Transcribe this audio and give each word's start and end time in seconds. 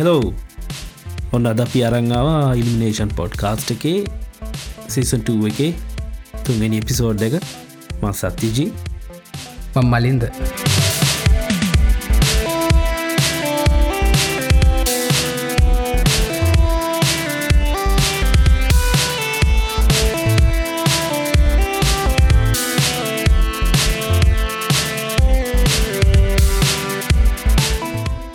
Hello 0.00 0.28
ඔන්න 1.36 1.46
අද 1.48 1.58
අපි 1.62 1.80
අරංගවා 1.86 2.36
ඉල්ිනේෂන් 2.60 3.10
පොඩ් 3.18 3.32
කාස්ට් 3.40 3.72
එකේ 3.74 3.98
සිසන්2 4.94 5.34
එකේ 5.50 5.72
තුන්වෙනි 6.44 6.80
එපිසෝඩ් 6.82 7.24
එක. 7.26 7.34
මත් 8.02 8.14
සත්තිජී 8.20 8.68
මං 9.74 9.86
මලින්ද. 9.92 10.24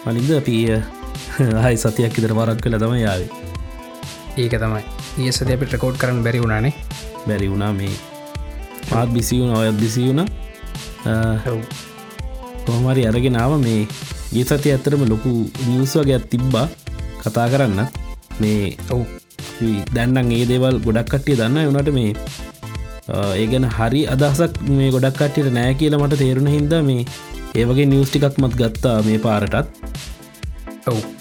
මලින්ද 0.06 0.32
අපි 0.42 0.56
හයි 1.66 1.76
සතියක් 1.78 2.18
ඉදර 2.20 2.32
වරක් 2.34 2.60
කළ 2.64 2.80
තම 2.80 2.96
යාවේ 2.96 3.30
ඒක 4.38 4.54
තමයි. 4.56 4.84
ඒ 5.20 5.32
සද 5.32 5.50
අපිට 5.56 5.74
රකෝඩ් 5.76 5.98
කරන්න 6.00 6.24
බැරි 6.24 6.40
වුණනේ 6.44 6.74
බැරි 7.28 7.48
වුණා 7.48 7.72
මේ. 7.74 7.96
මාත් 8.92 9.10
බිසි 9.16 9.40
වුණ 9.42 9.56
ඔයත් 9.56 9.78
බිසි 9.80 10.04
වුණ. 10.08 10.28
කොහමරි 12.66 13.04
අරගෙනාව 13.10 13.56
මේ 13.64 13.82
ගේ 14.32 14.46
සති 14.46 14.74
ඇත්තරම 14.74 15.04
ලොකු 15.08 15.32
නිියස් 15.68 15.96
වගේත් 15.98 16.28
තිබ්බා 16.32 16.68
කතා 17.24 17.48
කරන්න. 17.48 17.82
මේ 18.40 18.76
ඔව්. 18.90 19.04
දැන්නම් 19.96 20.32
ඒ 20.38 20.46
දේවල් 20.52 20.80
ගොඩක් 20.88 21.12
කට්ටිය 21.12 21.40
දන්න 21.40 21.68
වනට 21.68 21.96
මේ 21.98 22.12
ඒ 23.36 23.48
ගැන 23.48 23.68
හරි 23.78 24.02
අදහසක් 24.08 24.64
මේ 24.72 24.92
ගොඩක් 24.92 25.20
කට්ටියට 25.20 25.52
නෑ 25.58 25.76
කියලා 25.82 26.04
මට 26.04 26.22
තේරුණ 26.24 26.54
හින්ද 26.56 26.80
මේ 26.90 27.04
ඒවගේ 27.56 27.92
නිියස් 27.92 28.10
ටිකක් 28.10 28.42
මත් 28.44 28.54
ගත්තා 28.62 28.98
මේ 29.08 29.20
පාරටත්. 29.28 29.68
ඔව් 30.88 31.15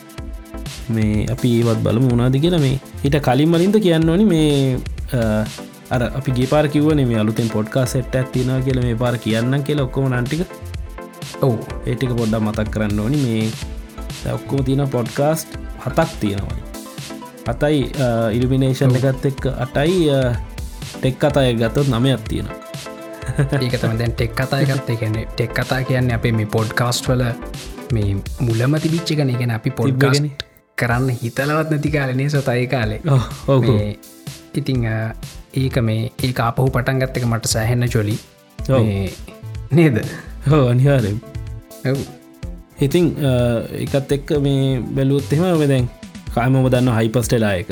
මේ 0.96 1.26
අපි 1.34 1.48
ඒවත් 1.58 1.80
බලමු 1.86 2.12
උනාද 2.16 2.36
කියලා 2.44 2.62
මේ 2.66 2.76
හිට 3.04 3.16
කලින් 3.26 3.50
මලින්ද 3.52 3.76
කියන්න 3.86 4.10
ඕනි 4.14 4.26
මේ 4.32 4.76
අර 5.94 6.02
අපි 6.18 6.30
ගේ 6.36 6.48
පාර 6.52 6.68
කිවන 6.74 7.02
මේ 7.10 7.18
අලුතෙන් 7.22 7.48
පොඩ්කා 7.56 7.86
සෙට් 7.94 8.14
ඇත්තින 8.20 8.50
කියල 8.66 8.80
මේ 8.86 8.96
පාර 9.02 9.16
කියන්න 9.26 9.62
කියලා 9.68 9.86
ඔක්කොම 9.88 10.08
නන්ටික 10.12 10.42
ඔව්. 11.40 11.56
ඒටික 11.86 12.12
පොඩ්ඩ 12.18 12.40
මතක් 12.40 12.68
කරන්න 12.74 13.00
ඕනි. 13.04 13.18
මේ 13.26 13.42
දැන් 14.24 14.34
ඔක්කොම 14.38 14.64
තියෙන 14.64 14.88
පොඩ්කාස්ට් 14.96 15.58
හතක් 15.84 16.10
තියෙනවා 16.20 16.58
අතයි 17.52 17.80
ඉල්ිමිනේෂන් 18.36 18.94
එකත් 19.00 19.26
එක් 19.30 19.46
අටයි 19.64 19.96
ටෙක් 21.00 21.24
අතය 21.28 21.50
ගතත් 21.60 21.86
නමයක් 21.92 22.22
තියෙනවා. 22.28 22.60
ඒක 23.60 23.76
තම 23.80 23.98
දැන් 24.00 24.12
ටෙක් 24.16 24.40
එකත් 24.40 24.90
එකන්නේ 24.94 25.26
ටෙක් 25.34 25.52
කතා 25.58 25.82
කියන්නේ 25.90 26.16
අපේ 26.16 26.32
මේ 26.32 26.48
පොඩ්කාස්ට් 26.56 27.08
වල 27.10 27.22
මේ 27.92 28.16
මුලම 28.40 28.76
තිබිච්ච 28.84 29.14
කන 29.18 29.36
ගෙන 29.38 29.50
අපි 29.58 29.70
තිබ්බගෙන. 29.70 30.30
කරන්න 30.78 31.08
හිතලවත් 31.22 31.70
නැති 31.70 31.90
කාලනේ 31.96 32.28
සොතයි 32.34 32.66
කාලේ. 32.66 33.00
ඉතිං 34.60 34.84
ඒක 35.62 35.76
මේ 35.88 36.02
ඒ 36.22 36.32
අපහු 36.48 36.68
පටන් 36.76 37.00
ගත්තක 37.02 37.24
මට 37.30 37.52
සෑහෙන්න 37.54 37.88
චොලි. 37.94 38.16
නේද? 39.78 39.96
හෝ 40.50 40.64
අනිහාරම් 40.72 41.18
ඔව්. 41.90 41.98
ඉතිං 42.86 43.06
එකත් 43.84 44.12
එක්ක 44.18 44.36
මේ 44.46 44.80
බැලුත් 44.98 45.32
එහෙම 45.38 45.58
මෙදැන් 45.64 45.90
කාමම 46.34 46.60
දන්න 46.74 46.92
හයිපස්ටෙලා 46.98 47.54
එක. 47.62 47.70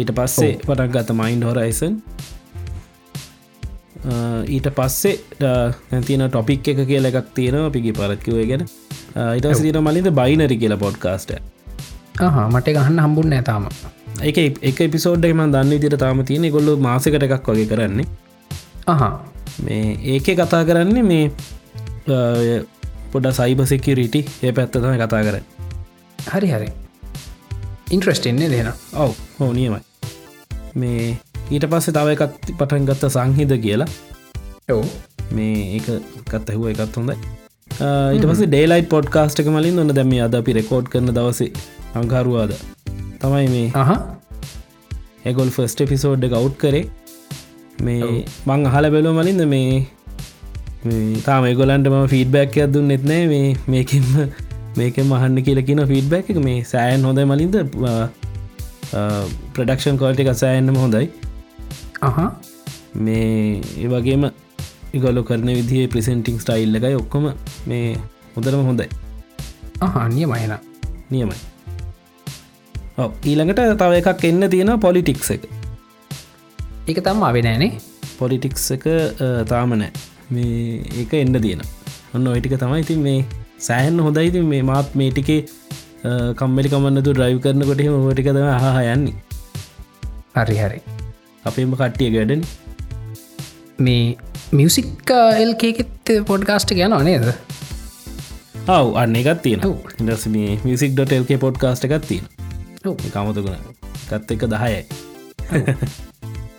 ඊට 0.00 0.10
පස්සේ 0.18 0.52
පටක් 0.66 0.90
ගත 0.94 1.18
මයින්ඩ 1.22 1.48
හොරයිසන් 1.50 1.94
ඊට 4.56 4.68
පස්සේ 4.78 5.16
නැතින 5.90 6.24
ටොපික් 6.28 6.68
එක 6.74 6.86
කියල 6.90 7.10
එකක් 7.10 7.34
තියෙන 7.38 7.58
පිගි 7.76 7.92
පරත්කිවේ 7.98 8.46
ගැන. 8.52 8.64
ඊට 9.36 9.50
සිට 9.60 9.82
මලින්ද 9.88 10.10
බයිනරි 10.20 10.56
කියලා 10.62 10.84
පොඩ්කාස්ට 10.86 11.36
මට 12.14 12.74
ගහන්න 12.76 13.00
හම්බුන්න 13.04 13.32
ඇතාම 13.38 13.66
එක 14.22 14.38
එක 14.62 14.78
පිසෝඩ් 14.92 15.24
එකම 15.24 15.42
දන්න 15.50 15.80
තිර 15.80 15.96
තාම 15.96 16.22
තියෙන 16.24 16.46
ගොල්ල 16.52 16.76
මාසකට 16.78 17.26
එකක් 17.26 17.48
වගේ 17.48 17.66
කරන්නේ. 17.66 18.06
අහ. 18.86 19.02
මේ 19.64 19.98
ඒක 20.14 20.30
කතා 20.40 20.62
කරන්නේ 20.64 21.02
මේ 21.02 22.62
පොඩ 23.12 23.26
සයිබ 23.32 23.60
සෙකිරිටි 23.66 24.24
ඒ 24.42 24.52
පැත්තතම 24.52 24.96
කතා 25.02 25.22
කර 25.26 25.36
හරි 26.18 26.48
හරි. 26.54 26.68
ඉන්ට්‍රස්ටෙන්නේ 27.90 28.48
දෙන 28.48 28.72
ඔව් 28.94 29.14
හෝ 29.38 29.52
නියමයි. 29.52 29.80
මේ 30.74 31.16
ඊට 31.50 31.66
පස්සේ 31.70 31.96
තව 31.98 32.16
එකත් 32.16 32.52
පටන් 32.58 32.90
ගත්ත 32.90 33.14
සංහිද 33.16 33.56
කියලා. 33.66 33.88
ඔව්. 34.70 34.84
මේ 35.32 35.62
ඒක 35.76 35.88
කත් 36.30 36.46
ඇහුව 36.50 36.70
එකත් 36.72 36.96
හොඳයි. 36.96 37.16
ඊට 38.14 38.26
පස 38.28 38.44
ඩේලයිට 38.48 38.92
පොඩ්කාස්ට් 38.92 39.40
එක 39.42 39.48
මලින් 39.54 39.82
ඔන්න 39.82 39.96
දැම 39.98 40.20
අද 40.26 40.36
අපි 40.40 40.60
රෙකෝඩ් 40.60 40.92
කරන 40.92 41.10
දවසේ 41.16 41.82
අංකාරුවාද 42.00 42.52
තමයි 43.22 43.48
මේ 43.54 43.66
අහ 43.82 43.90
එගොල් 45.30 45.50
ෆස්ට 45.56 45.86
පිසෝඩ් 45.90 46.24
එක 46.28 46.34
අවු් 46.38 46.48
කරේ. 46.62 46.84
මේ 47.86 48.08
මං 48.48 48.66
අහල 48.70 48.86
බැලෝ 48.94 49.14
මලින්ද 49.18 49.42
මේ 49.52 49.68
මේ 50.86 51.20
තාම 51.26 51.46
ගොලන්ටම 51.60 51.96
ෆීඩබැක් 52.14 52.58
අදුන්න 52.66 52.90
නෙත්නෑ 52.92 53.28
මේ 53.32 53.46
මේකෙම 53.74 54.08
මේක 54.78 54.98
මහන්න 55.04 55.44
කියලකින 55.46 55.84
ෆීඩබැක් 55.92 56.32
එක. 56.34 56.40
මේ 56.48 56.58
සෑන් 56.72 57.06
හොඳයි 57.08 57.26
මලින්ද. 57.32 57.56
ප්‍රඩක්ෂන් 59.54 60.00
කෝල්ට 60.02 60.24
එක 60.24 60.32
සෑන්නම 60.42 60.80
හොඳයි. 60.84 61.06
අහ 62.08 62.18
මේ 63.06 63.62
ඒ 63.84 63.88
වගේම 63.94 64.28
ඉගොලො 64.96 65.22
කරන 65.30 65.48
විදිහ 65.60 65.88
ප්‍රසෙන්ටිං 65.94 66.36
ස්ටයිල් 66.44 66.78
එකයි 66.80 66.94
ඔක්කොම. 67.02 67.32
මේ 67.70 67.96
හොඳරම 68.36 68.68
හොඳයි. 68.70 68.88
අහනිය 69.80 70.26
මයන 70.26 70.54
නියමයි 71.10 71.53
ඊළඟට 72.98 73.60
තව 73.82 73.92
එකක් 74.00 74.24
එන්න 74.30 74.48
තියෙන 74.54 74.72
පොලිටික්ස් 74.86 75.30
එක. 75.36 75.44
ඒක 76.88 76.98
තම් 77.06 77.22
අවෙනෑනේ 77.28 77.70
පොලිටික්ස් 78.18 78.66
එක 78.76 78.84
අ, 78.86 79.28
තාම 79.52 79.74
නෑ. 79.80 79.90
මේ 80.30 80.82
ඒක 81.00 81.14
එන්න 81.20 81.40
තියෙන. 81.46 81.62
ඔන්න 82.14 82.26
ඔයිටික 82.32 82.54
තමයි 82.62 82.80
ඉතින් 82.84 83.00
මේ 83.06 83.24
සෑහන් 83.68 83.98
හොඳයිති 84.06 84.42
මේ 84.52 84.62
මාත් 84.70 84.94
මේ 85.00 85.10
ටිකේ 85.10 85.40
කම්මලි 86.40 86.68
කමන්නතු 86.74 87.14
ඩ්‍රයිව් 87.14 87.40
කරනකොට 87.46 87.80
ෝටික 87.94 88.28
තම 88.30 88.46
හා 88.64 88.82
යන්නේ. 88.92 89.14
හරි 90.36 90.56
හරි. 90.62 90.78
අපේම 91.44 91.74
කට්ටිය 91.80 92.10
ගැඩන්. 92.16 92.42
මේ 93.78 94.16
මියසික් 94.52 95.10
එල්කේකෙත් 95.42 96.14
පොඩ්කාස්ට 96.30 96.74
ගැන 96.78 96.94
නේද? 97.08 97.26
ඔව් 98.68 98.94
අන්න 99.02 99.16
එකත් 99.22 99.42
තියෙන 99.42 99.66
ඔව්. 99.66 99.76
ඉදස 100.00 100.26
මේ 100.36 100.54
මියසික් 100.64 100.94
ඩොටල්ක 100.94 101.34
පොඩ්කාස්ට 101.46 101.84
එකත් 101.90 102.06
තියෙන. 102.12 102.26
කමතකුණ 102.84 103.62
ගත් 104.08 104.36
එක 104.36 104.44
දහයයි 104.52 104.82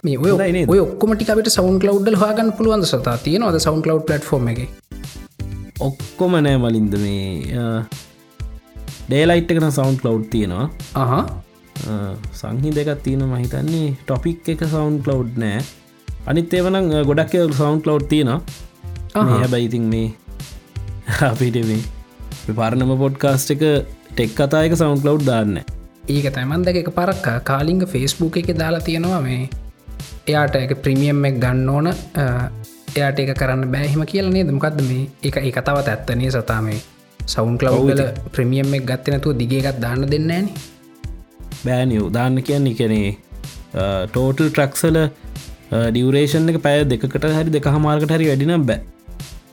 මේ 0.05 0.17
ඔය? 0.17 0.31
ඔය 0.69 0.79
ඔක්කොමටිකට 0.81 1.49
සවන් 1.53 1.77
කලව් 1.81 2.09
හගන්න 2.15 2.51
පුළුවන් 2.57 2.85
සතා 2.85 3.15
තියෙනවද 3.25 3.57
සවන් 3.61 3.81
කලව් 3.85 4.03
පලට්ෆෝර්ම 4.07 4.49
එක? 4.53 4.59
ඔක්කොම 5.79 6.37
නෑ 6.45 6.57
මලින්ද 6.57 6.93
මේ 7.01 7.63
ඩේලයිට් 9.07 9.53
එකන 9.53 9.67
සවන්් 9.69 9.97
කලව් 10.01 10.27
තියෙනවා. 10.33 10.69
අහ. 10.95 11.25
සංහි 12.33 12.73
දෙකත් 12.77 13.01
තියෙන 13.05 13.25
මහිතන්නේ 13.31 13.95
ටොපික් 14.03 14.53
එක 14.53 14.65
සවන්් 14.65 15.01
කලව් 15.05 15.41
නෑ. 15.43 15.61
අනිත් 16.25 16.53
ඒවනම් 16.53 16.91
ගොඩක් 17.09 17.37
සවන්් 17.51 17.81
කලව් 17.85 18.07
තියෙනවා. 18.09 18.41
හැබැයිඉතින් 19.15 19.89
මේ 19.93 20.09
අපිට 21.29 21.61
මේ 21.69 21.81
පරණම 22.49 22.97
පොඩ්කාස්ට් 22.97 23.55
එක 23.55 23.65
ටෙක් 24.11 24.37
කතායක 24.37 24.77
සවන්් 24.77 25.01
කලව් 25.05 25.25
දාන්න 25.25 25.57
ඒක 26.07 26.25
තමන් 26.33 26.61
දෙක 26.65 26.77
එක 26.81 26.89
පරක් 26.97 27.27
කාලිංග 27.43 27.81
ෆෙස්බුක් 27.93 28.35
එක 28.37 28.49
දාලා 28.57 28.85
තියෙනවා 28.87 29.21
මේ 29.21 29.49
එයාට 30.29 30.55
එක 30.55 30.73
ප්‍රමියම් 30.83 31.25
එක් 31.29 31.37
ගන්න 31.43 31.69
ඕන 31.69 31.87
එයාට 32.95 33.19
එක 33.23 33.31
කරන්න 33.39 33.71
බෑහිම 33.73 34.03
කියල 34.11 34.27
නේද? 34.29 34.51
මොකක්ද 34.53 34.81
මේ? 34.89 35.09
එක 35.23 35.37
ඒ 35.41 35.51
කතාවත් 35.51 35.89
ඇත්තනේ 35.89 36.29
සතා 36.31 36.61
මේ 36.61 36.79
සවුන් 37.33 37.57
කලව්ල 37.57 38.01
ප්‍රමියම් 38.35 38.73
එක් 38.77 38.85
ගත්ත 38.89 39.13
නැතුව 39.13 39.37
දිගේකත් 39.39 39.79
දාන්න 39.85 40.05
දෙන්නේන 40.11 40.49
බෑනියෝ 41.65 42.09
දාන්න 42.17 42.37
කියන්නේ 42.49 42.77
කැනේ 42.79 43.09
ටෝටල් 44.11 44.49
ට්‍රක්සල 44.49 44.99
ඩියවරේෂන් 45.71 46.53
එක 46.53 46.59
පැය 46.67 46.83
දෙකට 46.91 47.25
හරි 47.37 47.55
දෙක 47.55 47.71
හමාර්කට 47.77 48.13
හරි 48.17 48.29
වැඩිනම් 48.31 48.67
බෑ. 48.69 48.79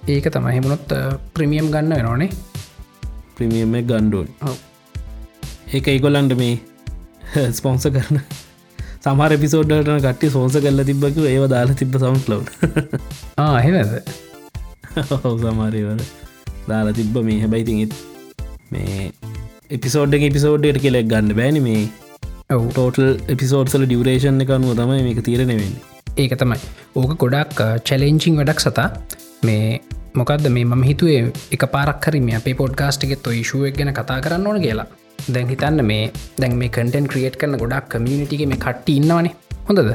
ඒක 0.08 0.28
තමයිහෙමුණොත් 0.36 0.92
ප්‍රමියම් 1.32 1.72
ගන්න 1.72 1.96
වෙනවානේ. 1.96 2.30
ප්‍රමියම 3.36 3.74
ගණ්ඩුවන් 3.88 4.70
ඒක 5.72 5.86
ඒගොල්ලන්ට 5.88 6.34
මේ 6.36 6.54
ස්පොන්ස 7.58 7.86
කරන. 7.94 8.18
සමහර 9.04 9.32
පිසෝඩ්ඩටන 9.44 10.02
කට්ටි 10.04 10.28
සෝස 10.30 10.56
කල්ල 10.64 10.82
තිබ්බක 10.90 11.20
ඒව 11.26 11.44
දාලා 11.52 11.78
තිබ 11.80 11.96
සවන්් 12.00 12.18
ලව් 12.30 12.42
ආහෙමද 13.44 13.94
ඔහු 15.16 15.32
සමාරයවල 15.38 16.02
දාලා 16.68 16.98
තිබ්බ 17.00 17.16
මේ. 17.28 17.38
හැබයිතිත් 17.44 17.96
මේ 18.70 19.08
එපිසෝඩ් 19.70 20.18
පිසෝඩ්ඩට 20.36 20.82
කෙලෙක් 20.86 21.08
ගන්න 21.08 21.38
බෑන 21.40 21.58
මේ. 21.68 21.82
ටෝටල් 22.68 23.08
එපිසෝඩ්සල 23.28 23.86
ඩියවරේෂන් 23.86 24.44
එක 24.46 24.54
අනුව 24.58 24.78
තමයි 24.78 25.02
මේක 25.08 25.24
තීරණවෙන්න 25.24 25.76
ඒක 26.16 26.34
තමයි. 26.36 26.60
ඕක 26.94 27.18
ගොඩක් 27.18 27.60
චලෙන්චිං 27.90 28.40
වැඩක් 28.40 28.60
සතා. 28.60 28.88
මේ 29.42 29.68
මොකක්ද 30.14 30.50
මේ 30.56 30.64
මම 30.64 30.82
හිතුවේ 30.84 31.20
එක 31.56 31.64
පාරක්කරම 31.76 32.28
අපේ 32.38 32.58
පොඩ්කාස්ට් 32.58 33.06
එකෙත් 33.06 33.30
ඉශුවක් 33.36 33.78
ගැන 33.78 33.92
කතා 33.92 34.24
කරන්න 34.26 34.50
ඕන 34.50 34.60
කියලා 34.66 34.88
දැන් 35.34 35.48
හිතන්න 35.48 35.84
මේ 35.84 36.10
දැන් 36.40 36.56
මේ 36.56 36.68
කටන් 36.68 37.06
ක්‍රියට් 37.12 37.36
කරන 37.36 37.56
ගොඩක් 37.62 37.88
කමියනිටිගේ 37.94 38.46
මේ 38.46 38.60
කට්ටි 38.64 38.96
ඉන්නවනේ. 38.96 39.34
හොඳද? 39.68 39.92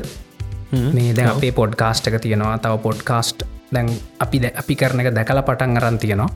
මේ 0.94 1.16
දැන් 1.16 1.30
අපේ 1.34 1.52
පොඩ්කාස්ට් 1.52 2.08
එක 2.08 2.22
තියෙනවා. 2.22 2.58
තව 2.58 2.82
පොඩ්කාස්ට් 2.88 3.44
දැන් 3.74 3.92
අපි 4.20 4.40
දැ 4.40 4.54
අපි 4.64 4.76
කරන 4.76 5.04
එක 5.04 5.14
දැකල 5.16 5.42
පටන් 5.42 5.78
අරන් 5.82 6.00
තියෙනවා. 6.00 6.30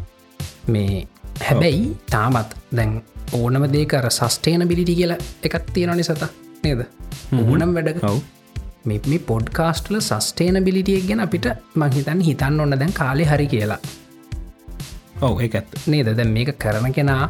මේ 0.67 1.07
හැබැයි 1.47 1.87
තාමත් 2.09 2.55
දැන් 2.77 3.01
ඕනම 3.33 3.65
දේකර 3.73 4.09
සස්ටේන 4.09 4.67
බිලිටි 4.67 4.95
කියලා 4.95 5.17
එකක් 5.43 5.73
තියෙනනි 5.73 6.03
සත? 6.03 6.23
නේද? 6.63 6.85
වැඩක. 7.77 8.03
ඔව්. 8.03 8.19
මේ 8.85 9.19
පොඩ්කාස්ටල 9.31 9.99
සස්ටේන 9.99 10.63
බිලිටියක් 10.63 11.07
ගැන 11.07 11.19
අපිට 11.19 11.47
මහිතන් 11.75 12.21
හිතන්න 12.29 12.59
ඔන්න 12.59 12.79
දැන් 12.79 12.93
කාලෙ 12.93 13.25
හරි 13.25 13.47
කියලා. 13.47 13.79
ඔව 15.21 15.39
ඇත්ත. 15.39 15.79
නේද? 15.87 16.11
දැන් 16.17 16.33
මේක 16.37 16.57
කරන 16.59 16.93
කෙනා 16.93 17.23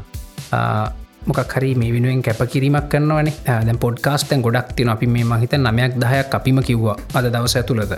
මොකක් 1.27 1.55
හරි 1.55 1.71
මේ 1.81 1.93
වෙනුවෙන් 1.95 2.21
කැපකිරීමක් 2.27 2.89
කරනවනේ. 2.91 3.33
දැ 3.67 3.79
පොඩ්කාස්ටන් 3.85 4.45
ගොඩක් 4.45 4.75
තින 4.77 4.93
අපි 4.93 5.07
මේ 5.15 5.25
මහිත 5.31 5.55
නමයක් 5.57 5.97
දහයක් 6.03 6.37
අපිම 6.39 6.61
කිව්වා 6.69 6.95
අද 7.17 7.25
දවස 7.33 7.55
ඇතුළද 7.59 7.93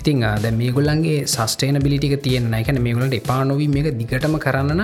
ඉතින් 0.00 0.20
දැ 0.42 0.52
මේගොල්ලන්ගේ 0.60 1.18
සස්ටේන 1.26 1.78
බිලිටික 1.84 2.14
තියෙන 2.24 2.54
එකන 2.60 2.80
මේගොලට 2.86 3.14
එපානොවී 3.20 3.68
මේක 3.74 3.88
දිගටම 4.00 4.36
කරන්න 4.44 4.82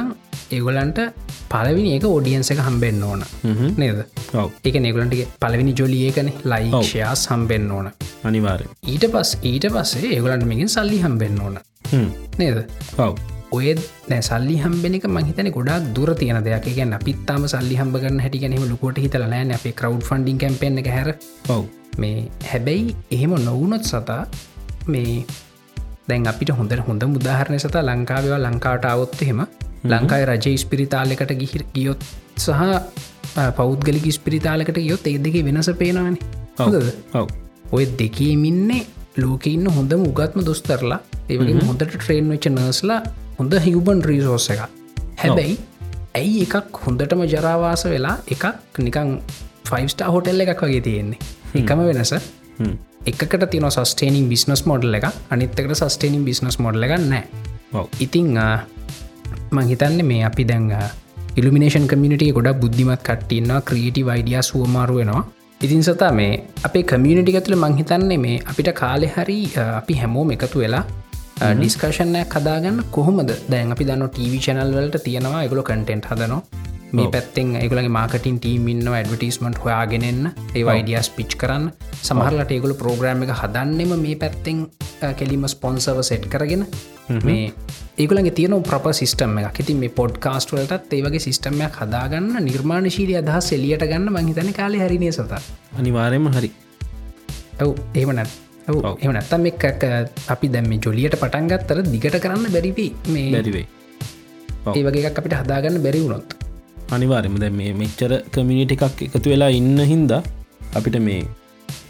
ඒගොලන්ට 0.56 1.00
පලවිනි 1.52 1.90
ඒක 1.96 2.06
ඔඩියන්ස 2.10 2.50
එක 2.54 2.62
හම්බෙන්න්න 2.68 3.02
ඕන. 3.10 3.24
නේද? 3.82 3.98
එක 4.68 4.76
නෙගලන්ටගේ 4.86 5.28
පලවිනි 5.42 5.74
ජොලියකන 5.80 6.32
ලයික්ෂයා 6.52 7.12
සම්බෙන්න්න 7.24 7.76
ඕන. 7.76 7.90
අනිවාරය 8.24 8.66
ඊට 8.94 9.06
පස් 9.14 9.36
ඊට 9.52 9.68
පස්සේ 9.76 10.14
ඒගොලන්ට 10.16 10.48
මේකින් 10.52 10.74
සල්ලි 10.76 10.98
හම්බෙන්න්න 11.04 11.44
ඕන. 11.46 11.60
නේද? 12.40 12.58
ඔව 12.98 13.14
ඔය 13.56 13.74
දැ 14.10 14.20
සල්ලි 14.28 14.56
හම්බෙනක 14.62 15.06
මහිතන 15.16 15.48
ගොඩක් 15.56 15.88
දුර 15.96 16.10
තියන 16.20 16.38
දෙයක්. 16.46 16.66
ගැන 16.76 16.94
පිත්තාම 17.06 17.44
සල්ලි 17.52 17.76
හම්බගන්න 17.80 18.20
හැටිගැනීම 18.24 18.64
ලොකොට 18.70 18.98
හිතල 19.04 19.24
නෑන 19.32 19.52
අපේ 19.58 19.74
කරව් 19.80 19.98
ෆන්ඩින් 20.08 20.38
කැම්පෙන් 20.42 20.78
එක 20.82 20.88
හැර. 20.96 21.08
ඔව්. 21.48 21.64
මේ 22.00 22.28
හැබැයි 22.50 22.96
එහෙම 23.10 23.34
නොවුනොත් 23.48 23.84
සතා 23.84 24.22
මේ 24.88 25.24
දැන් 26.08 26.26
අපිට 26.32 26.52
හොඳට 26.58 26.86
හොඳ 26.88 27.04
මුදාහරණය 27.14 27.58
සතා 27.58 27.84
ලංකාවවා 27.90 28.40
ලංකාට 28.46 28.86
අවොත් 28.86 29.22
එහෙම 29.22 29.42
ලංකායි 29.84 30.24
රජ 30.30 30.46
ස්පිරිතාලකට 30.64 31.32
ගිහිර 31.42 31.64
ගියොත් 31.74 32.08
සහ 32.38 32.60
පෞද්ගලික 33.58 34.06
ස්පිරිතාලකට 34.18 34.78
ගියොත් 34.86 35.06
ඒ 35.06 35.18
දෙක 35.18 35.36
වෙනස 35.48 35.70
පේනවන. 35.82 36.16
ඔව්. 36.58 37.26
ඔය 37.76 37.84
දෙකේමින්නේ 38.00 38.82
ලෝක 39.22 39.46
ඉන්න 39.46 39.66
හොඳ 39.76 39.92
මුගත්ම 40.04 40.40
දොස්තරලා 40.48 41.00
ඒවගේ 41.28 41.66
හොඳට 41.68 41.90
ට්‍රේන් 41.90 42.32
වෙච්ච 42.32 42.48
නර්ස්ලා 42.50 43.00
හොඳ 43.38 43.54
හිවබන් 43.66 44.00
රීසෝස 44.04 44.48
එක 44.50 44.62
හැබැයි 45.16 45.56
ඇයි 46.14 46.42
එකක් 46.46 46.80
හොඳටම 46.84 47.24
ජරාවාස 47.26 47.84
වෙලා 47.86 48.16
එකක් 48.28 48.44
නිකං 48.78 49.10
ෆයිස්ටා 49.68 50.10
හොටෙල් 50.10 50.44
එකක් 50.44 50.62
වගේ 50.62 50.80
තියෙන්නේ? 50.80 51.18
එකම 51.54 51.80
වෙනස. 51.88 52.12
හ්ම්. 52.58 52.74
එකකට 53.06 53.44
තින 53.50 53.68
සස්ටේනින් 53.70 54.28
බිස්නස් 54.28 54.64
මොඩල් 54.66 54.98
එක 54.98 55.06
අනිත්තකට 55.30 55.76
සස්ටේනින් 55.80 56.24
බිස්නස් 56.24 56.58
මොඩල 56.58 56.88
එක 56.88 56.98
නෑ. 57.02 57.24
ඉතිං 57.98 58.36
මංහිතන්න 59.50 60.04
මේ 60.04 60.24
අපි 60.24 60.44
දැන් 60.44 60.66
ඉල්ිනේෂන් 61.36 61.86
කමිනිටිය 61.86 62.32
ගොඩක් 62.32 62.60
බුද්ධිමත් 62.60 63.02
කට්ටින්නවා 63.02 63.60
ක්‍රියටි 63.62 64.02
වයිඩිය 64.04 64.42
සුවමාරුවෙනවා 64.42 65.22
ඉතින් 65.60 65.82
සතා 65.82 66.12
මේ 66.12 66.32
අපේ 66.64 66.82
කමියනිටි 66.82 67.36
ඇතුළ 67.36 67.56
මංහිතන්නේ 67.56 68.18
මේ 68.18 68.36
අපිට 68.44 68.68
කාලෙ 68.74 69.08
හරි 69.08 69.38
අපි 69.72 69.94
හැමෝම 69.94 70.30
එකතු 70.30 70.58
වෙලා 70.58 70.84
ඩිස්කර්ෂණය 71.40 72.24
කදාගන්න 72.34 72.82
කොහොමද? 72.90 73.30
දැන් 73.50 73.72
අපි 73.74 73.86
දන්න 73.88 74.10
ටීවි 74.10 74.38
චනල් 74.38 74.74
වලට 74.76 75.02
තියෙනවා 75.06 75.42
එකගොල 75.46 75.62
කටෙන්ට් 75.62 76.06
හදනවා. 76.10 76.42
මේ 76.92 77.08
පැත්තෙන් 77.08 77.56
ඒගලගේ 77.56 77.88
මාකටින් 77.88 78.38
ටීම් 78.38 78.68
ඉන්න 78.68 78.88
ඇඩවටිස්මට 78.88 79.58
හොයාගෙනන්න 79.64 80.26
ඒ 80.28 80.64
වයිඩියස් 80.68 81.08
පිච් 81.16 81.36
කරන්න. 81.40 81.70
සමහරලට 82.02 82.52
ඒගොල 82.56 82.74
ප්‍රෝග්‍රම් 82.82 83.24
එක 83.26 83.32
හදන්නෙම 83.40 83.94
මේ 84.02 84.16
පැත්තෙන් 84.16 84.66
කෙලිම 85.20 85.48
ස්පොන්සව 85.48 86.02
සෙට් 86.10 86.28
කරගෙන. 86.34 86.66
මේ 87.24 87.48
ඒගලගේ 87.98 88.36
තියන 88.38 88.58
ප්‍රප 88.68 88.92
සිස්ටම 89.00 89.38
එක 89.40 89.60
ඉතින් 89.64 89.80
මේ 89.82 89.96
පොඩ්කාස්ට 90.00 90.54
වලටත් 90.54 90.96
ඒවගේ 90.98 91.24
සිස්ටමයක් 91.26 91.80
හදාගන්න 91.80 92.38
නිර්මාණශීලය 92.48 93.18
අදහස් 93.22 93.52
එලියට 93.58 93.88
ගන්න 93.88 94.12
මහිතන 94.12 94.52
කාලය 94.52 94.84
හරිනය 94.84 95.12
සත 95.12 95.42
අනිවාරයම 95.78 96.32
හරි. 96.36 96.52
ඔව් 97.60 97.76
ඒමනත් 97.94 98.20
ඔව්. 98.20 98.51
එම 98.68 99.10
නැත්තම් 99.16 99.46
එක් 99.50 99.64
අපි 100.34 100.46
දැම 100.54 100.72
ජොලියට 100.86 101.16
පටන්ගත්තර 101.22 101.78
දිගට 101.92 102.16
කරන්න 102.24 102.46
බැරිවි 102.56 102.86
මේ 103.14 103.28
බැරිවෙයි 103.36 103.66
ඔව්. 104.66 104.74
ඒ 104.76 104.82
වගේ 104.86 105.10
අපිට 105.20 105.34
හදාගන්න 105.40 105.78
බැරි 105.86 106.00
වුණොත්. 106.04 106.28
අනිවාරම 106.94 107.36
දැ 107.42 107.52
මේ 107.60 107.72
මෙච්චර 107.82 108.12
කමිනිට 108.34 108.74
එකක් 108.76 109.00
එකතු 109.06 109.28
වෙලා 109.32 109.50
ඉන්න 109.60 109.78
හින්දා 109.92 110.20
අපිට 110.80 110.98
මේ 111.08 111.22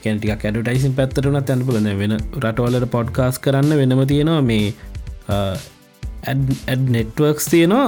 කැටික 0.05 0.33
කැඩටයිසින් 0.45 0.95
පැත්තරන 0.99 1.39
තැන්පලන 1.51 1.91
වෙන 2.01 2.15
රටවලට 2.45 2.87
පොඩ්කාස් 2.97 3.37
කරන්න 3.45 3.73
වෙනම 3.81 4.01
තියෙනවා 4.13 4.41
මේ 4.51 4.67
ඇඩ් 6.31 6.85
නෙට්වර්ක්ස් 6.97 7.47
තියෙනවා. 7.53 7.87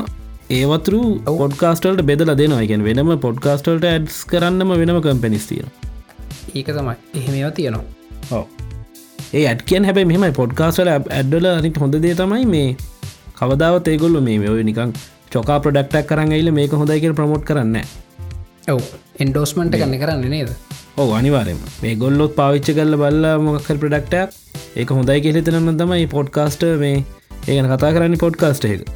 ඒවතුරු 0.58 1.00
පොඩ්කාස්ටල්ට 1.42 2.02
බෙදල 2.10 2.30
දෙනවා. 2.40 2.60
එකෙන් 2.66 2.82
වෙනම 2.88 3.10
පොඩ්කාස්ටල්ට 3.26 3.86
ඇඩ්ස් 3.92 4.16
කරන්නම 4.32 4.70
වෙනම 4.82 4.98
කම්පැනිස් 5.06 5.46
තියෙන 5.50 5.68
ඒක 6.58 6.68
තමයි. 6.76 6.96
එහෙමවා 7.18 7.52
තියෙනවා. 7.58 7.84
ඔව 8.36 8.44
ඒ 9.34 9.44
ඇඩ් 9.50 9.62
කියන් 9.68 9.86
හැබයි 9.88 10.06
මෙම 10.10 10.24
පොඩ්කාස්ටල 10.32 10.90
ඇඩ්ඩල 10.92 11.46
අනිට 11.50 11.78
හොඳ 11.82 11.96
දේ 12.04 12.14
තමයි 12.20 12.46
මේ 12.54 12.68
කවදාවත් 13.40 13.88
ඒගොල්ල 13.92 14.18
මේ 14.28 14.50
ඔය 14.54 14.62
නිකං 14.70 14.92
චොකා 15.32 15.58
ප්‍රඩක්ටක් 15.64 16.08
කරන්න 16.10 16.34
එයිල 16.36 16.50
මේක 16.58 16.74
හොඳයික 16.80 17.06
ප්‍රමෝට් 17.20 17.44
කරන්න 17.48 17.76
ඔව්. 18.68 18.80
එන්ඩෝස්මන්ට 19.20 19.76
ගන්න 19.76 19.98
කරන්න 20.02 20.24
නේද? 20.28 20.50
ඕ 20.96 21.08
අනිවාරම 21.18 21.58
මේ 21.82 21.94
ගොල්ලොත් 21.96 22.36
පාවිච්ච 22.36 22.70
කල්ල 22.78 22.96
බල්ල 22.96 23.26
මොකල් 23.46 23.80
ප්‍රඩක්ටක් 23.82 24.30
ඒක 24.76 24.94
හොඳයි 24.98 25.20
කෙහෙතනම 25.26 25.70
තමයි 25.80 26.06
පොඩ්කාස්ට 26.08 26.62
මේ 26.84 26.98
ඒගන 27.48 27.70
කතා 27.72 27.92
කරන්න 27.96 28.18
පොඩ්කාස්ට 28.18 28.70
එක 28.70 28.86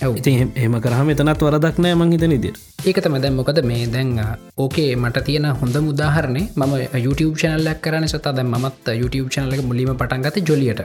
ඉති 0.00 0.32
එහම 0.56 0.74
කරහම 0.80 1.08
එතනත් 1.12 1.42
වරදක් 1.46 1.78
නෑ 1.84 1.96
මංහිත 2.00 2.22
නිදිර 2.32 2.54
ඒක 2.82 2.98
තම 3.04 3.16
දැන් 3.22 3.34
මොකද 3.38 3.58
මේ 3.70 3.86
දැන් 3.94 4.10
ඕකේ 4.56 4.96
මට 4.96 5.22
තියෙන 5.26 5.46
හොඳ 5.60 5.76
මුදාහරණය 5.86 6.42
ම 6.56 6.72
YouTube 7.06 7.34
චනල්ලක් 7.40 7.80
කරන 7.84 8.06
සතා 8.12 8.32
දැ 8.38 8.46
මත් 8.46 8.94
YouTube 9.00 9.28
චනලක 9.34 9.60
මුලිම 9.70 9.90
පටන්ගත 10.00 10.38
ජොලියට. 10.48 10.80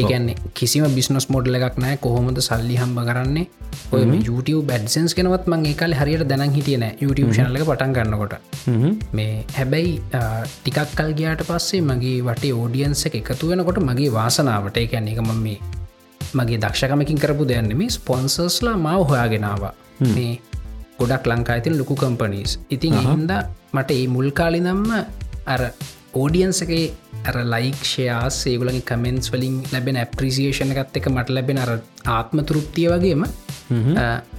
ඒකන්නේ 0.00 0.36
කිසිම 0.54 0.86
බිස්නස් 0.96 1.26
මොඩ්ල 1.34 1.58
එකක් 1.58 1.78
නෑ 1.84 1.96
කොහොමද 2.04 2.38
සල්ලි 2.48 2.76
හම්බ 2.82 3.00
කරන්නේ? 3.08 3.46
ඔය 3.92 4.04
මේ 4.04 4.22
YouTube 4.28 4.62
බැඩ්සන්ස් 4.70 5.16
කෙනවත් 5.18 5.50
මං 5.52 5.66
ඒකාල 5.72 5.96
හරියට 6.00 6.26
දැන 6.32 6.54
හිටියන 6.58 6.86
YouTube 7.04 7.32
චනලක 7.36 7.66
පටන් 7.70 7.96
ගන්නකොට. 7.96 8.34
මේ 9.12 9.32
හැබැයි 9.58 9.96
ටිකක් 10.12 10.94
කල් 11.00 11.10
ගයාට 11.22 11.42
පස්සේ 11.50 11.82
මගේ 11.90 12.20
වටේ 12.28 12.54
ඕඩියන්ස 12.60 13.02
එක 13.10 13.18
එකතු 13.22 13.50
වෙනකොට 13.52 13.82
මගේ 13.88 14.14
වාසනාවට 14.18 14.78
කියන්නේ 14.92 15.16
එක 15.16 15.24
මම 15.26 15.42
මේ 15.46 15.58
මගේ 16.38 16.58
දක්ෂකමකින් 16.58 17.18
කරපු 17.18 17.48
දෙයන්න 17.48 17.72
මේ 17.76 17.90
ස්පොන්සර්ස්ලා 17.90 18.76
මාව 18.78 19.02
හොයාගෙනවා 19.10 19.72
මේ 20.10 20.32
ගොඩක් 20.98 21.26
ලංකා 21.26 21.56
ඇතින් 21.56 21.78
ලොකු 21.78 21.94
කම්පනීස් 21.96 22.52
ඉතින් 22.70 22.94
එහින්ද 22.94 23.32
මට 23.72 23.90
ඒ 23.96 24.06
මුල් 24.08 24.30
කාලි 24.32 24.60
නම්ම 24.60 24.92
අර 25.46 25.62
ඕඩියන්සගේ 26.14 26.84
අර 27.28 27.36
ලයික්ෂයා 27.46 28.22
සේගුලගේ 28.32 28.84
කමෙන්ස් 28.90 29.32
වලින් 29.32 29.56
ලැබෙන 29.72 29.98
ඇප්‍රිසිේෂණ 30.02 30.72
එකත් 30.74 30.98
එක 31.00 31.08
මට 31.12 31.36
ලැබෙන 31.36 31.60
අර 31.64 31.72
ආත්ම 32.08 32.40
තෘප්තිය 32.50 32.88
වගේම 32.92 33.24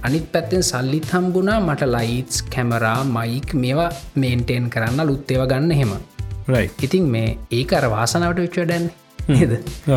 අනිත් 0.02 0.26
පැත්තෙන් 0.32 0.62
සල්ලිත් 0.62 1.08
හම්බුණා 1.14 1.58
මට 1.60 1.90
ලයිටස් 1.96 2.38
කැමරා 2.54 3.00
මයික් 3.08 3.50
මේවා 3.54 3.90
මේන්ටේන් 4.14 4.70
කරන්න 4.70 5.06
ලුත්තේව 5.06 5.44
ගන්න 5.46 5.74
හෙම 5.80 5.92
ඉතින් 6.80 7.06
මේ 7.08 7.36
ඒක 7.50 7.72
අර 7.72 7.86
වාසනාවට 7.90 8.42
විච්චඩැන් 8.44 8.86
නේද. 9.28 9.52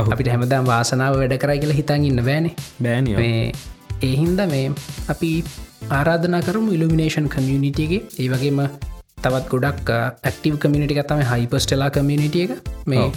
අපිට 0.06 0.30
හැමදාම් 0.34 0.66
වාසනාව 0.66 1.18
වැඩ 1.18 1.36
කරයි 1.38 1.60
කියලා 1.60 1.80
හිතන් 1.80 2.08
ඉන්න 2.08 2.24
බෑනේ. 2.26 2.54
බෑනිය 2.84 3.18
මේ 3.18 3.52
ඒහින්ද 4.02 4.42
මේ 4.48 4.64
අපි 5.10 5.32
ආරාධනා 5.92 6.42
කරමු 6.42 6.78
ඉල්ිනේෂන් 6.78 7.30
කමියනිිටියගේ 7.30 8.02
ඒ 8.20 8.30
වගේම 8.30 8.62
තවත් 9.24 9.46
ගොඩක් 9.54 9.92
ඇක්ටව 9.98 10.56
කමිනිටි 10.58 10.98
එකතම 10.98 11.22
හයිපස්ටලා 11.32 11.90
කමියනිටිය 11.92 12.46
එක. 12.46 12.72
මේ. 12.86 13.08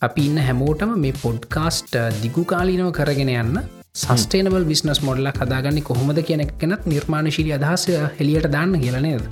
අපි 0.00 0.22
ඉන්න 0.26 0.40
හැමෝටම 0.40 0.96
මේ 1.00 1.18
පොඩ්කාස්ට් 1.22 1.94
දිගු 2.22 2.44
කාලීනව 2.44 2.90
කරගෙන 2.98 3.30
යන්න 3.34 3.60
සස්ටේනබල් 3.94 4.64
විස්නස් 4.64 5.00
මොඩල්ල 5.02 5.30
කදාගන්න 5.32 5.80
කොහොමද 5.82 6.20
කියන 6.28 6.42
කෙනත් 6.58 6.86
නිර්මාණශීලි 6.86 7.54
අදහස 7.56 7.86
හෙළියට 8.18 8.48
දාන්න 8.54 8.76
කියලනේද 8.84 9.24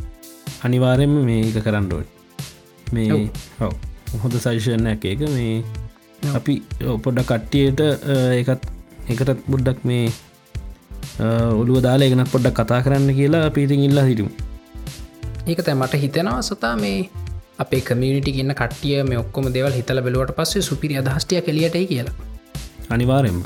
අනිවාරෙන්ම 0.65 1.15
මේක 1.25 1.59
කරන්නඩුවන් 1.61 2.07
මේ 2.93 3.21
හව 3.59 3.71
හොඳ 4.17 4.39
සයිෂණ 4.39 4.91
එක 4.93 5.07
එක 5.13 5.25
මේ 5.31 5.55
අපි 6.39 6.55
පොඩ්ඩ 7.05 7.25
කට්ටියට 7.31 7.81
එකත් 8.41 8.67
එකටත් 9.13 9.47
බුඩ්ඩක් 9.53 9.81
මේ 9.91 10.09
ඔළුව 11.61 11.79
දාලා 11.87 12.09
එකනත් 12.11 12.33
පොඩ්ඩක් 12.35 12.61
කතා 12.61 12.83
කරන්න 12.87 13.15
කියලා 13.21 13.47
පිටිං 13.57 13.87
ඉල්ලා 13.89 14.07
හිටමු 14.11 14.31
ඒක 15.47 15.63
තැ 15.67 15.77
මට 15.81 16.03
හිතෙනවා 16.05 16.43
සතා 16.43 16.75
මේ 16.83 16.99
අපේ 17.65 17.81
කමියනිටි 17.87 18.35
ගන්න 18.37 18.59
කටිය 18.61 19.03
මේ 19.11 19.23
ඔක්කොම 19.23 19.49
දෙවල් 19.55 19.73
හිතල 19.79 20.03
බැලුවට 20.07 20.37
පස්සේ 20.37 20.63
සුපිරි 20.67 20.99
අදහස්ටිය 21.01 21.41
කලියටයි 21.47 21.87
කියලා. 21.87 22.15
අනිවාරෙන්ම 22.91 23.43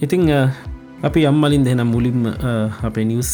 ඉතිං 0.00 0.24
අපි 1.02 1.26
අම්මලින් 1.26 1.64
දෙනම් 1.64 1.86
මුලින්ම 1.86 2.26
අපේ 2.82 3.04
නිවස් 3.04 3.32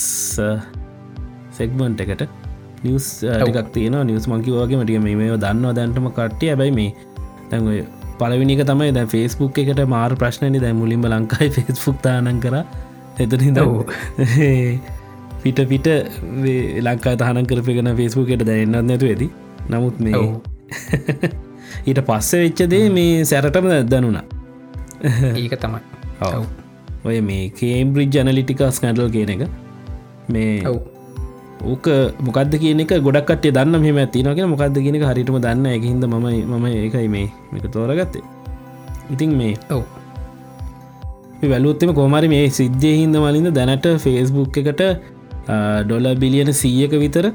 සෙක්බන්ට 1.51 2.01
එකට. 2.01 2.25
නිවස් 2.85 3.07
ටිකක් 3.21 3.69
තියෙන 3.73 3.97
නිවස් 4.07 4.27
මංකිවගේ 4.29 4.79
මටික 4.81 5.01
මේ 5.03 5.37
දන්නවා 5.37 5.73
දැන්ටම 5.73 6.09
කට්ටිය. 6.11 6.51
ඇබයි 6.51 6.73
මේ 6.79 6.91
දැන්ඔය 7.51 7.79
පලවිනික 8.19 8.61
තමයි 8.63 8.91
දැ 8.93 9.07
ෆෙස්බුක් 9.07 9.59
එකට 9.59 9.81
මාර් 9.89 10.13
ප්‍රශ්නනි 10.15 10.61
දැ 10.61 10.73
මුලින්ම 10.73 11.07
ලංකායි 11.07 11.51
ෆෙස්බුක් 11.59 12.03
තානන් 12.03 12.41
කර. 12.41 12.57
එතනිද 13.19 13.59
පිට 15.43 15.59
පිට 15.71 15.89
ලංකා 16.87 17.17
තහන 17.17 17.47
කරපගෙන 17.47 17.91
ෆෙස්බුකට 17.97 18.45
දැන්නත් 18.51 18.85
නැතු 18.91 19.09
ඇති. 19.09 19.31
නමුත් 19.71 19.97
මේ 20.01 20.21
ඊට 21.89 22.03
පස්ස 22.11 22.37
වෙච්චදේ 22.43 22.85
මේ 22.91 23.25
සැරටම 23.25 23.71
දැනුණා. 23.89 24.27
ඒක 25.35 25.57
තමයි 25.57 25.83
ඔය 27.05 27.21
මේ 27.21 27.45
කේම්බ්‍රිජ් 27.61 28.11
ජනලිටිකස් 28.17 28.81
කැඩල් 28.81 29.09
කියන 29.11 29.33
එක. 29.35 29.43
මේ 30.29 30.77
ඕක 31.65 31.89
මොකක්ද 32.21 32.55
කියන 32.63 32.85
එක 32.85 32.95
ගොඩක්ට 33.07 33.49
දන්න 33.49 33.81
මෙම 33.81 33.99
ඇතිනක 33.99 34.41
මොකක්ද 34.53 34.79
කියනක 34.87 35.05
හරිටම 35.11 35.39
දන්න 35.39 35.67
එකහිද 35.73 36.07
ම 36.07 36.17
මම 36.53 36.67
ඒකයි 36.73 37.09
මේ 37.09 37.29
මේක 37.53 37.69
තෝරගත්තේ. 37.73 38.25
ඉතින් 39.11 39.37
මේ 39.37 39.55
ඔව. 39.71 39.85
වැලුත්තම 41.45 41.95
කෝමරි 41.95 42.29
මේ 42.35 42.45
සිද්ධිය 42.51 42.95
හින්ද 43.01 43.17
මලින්ද 43.19 43.53
දැනට 43.53 43.89
ෆේස්බුක් 44.05 44.61
එකට 44.63 44.85
ඩොල 45.87 46.07
බිලියන 46.17 46.53
සීයක 46.55 46.95
විතර 47.05 47.33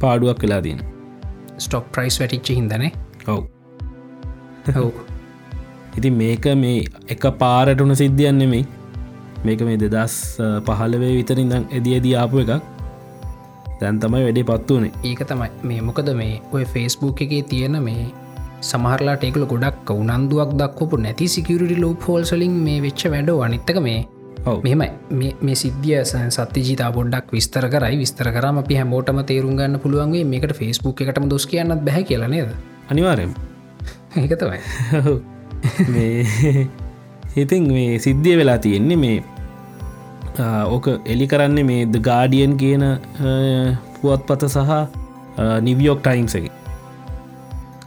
පාඩුවක් 0.00 0.42
වෙලා 0.42 0.60
දීන 0.60 0.82
ස්ටොක් 1.58 1.86
ප්‍රයිස් 1.94 2.20
වැටිච්ච 2.20 2.50
හිදනේ 2.58 2.92
ඔව්. 3.26 3.40
ඔව්. 4.76 4.92
ඉතින් 5.98 6.14
මේක 6.16 6.46
මේ 6.56 6.84
එක 7.08 7.24
පාරටුන 7.38 7.94
සිද්ධියන්නෙමයි 7.96 8.62
මේක 9.44 9.62
මේ 9.62 9.78
දෙදස් 9.78 10.14
පහලවේ 10.66 11.12
විතරින්දම් 11.16 11.64
එදියදී 11.72 12.14
ආපු 12.16 12.42
එකක්. 12.44 12.52
දැන් 13.80 14.00
තමයි 14.00 14.24
වැඩේ 14.26 14.44
පත්තු 14.44 14.78
වනේ. 14.78 14.92
ඒක 15.04 15.22
තමයි. 15.24 15.50
මේ 15.62 15.80
මොකද 15.80 16.10
මේ 16.14 16.40
ඔය 16.52 16.64
ෆේස්බුක් 16.66 17.22
එකේ 17.22 17.42
තියෙන 17.50 17.82
මේ 17.82 18.06
සමහරලා 18.62 19.16
ටෙකල 19.16 19.44
ගොඩක් 19.52 19.90
උනන්දුවක් 19.92 20.50
දක්වපු 20.54 20.96
නැති 20.98 21.28
සිකරටි 21.28 21.76
ලෝ 21.80 21.94
පෝල්සලින් 21.96 22.56
මේ 22.66 22.80
වෙච්ච 22.82 23.04
වැඩෝ 23.14 23.38
අනිත්තක 23.42 23.80
මේ 23.80 24.00
මෙම 24.64 24.82
මේ 25.40 25.54
සිද්ධිය 25.54 26.04
සත්‍ය 26.30 26.60
ජීතා 26.60 26.90
පොඩ්ඩක් 26.92 27.32
විස්තර 27.32 27.68
කරයි. 27.68 27.96
විස්තර 27.98 28.32
කරම 28.32 28.58
අපි 28.58 28.74
හැමෝටම 28.74 29.22
තේරුම් 29.24 29.56
ගන්න 29.56 29.80
පුළුවන්ගේ 29.80 30.24
මේකට 30.24 30.54
ෆේස්බුක් 30.54 31.00
එකටම 31.00 31.30
දොස් 31.30 31.46
කියන්නත් 31.46 31.84
බැහ 31.84 32.04
කියලනේද 32.04 32.52
අනිවාරෙන් 32.90 33.34
ඒක 34.16 34.36
තමයි. 34.36 34.60
මේ 35.92 36.68
ඉතින් 37.36 37.68
මේ 37.72 37.98
සිද්ධිය 38.04 38.36
වෙලා 38.40 38.58
තියෙන්නේ 38.58 38.96
මේ 39.04 39.18
ඕක 40.74 40.86
එලි 41.12 41.26
කරන්නේ 41.32 41.66
මේ 41.70 41.82
ද 41.92 42.00
ගාඩියන් 42.08 42.56
කියන 42.62 42.82
පුවත් 44.00 44.22
පත 44.28 44.48
සහ 44.54 44.72
නිවියෝක් 45.66 46.00
ටයිම්ස 46.06 46.34
එක. 46.38 46.46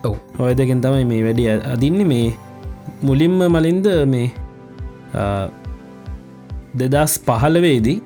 ඔව. 0.08 0.16
ඔය 0.40 0.54
දෙකෙන් 0.60 0.80
තමයි 0.86 1.06
මේ 1.12 1.22
වැඩි 1.28 1.44
අදින්න. 1.74 2.00
මේ 2.08 2.34
මුලින්ම 3.08 3.38
මලින්ද 3.56 3.88
මේ 4.14 4.32
දෙදස් 6.80 7.14
පහලවේදී 7.28 8.00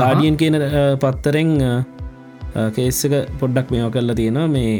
ගාඩියන් 0.00 0.36
කියන 0.40 0.56
පත්තරෙන් 1.02 1.50
කේස්සක 2.76 3.14
පොඩ්ඩක් 3.40 3.66
මේෝ 3.72 3.90
කරලා 3.94 4.18
තියෙනවා. 4.20 4.48
මේ 4.48 4.74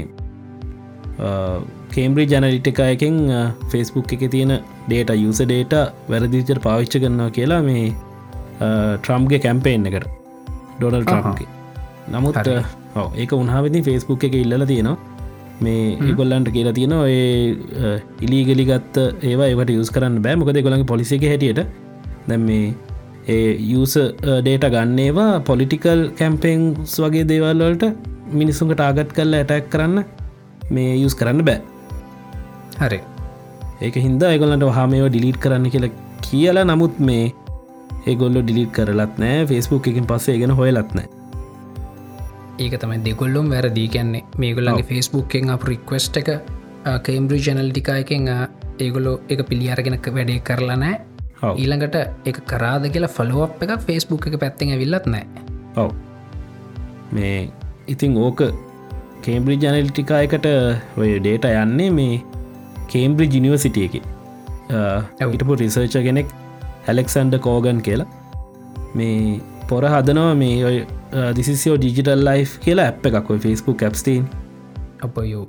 කේම්බ්‍රි 1.94 2.24
ජනලිටිකායකෙන් 2.30 3.16
ෆෙස්බුක් 3.70 4.12
එක 4.16 4.22
තියෙන 4.34 4.52
ඩේට 4.90 5.12
යුස 5.24 5.40
ඩේට 5.44 5.74
වැරදිචර 6.12 6.58
පාවිච්ච 6.66 6.96
කරන්නවා 7.02 7.30
කියලා 7.38 7.62
මේ 7.68 7.86
ට්‍රම්ගේ 9.04 9.40
කැම්පේෙන් 9.46 9.88
එකට. 9.90 10.10
ඩොනල් 10.78 11.04
ට්‍රම්ගේ 11.06 11.48
නමුත් 12.14 12.36
ඒක 13.22 13.32
උන්හාවෙති 13.40 13.82
ෆෙස්බුක් 13.88 14.24
එක 14.28 14.36
ඉල්ල 14.42 14.66
තියෙනවා. 14.72 14.98
මේ 15.64 15.80
ඒගොල්ලන්ට 16.08 16.48
කියලා 16.56 16.76
තියෙන 16.78 16.94
ඔය 16.98 17.16
ඉලිගලි 18.26 18.64
ගත්ත 18.70 18.96
ඒවා 19.30 19.48
ඒවට 19.50 19.72
යුස් 19.78 19.90
කරන්න 19.96 20.22
බෑ. 20.24 20.38
මොකද 20.40 20.60
ගොළඟ 20.66 20.86
පොලිසික 20.92 21.26
හැටියට. 21.32 21.60
දැම් 22.28 22.46
මේ 22.50 22.74
ඒ 23.34 23.50
යුස 23.72 23.94
ඩේට 24.44 24.64
ගන්නේවා 24.74 25.32
පොලිටිකල් 25.50 26.02
කැම්පෙන්ස් 26.20 26.96
වගේ 27.04 27.28
දේවල්වලට 27.32 27.84
මිනිසුන්ට 28.40 28.74
ටාගට් 28.78 29.14
කරල 29.18 29.38
ඇටැක් 29.40 29.68
කරන්න 29.74 30.04
මේ 30.76 30.96
යුස් 31.02 31.14
කරන්න 31.20 31.44
බෑ. 31.48 31.60
හරි 32.82 33.00
ඒක 33.80 34.02
හින්ද 34.06 34.22
ඒගොලන්ට 34.24 34.66
හාමේව 34.78 35.08
ඩිලිට් 35.08 35.38
කරන්න 35.38 35.70
කියලා 35.70 35.94
කියලා 36.22 36.66
නමුත් 36.66 37.00
මේ 37.00 37.24
ඒගොල්ල 38.06 38.42
ඩිලිට් 38.42 38.76
කරලත් 38.76 39.24
නෑ 39.24 39.40
ෆෙස්බුක් 39.46 39.90
එකින් 39.92 40.06
පස්සේ 40.06 40.38
ගෙන 40.38 40.58
හොයලත්නෑ 40.58 41.08
ඒක 42.60 42.74
තමයි 42.76 43.00
දෙගොල්ලොම් 43.04 43.46
වැරදී. 43.50 43.88
කියන්නේ 43.88 44.24
මේගොල්ලගේ 44.38 44.86
ෆෙස්බුක්ෙන් 44.88 45.50
අප 45.50 45.62
රික්වස්ට 45.64 46.16
එක 46.20 46.30
කේම්බ්‍රි 47.02 47.38
ජනල්ටිකායකෙන් 47.40 48.28
ඒගොලෝ 48.78 49.16
එක 49.28 49.40
පිළියාරගෙනක 49.48 50.08
වැඩේ 50.16 50.40
කරලා 50.40 50.76
නෑ. 50.76 50.96
ඊළඟට 51.52 51.96
එක 52.26 52.40
කරාද 52.46 52.88
කියලා 52.94 53.14
ෆලෝප් 53.16 53.62
එක 53.64 53.72
ෆෙස්බුක් 53.86 54.28
එක 54.28 54.36
පැත්තෙන් 54.42 54.74
ඇවිල්ලත් 54.74 55.06
නෑ. 55.06 55.24
ඔව. 55.76 55.90
මේ 57.12 57.38
ඉතිං 57.88 58.18
ඕක 58.18 58.44
කේම්බ්‍රි 59.22 59.56
ජනල්ටිකායකට 59.56 60.50
ඔය 60.96 61.10
ඩේට 61.18 61.48
යන්නේ 61.54 61.90
මේ 61.90 62.20
කේම්බ්‍රි 62.94 63.26
ජිනිවසිටිය 63.34 63.86
එක. 63.88 63.94
ඇවිටපු 65.20 65.58
රිසර්ච 65.62 65.96
කෙනෙක් 66.08 66.28
ඇලෙක්සන්ඩ 66.88 67.34
කෝගන් 67.46 67.80
කියලා. 67.86 68.08
මේ 68.98 69.40
පොර 69.68 69.84
හදනවා 69.94 70.34
මේ 70.42 70.56
ඔය 70.68 70.76
දිසිෝ 71.36 71.76
ඩිජිටල් 71.78 72.22
ලයි් 72.28 72.42
කියලා 72.66 72.86
ඇප් 72.90 73.06
එකක් 73.10 73.30
ඔයි 73.34 73.40
ෆෙස්බුක් 73.46 73.82
ඇප්ස්ටීන් 73.88 74.24
අපයෝ 75.06 75.44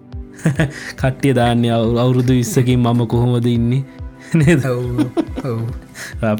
කට්ටිය 0.99 1.33
දාන්න 1.39 1.65
අවුරුදු 2.03 2.33
විස්සකින් 2.39 2.79
මම 2.79 3.01
කොහොමද 3.13 3.47
ඉන්නේ? 3.55 3.83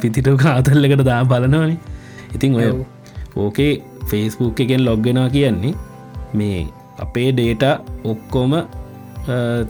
පිතිට 0.01 0.27
කාතල්ලකට 0.43 1.05
දා 1.09 1.21
බලනවනි. 1.31 1.77
ඉතිං 2.35 2.51
ඔය 2.59 2.69
ඕකේ 3.35 3.73
ෆේස්බුක් 4.09 4.59
එකෙන් 4.63 4.85
ලොග්ගෙනවා 4.85 5.29
කියන්නේ 5.35 5.73
මේ 6.33 6.59
අපේ 7.03 7.29
ඩේට 7.31 7.63
ඔක්කොම 8.11 8.53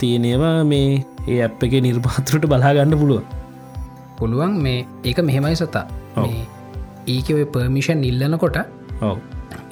තියෙනවා 0.00 0.58
මේ 0.64 0.90
ඒ 1.28 1.38
අප් 1.46 1.62
එක 1.64 1.74
නිර්මාතෘට 1.86 2.46
බලාගන්න 2.52 2.96
පුළුව 3.02 3.22
පුළුවන්. 4.18 4.58
මේ 4.64 4.86
ඒක 5.04 5.18
මෙහෙමයි 5.28 5.56
සතා. 5.56 5.84
ඒක 7.06 7.30
පර්මිෂන් 7.54 8.04
ඉල්ලනකොට 8.10 8.58
ඔව. 9.00 9.16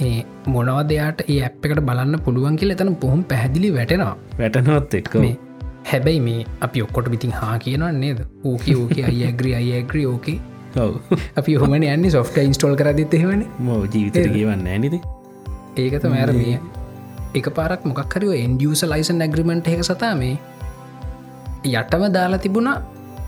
ඒ 0.01 0.25
මොනවදයාට 0.47 1.23
ඒ 1.29 1.41
අප් 1.49 1.67
එකට 1.67 1.83
බලන්න 1.89 2.19
පුළුවන් 2.27 2.59
කියල 2.61 2.75
එතන 2.77 2.95
පොහොම 3.05 3.23
පැහැදිලි 3.25 3.71
වැටෙනවා. 3.79 4.17
වැටනොත් 4.39 4.95
එක්ක 5.01 5.15
මේ 5.25 5.37
හැබැයි 5.91 6.21
මේ 6.21 6.47
අපි 6.61 6.83
ඔක්කොට 6.87 7.11
පිතින් 7.15 7.33
හා 7.33 7.59
කියනවා 7.59 7.93
නේද? 7.93 8.21
ඕක 8.45 8.65
ඕක 8.77 8.97
අයග්‍රී 9.11 9.55
අයග්‍රී 9.61 10.07
ඕකේ. 10.07 10.39
ඔව. 10.77 10.93
අපි 11.37 11.55
හොමන 11.55 11.83
යන්නේ 11.85 12.11
සොෆ්ට 12.11 12.39
ඉන්ස්ටෝල් 12.39 12.77
කරදිත් 12.77 13.15
එහෙවන 13.15 13.43
මෝ 13.59 13.81
ජීවිත 13.85 14.19
කියවන්න 14.35 14.67
ඇනිද 14.67 14.95
ඒකත 15.77 16.05
මෑර 16.05 16.33
මේ 16.33 16.61
එක 17.35 17.49
පාරක් 17.57 17.85
මොක්හරිව 17.85 18.33
එන්ඩියස 18.37 18.83
ලයිසන් 18.93 19.27
ඇග්‍රිමෙන්ට් 19.27 19.71
එක 19.75 19.83
සතා 19.89 20.15
මේ 20.15 20.39
යටම 21.65 22.05
දාලා 22.13 22.39
තිබුණා. 22.39 22.79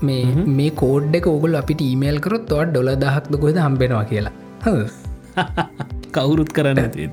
මේ 0.01 0.25
මේ 0.59 0.71
කෝඩ් 0.81 1.15
එක 1.15 1.27
ඔගුල් 1.27 1.55
අපිට 1.55 1.81
ඊමේල් 1.81 2.19
කරොත් 2.19 2.45
තොත් 2.47 2.67
ඩොල 2.71 2.91
දහක්ද 2.95 3.39
ගොද 3.39 3.57
හම්බෙනවා 3.65 4.05
කියලා. 4.05 4.33
කවුරුත් 6.15 6.51
කරන්න 6.53 6.79
ඇති 6.79 7.09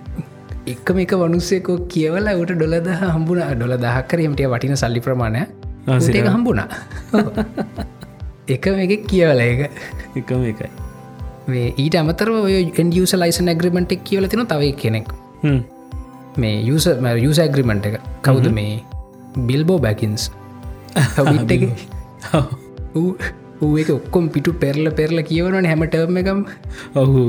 එක්ක 0.66 0.90
මේක 0.90 1.12
වනුස්සේකෝ 1.14 1.78
කියවල 1.88 2.28
ට 2.28 2.58
ඩොලද 2.58 2.88
හම්බුණ. 3.14 3.42
ඩොල 3.54 3.74
දහක්කරීමට 3.78 4.42
වටින 4.52 4.76
සල්ලි 4.76 5.00
ප්‍රමාණය 5.00 5.42
ඒක 5.88 6.28
හම්බුණා. 6.28 6.68
එක 8.48 8.66
එක 8.66 9.04
කියවල 9.06 9.40
එක 9.40 9.60
එකම 10.16 10.44
එකයි. 10.44 10.70
මේ 11.48 11.74
ඊට 11.76 11.96
අමතර 11.96 12.32
එන්ඩියස 12.76 13.14
ලයිසන් 13.14 13.52
ඇග්‍රිමෙන්ට් 13.54 13.92
එක් 13.92 14.04
කියවල 14.04 14.28
තින 14.28 14.46
තවයි 14.46 14.72
කෙනෙක්. 14.74 15.08
මේ 16.36 16.56
යස 16.66 16.86
යස 17.22 17.38
ඇග්‍රිමෙන්ට් 17.38 17.86
එක. 17.86 17.96
කවුද 18.22 18.52
මේ 18.52 18.82
බිල්බෝ 19.46 19.78
බැකින්ස් 19.78 20.30
හබිට් 21.16 21.50
එක? 21.56 21.62
ඌ 22.94 23.73
එක 23.76 23.90
ඔක්කොම් 23.90 24.28
පිටු 24.28 24.52
පෙරල 24.56 24.90
පෙරල 24.92 25.18
කියවනට 25.23 25.66
හැමටම 25.66 26.16
එකම් 26.16 26.40
ඔහු 26.94 27.25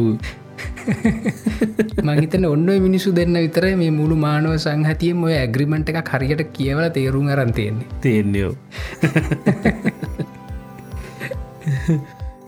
මහිතන 2.07 2.45
ඔන්න 2.45 2.69
මිනිසු 2.85 3.09
දෙන්න 3.11 3.35
විතර 3.35 3.65
මේ 3.81 3.91
මුළු 3.91 4.15
මානව 4.17 4.53
සංහතියම 4.57 5.23
ඔය 5.23 5.33
ඇග්‍රිමෙන්ට් 5.35 5.91
එක 5.91 6.11
හරියට 6.13 6.43
කියවල 6.57 6.85
තේරුම් 6.89 7.27
අරන්තියෙන්නේ 7.27 7.87
තියෙන්නේෝ. 8.01 8.53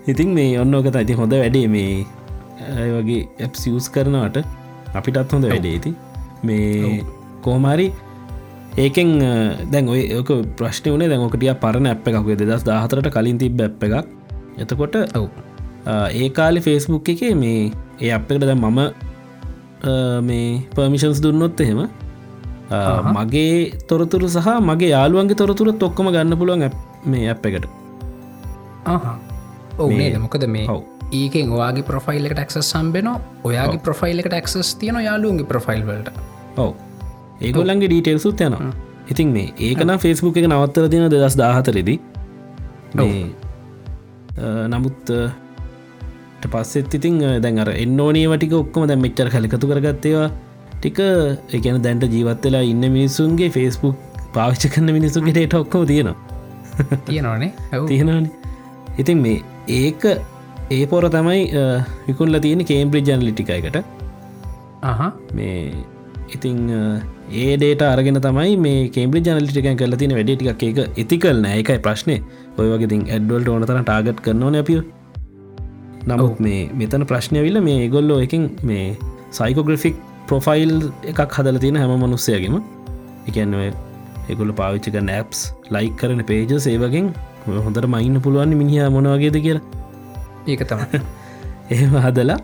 ඉතින් 0.11 0.29
මේ 0.37 0.51
ඔන්න 0.59 0.73
ඕක 0.73 0.87
ඇති 0.93 1.13
හොඳ 1.13 1.33
වැඩේ 1.33 1.67
මේ 1.67 1.91
අය 2.75 2.89
වගේ 2.97 3.21
ඇප්සිියස් 3.45 3.87
කරනවට 3.89 4.37
අපිටත් 4.93 5.35
හොඳ 5.35 5.45
වැඩේ. 5.45 5.73
ඇති 5.73 5.91
මේ 6.43 7.03
කෝමාරි 7.41 7.87
ඒකෙන් 8.77 9.09
දැන් 9.71 9.89
ඔය 9.89 10.01
ඕක 10.17 10.29
ප්‍රශ්න 10.57 10.93
වනේ 10.95 11.09
දැන්ෝකටිය 11.11 11.53
පරණ 11.63 11.89
ඇප් 11.89 12.07
එකක් 12.09 12.29
දෙදස් 12.41 12.63
දාහතරට 12.65 13.09
කලින් 13.13 13.37
තිබ 13.37 13.59
ඇප් 13.61 13.83
එකක්. 13.83 14.07
එතකොට 14.57 14.95
ඔව්. 15.15 15.27
ඒ 15.85 16.29
කාලි 16.29 16.61
ෆේස්බුක් 16.61 17.09
එක 17.09 17.21
මේ 17.35 17.71
ඒ 17.99 18.11
අප්කට 18.11 18.41
දැ 18.41 18.55
මම 18.55 18.79
මේ 20.21 20.47
පර්මිෂන්ස් 20.75 21.21
දුන්නොත් 21.21 21.59
එහෙම 21.59 21.81
මගේ 23.17 23.51
තොරතුරු 23.87 24.29
සහ 24.29 24.49
මගේ 24.61 24.89
යාළුවන්ගේ 24.89 25.35
තොරතුර 25.35 25.69
තොක්කම 25.75 26.09
ගන්න 26.09 26.37
පුළුවන් 26.37 26.71
මේ 27.05 27.29
ඇප් 27.29 27.45
එකට. 27.45 27.69
ඔවනේ 29.77 30.17
මොකද 30.17 30.47
මේ 30.47 30.65
ඔව්. 30.67 30.81
ඒකෙන් 31.13 31.51
ඔයාගේ 31.51 31.85
ප්‍රොෆයිල්ලකට 31.85 32.41
ක්සස් 32.49 32.73
සම්බෙන 32.73 33.11
ඔයාගේ 33.43 33.83
ප්‍රොෆයිල්ලකට 33.85 34.39
ක්සස් 34.45 34.73
තියන 34.75 34.97
යාලුවන්ගේ 35.03 35.45
ප්‍රොෆයිල්වලට 35.45 36.09
ඔව 36.57 36.73
ඒගොල්ලන්ගේ 37.43 37.89
ඩීටෙල්සුත් 37.91 38.41
යනවා. 38.47 38.73
ඉතින් 39.11 39.29
මේ 39.35 39.53
ඒකන 39.67 39.93
ෆෙස්බුක් 40.03 40.37
එක 40.41 40.47
නවත්තර 40.49 40.89
තියෙන 40.91 41.09
දෙදස් 41.13 41.35
දාහතරෙදි 41.41 41.95
නමුත් 44.73 45.11
පස්සෙත් 46.53 46.95
ඉතින් 46.99 47.19
දැන් 47.43 47.61
අර 47.63 47.69
එන්නෝනේ 47.75 48.27
වටික 48.31 48.53
ඔක්කොම 48.61 48.87
දැ 48.89 48.99
මෙච්චර 49.05 49.29
කලිකතු 49.33 49.69
කරගත්තේවා 49.71 50.29
ටික 50.75 50.99
එකන 51.57 51.79
දැන්ට 51.85 52.05
ජීවත්වෙලා 52.15 52.63
ඉන්න 52.71 52.85
මිනිස්සුන්ගේ 52.97 53.49
ෆෙස්බුක් 53.57 53.95
පාවිච්ච 54.35 54.65
කරන 54.75 54.91
මිනිස්සුන්ගේ 54.97 55.35
ඩේට 55.35 55.55
ඔක්කෝ 55.61 55.83
තියෙනවා. 55.85 56.17
තියෙනවානේ. 57.07 57.51
තියෙනවාන. 57.89 58.27
ඉතින් 59.01 59.17
මේ 59.25 59.39
ඒක 59.79 60.03
ඒ 60.71 60.85
පොර 60.91 61.03
තමයි 61.15 61.41
විකුල්ල 62.07 62.39
තියෙන 62.45 62.65
කේම්බ්‍රි 62.71 63.01
ජනලිටිකයිකට 63.09 63.77
අහ. 64.83 65.01
මේ 65.33 65.57
ඉතිං 66.35 66.59
ඒ 67.31 67.57
ඩේට 67.57 67.83
අරගෙන 67.83 68.19
තමයි 68.21 68.57
මේ 68.57 68.89
කේම්බි 68.89 69.21
ජනලිටිකන් 69.21 69.77
කල 69.77 69.95
තින 70.01 70.13
වැඩ 70.17 70.31
ටික් 70.31 70.63
එක 70.69 70.97
ඉතිකල් 70.97 71.39
නෑ. 71.45 71.59
එකයි 71.61 71.79
ප්‍රශ්නය 71.79 72.17
ඔය 72.57 72.67
වගේ 72.73 72.89
තින් 72.93 73.07
ඇඩ්වල්ට 73.07 73.49
ඕන 73.49 73.65
තර 73.65 73.79
ටාගට් 73.81 74.21
කරනවා 74.25 74.51
නැපිය 74.51 74.81
නමුත් 76.07 76.39
මේ 76.39 76.69
මෙතන 76.73 77.05
ප්‍රශ්නය 77.05 77.43
විල්ල 77.45 77.61
මේ 77.61 77.87
ගොල්ලෝ 77.87 78.19
එකින් 78.19 78.49
මේ 78.63 78.85
සයිකෝග්‍රෆික් 79.31 79.95
ප්‍රොෆයිල් 80.27 80.73
එකක් 81.11 81.35
හදල 81.37 81.59
තියෙන 81.63 81.81
හැම 81.81 81.95
මනුස්සයගේම. 82.03 82.61
එකන්න 83.27 83.55
එකුල 84.29 84.51
පාවිච්චික 84.53 84.97
නෑප්ස් 85.01 85.43
ලයි 85.71 85.89
කරන 85.99 86.23
පේජ 86.23 86.55
සේවගෙන් 86.59 87.11
හොඳට 87.65 87.89
මයින්න 87.95 88.21
පුළුවන් 88.21 88.57
මිනිහ 88.61 88.89
මොනවගේද 88.89 89.37
කියලා. 89.45 89.63
ඒක 90.47 90.63
තම 90.67 90.81
එහෙම 91.73 91.95
හදලා 92.05 92.39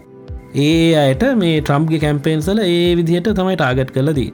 ඒ 0.57 0.95
අයට 0.97 1.23
මේ 1.37 1.55
ට්‍රම්ගේ 1.61 1.99
කැම්පේන්සල 1.99 2.61
ඒ 2.65 2.95
විදිහට 2.95 3.33
තමයි 3.35 3.55
ටාගට් 3.55 3.91
කලදී 3.91 4.29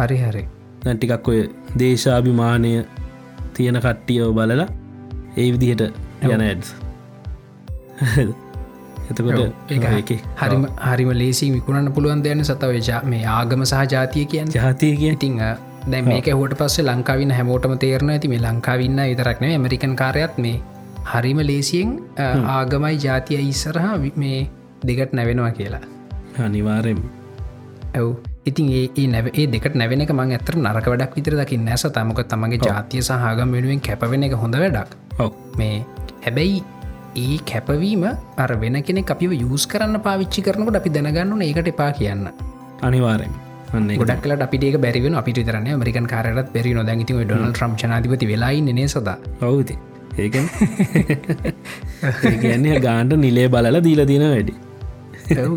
හරි 0.00 0.18
හරි 0.18 0.44
නැටිකක් 0.84 1.32
ඔය 1.32 1.40
දේශාභිමානය 1.78 2.76
තියෙන 3.54 3.80
කට්ටියෝ 3.80 4.30
බලලා 4.32 4.68
ඒ 5.36 5.48
විදිහට 5.54 5.82
යන 6.26 6.46
ඇඩ්ස් 6.46 6.70
එතකොට 9.10 9.70
ඒක 9.70 10.12
හරිම 10.40 10.64
හරිම 10.88 11.10
ලේසි 11.14 11.50
විකුණන්න 11.54 11.92
පුළුවන් 11.92 12.22
දෙයන්න 12.26 12.44
සතව. 12.44 12.80
ජා 12.88 13.02
මේ 13.04 13.24
ආගම 13.28 13.64
සහ 13.64 13.82
ජාතිය 13.94 14.24
කියන්න. 14.26 14.52
ජාතිය 14.56 14.92
කිය 14.96 15.12
ඉතිං 15.12 15.38
දැ 15.86 16.02
මේක 16.02 16.30
හොට 16.32 16.54
පස්සේ 16.54 16.86
ලංකාවින්න 16.86 17.34
හැමෝටම 17.38 17.76
තේරන 17.84 18.14
ඇති 18.14 18.32
මේ 18.32 18.42
ලංකාවින්න 18.46 19.02
විතරක්න 19.02 19.46
ඇමරිකන් 19.50 19.94
කාරයත් 19.96 20.38
මේ 20.38 20.56
හරිම 21.12 21.40
ලේසියෙන් 21.50 21.94
ආගමයි 22.56 22.96
ජාතිය 23.06 23.40
ඉස්සරහා 23.44 23.94
මේ 24.16 24.40
දෙකට 24.86 25.12
නැවෙනවා 25.12 25.52
කියලා. 25.52 25.84
අනිවාරෙන් 26.40 27.00
ඇව් 27.94 28.29
ඉතින් 28.46 28.66
ඒ 28.72 29.06
නැව 29.06 29.26
ඒ 29.30 29.46
දෙකට 29.46 29.74
නැවෙන 29.74 30.00
එක 30.00 30.12
මං 30.12 30.32
ඇතර 30.32 30.56
නරක 30.56 30.86
වැඩක් 30.86 31.16
විතර 31.16 31.34
දකින්න 31.36 31.64
නැස 31.64 31.84
තමක 31.86 32.24
තමගේ 32.24 32.60
ජාතිය 32.60 33.02
සහගම 33.02 33.50
වෙනුවෙන් 33.52 33.80
කැපවෙන 33.80 34.24
එක 34.24 34.34
හොඳ 34.34 34.56
වැඩක්. 34.56 34.94
මේ 35.58 35.84
හැබැයි 36.24 36.62
ඒ 37.16 37.36
කැපවීම 37.44 38.06
අර 38.36 38.50
වෙන 38.56 38.80
කෙනෙ 38.82 39.02
අපිව 39.06 39.36
යස් 39.36 39.66
කරන්න 39.66 40.00
පාවිච්චි 40.00 40.40
කරනකට 40.40 40.80
අපි 40.80 40.90
දැනගන්න 40.90 41.42
ඒකට 41.42 41.68
එපා 41.68 41.90
කියන්න. 41.92 42.24
අනිවාරෙන් 42.80 43.34
අන්න 43.74 43.90
එක 43.90 44.00
ගොඩක් 44.00 44.22
කලට 44.24 44.46
අපිට 44.46 44.80
බැරිවෙන 44.80 45.18
අපිට 45.20 45.42
තරන 45.42 45.68
මරිකන් 45.74 46.08
කාරත් 46.08 46.48
බැරි 46.54 46.72
නොදැගති 46.72 47.18
ඩොනල් 47.20 47.52
්‍රම් 47.52 47.76
නාධපති 47.86 48.30
වෙලායි 48.32 48.64
නේ 48.70 48.88
සදා 48.88 49.18
ඔවුති 49.42 49.76
ඒකන 50.16 50.48
ඒගන්නේ 52.30 52.80
ගාන්ට 52.80 53.12
නිලේ 53.16 53.48
බලල 53.48 53.78
දීල 53.84 54.02
දින 54.06 54.24
වැඩි. 54.24 54.56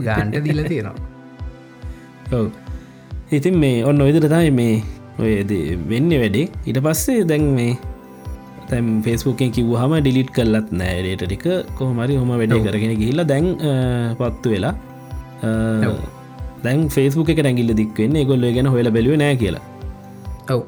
ගාන්ට 0.03 0.43
දිල 0.43 0.61
තියෙනවා. 0.65 0.95
ඔව 2.33 2.62
ඉතින් 3.37 3.55
මේ 3.63 3.81
ඔන්න 3.89 4.01
ඔයිදර 4.05 4.25
තමයි 4.33 4.51
මේ 4.59 4.75
ඔය 5.21 5.33
දේ 5.49 5.77
වෙන්න 5.91 6.11
වැඩේ. 6.21 6.47
ඉට 6.69 6.79
පස්සේ 6.85 7.23
දැන් 7.31 7.45
මේ 7.57 7.73
තැම් 8.69 8.87
ෆෙස්බුකෙන් 9.05 9.49
කිව්හම 9.55 9.93
ඩිලිට් 9.99 10.29
කල්ලත් 10.35 10.67
නෑඩේට 10.81 11.23
ටික. 11.27 11.45
කොහමරි 11.79 12.17
හොම 12.21 12.33
වැඩේ 12.33 12.61
කරගෙන 12.65 12.93
ගිහිල්ල 13.01 13.23
දැන් 13.31 13.47
පත්තු 14.19 14.53
වෙලා. 14.53 14.73
දැන් 16.65 16.83
ෆෙස්බුක 16.95 17.29
රැගිල්ල 17.47 17.73
දික්වෙන්නේ 17.81 18.25
ගොල්ල 18.31 18.45
ගැන 18.57 18.69
හොල 18.73 18.89
බැලුව 18.97 19.17
නෑ 19.23 19.37
කියලා. 19.43 19.63
ඔව්. 20.55 20.61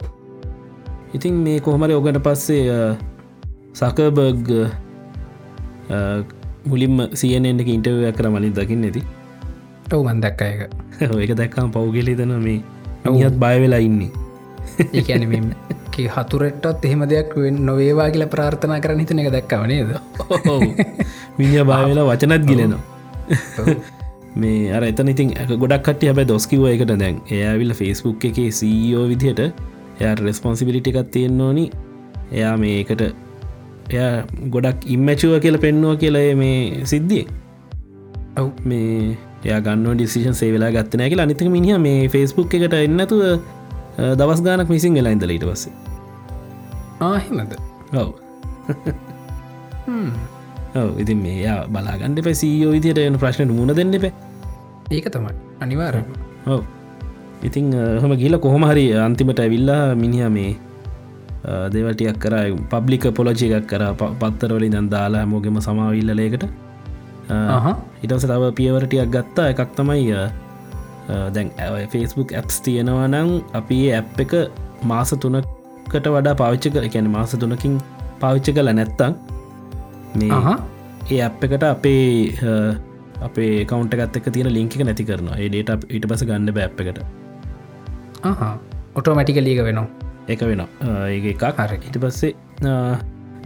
ඉතින් 1.18 1.36
මේ 1.46 1.60
කොහමරි 1.68 1.94
ඔකට 2.00 2.20
පස්සේ 2.28 2.80
සකබර්ග් 3.82 4.50
මුලින්ම 6.72 6.98
සියනෙන්ට 7.22 7.70
ඉන්ටව 7.76 8.02
කර 8.18 8.28
මලින් 8.34 8.58
දකින්න 8.58 8.90
ඇති. 8.90 9.02
ඔව් 9.94 10.02
මන්දක්ක 10.10 10.42
එක 10.50 10.62
ඒක 11.24 11.34
දැක්කම් 11.42 11.72
පෞගෙලිතන 11.72 12.36
මේ 12.40 12.60
ඔහත් 13.06 13.40
බයවෙලා 13.40 13.82
ඉන්නේ. 13.82 14.12
ඒැන 14.94 15.52
හතුරෙට්ටත් 16.16 16.86
එහෙම 16.86 17.04
දෙයක් 17.12 17.36
වෙන් 17.42 17.60
නොවේවා 17.66 18.10
කියල 18.12 18.28
ප්‍රාර්ථනා 18.28 18.80
කරන 18.80 19.04
හිතන 19.04 19.22
එක 19.24 19.30
දැක්කවනේද 19.36 19.92
මිනිිය 21.38 21.64
බාවෙලා 21.64 22.08
වචනත් 22.10 22.44
ගිලෙනවා. 22.50 22.84
මේ 24.36 24.72
අර 24.72 24.84
එතන 24.84 25.12
ඉතින් 25.14 25.32
ගොඩක් 25.56 25.86
කටිය 25.86 26.12
හැබැ 26.12 26.28
දොස්කිව 26.28 26.66
එකට 26.72 26.96
දැන්. 27.04 27.22
එයාවිල්ල 27.32 27.74
ෆෙස්බුක් 27.74 28.26
එක 28.30 28.40
සීෝ 28.52 29.06
විදිහට 29.12 29.42
එයා 30.00 30.16
රෙස්පොන්සිබිලිටි 30.22 30.94
එකක් 30.94 31.12
තියෙන්න 31.12 31.42
ඕනි. 31.42 31.66
එයා 32.32 32.56
මේකට 32.58 33.06
එයා 33.92 34.12
ගොඩක් 34.50 34.90
ඉම්මැචුව 34.90 35.40
කියල 35.40 35.58
පෙන්නුව 35.58 35.96
කියලා 36.04 36.28
මේ 36.36 36.86
සිද්ධිය. 36.86 37.26
ඔව්. 38.38 38.50
මේ 38.66 39.16
එයා 39.46 39.62
ගන්න 39.66 39.98
ඩිසිෂන් 39.98 40.36
සේවෙලා 40.42 40.72
ගත්තනෑ 40.76 41.10
කියලා. 41.12 41.28
අනිතක 41.28 41.50
මිනිහ 41.58 41.78
මේ 41.86 42.10
ෆෙස්බුක් 42.10 42.54
එකට 42.58 42.76
එන්නතුව 42.78 43.22
දවස් 44.20 44.42
ගානක් 44.48 44.70
මිසින් 44.76 44.94
වෙලා 45.00 45.14
ඉඳල 45.16 45.34
ඊට 45.36 45.46
පස්සේ. 45.50 45.74
ආහෙමද 47.02 47.56
ඔව්. 47.94 48.14
ඔව 50.82 51.00
ඉතින් 51.00 51.20
මේ 51.26 51.42
යා 51.46 51.68
බලාගණඩ 51.68 52.24
පැ 52.28 52.36
සීයෝ 52.36 52.72
විදියට 52.76 53.04
එන 53.04 53.18
ප්‍රශ්නයට 53.18 53.52
මුණ 53.52 53.74
දෙන්න 53.74 53.94
එප. 54.00 54.12
ඒක 54.92 55.12
තමයි. 55.12 55.34
අනිවාර 55.60 56.04
ඔව. 56.48 56.64
ඉතිං 57.44 57.74
හම 58.02 58.14
ගිල 58.18 58.40
කොහොම 58.40 58.66
හරි 58.66 58.94
අන්තිමට 59.00 59.40
ඇවිල්ලා 59.40 59.96
මිනිහ 59.96 60.30
මේ 60.30 60.56
දේවටියක් 61.70 62.18
කර 62.18 62.34
පබ්ලික 62.72 63.14
පොලජි 63.14 63.54
එකක් 63.54 63.68
කර 63.68 63.94
පත්තරවලින් 64.22 64.72
දන් 64.72 64.90
දාලා 64.90 65.26
මෝගෙම 65.26 65.62
සමාවිල්ලලේකට 65.62 66.65
හිටස 68.02 68.26
තව 68.32 68.44
පියවරටියක් 68.60 69.10
ගත්තා. 69.16 69.48
එකක් 69.54 69.72
තමයි 69.78 70.16
දැන් 71.36 71.50
ෆෙස්බුක් 71.94 72.30
ඇප්ස් 72.40 72.58
තියෙනවා 72.66 73.08
නම් 73.14 73.30
අපි 73.60 73.78
ඇප් 74.00 74.20
එක 74.26 74.34
මාස 74.92 75.14
තුනකට 75.24 76.08
වඩා 76.16 76.36
පාවිච්චක 76.42 76.78
එකැන 76.88 77.10
මාස 77.18 77.34
තුනකින් 77.44 77.76
පාවිච්ච 78.22 78.50
කල 78.58 78.70
නැත්තං 78.80 79.14
මේ 80.20 80.56
ඒ 81.14 81.22
අප් 81.28 81.44
එකට 81.48 81.66
අපේ 81.72 82.06
අපේ 83.28 83.52
කවන්ට 83.70 84.00
ගත්ත 84.00 84.34
තියෙන 84.36 84.50
ලිංකික 84.58 84.82
නැති 84.88 85.06
කරන 85.10 85.30
ඒ 85.36 85.50
ඩේට 85.50 85.86
ඉට 85.98 86.06
පස 86.12 86.24
ගන්න 86.30 86.54
බැප් 86.58 86.82
එකට. 86.84 87.00
ඔටෝමැටික 89.00 89.38
ලීක 89.48 89.62
වෙනවා. 89.68 89.88
එක 90.34 90.42
වෙන 90.50 90.62
ඒ 90.64 91.20
එකක්. 91.34 91.44
හරි. 91.60 91.78
ඉට 91.90 91.98
පස්සේ 92.04 92.34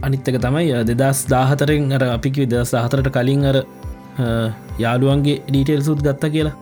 අනිත්තක 0.01 0.37
තමයි 0.39 0.65
දෙදස් 0.91 1.19
දාහතරෙන් 1.27 1.91
අර 1.91 2.03
අපිකි 2.15 2.45
දෙදස් 2.47 2.71
දාහතරට 2.75 3.09
කලින් 3.11 3.45
අර 3.45 3.57
යාළුවන්ගේ 4.79 5.37
ඩීටෙල් 5.47 5.81
සුත් 5.81 6.01
ගත්ත 6.01 6.31
කියලා. 6.31 6.55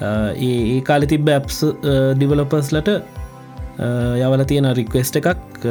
අ, 0.00 0.08
ඒ 0.38 0.58
ඒ 0.74 0.80
කාලි 0.82 1.06
තිබ 1.06 1.28
ඇප්ස් 1.28 1.58
ඩිවලපස්ලට 2.16 2.88
යවල 4.20 4.42
තියෙන 4.44 4.68
රික්වෙස්ට 4.74 5.16
එකක් 5.20 5.64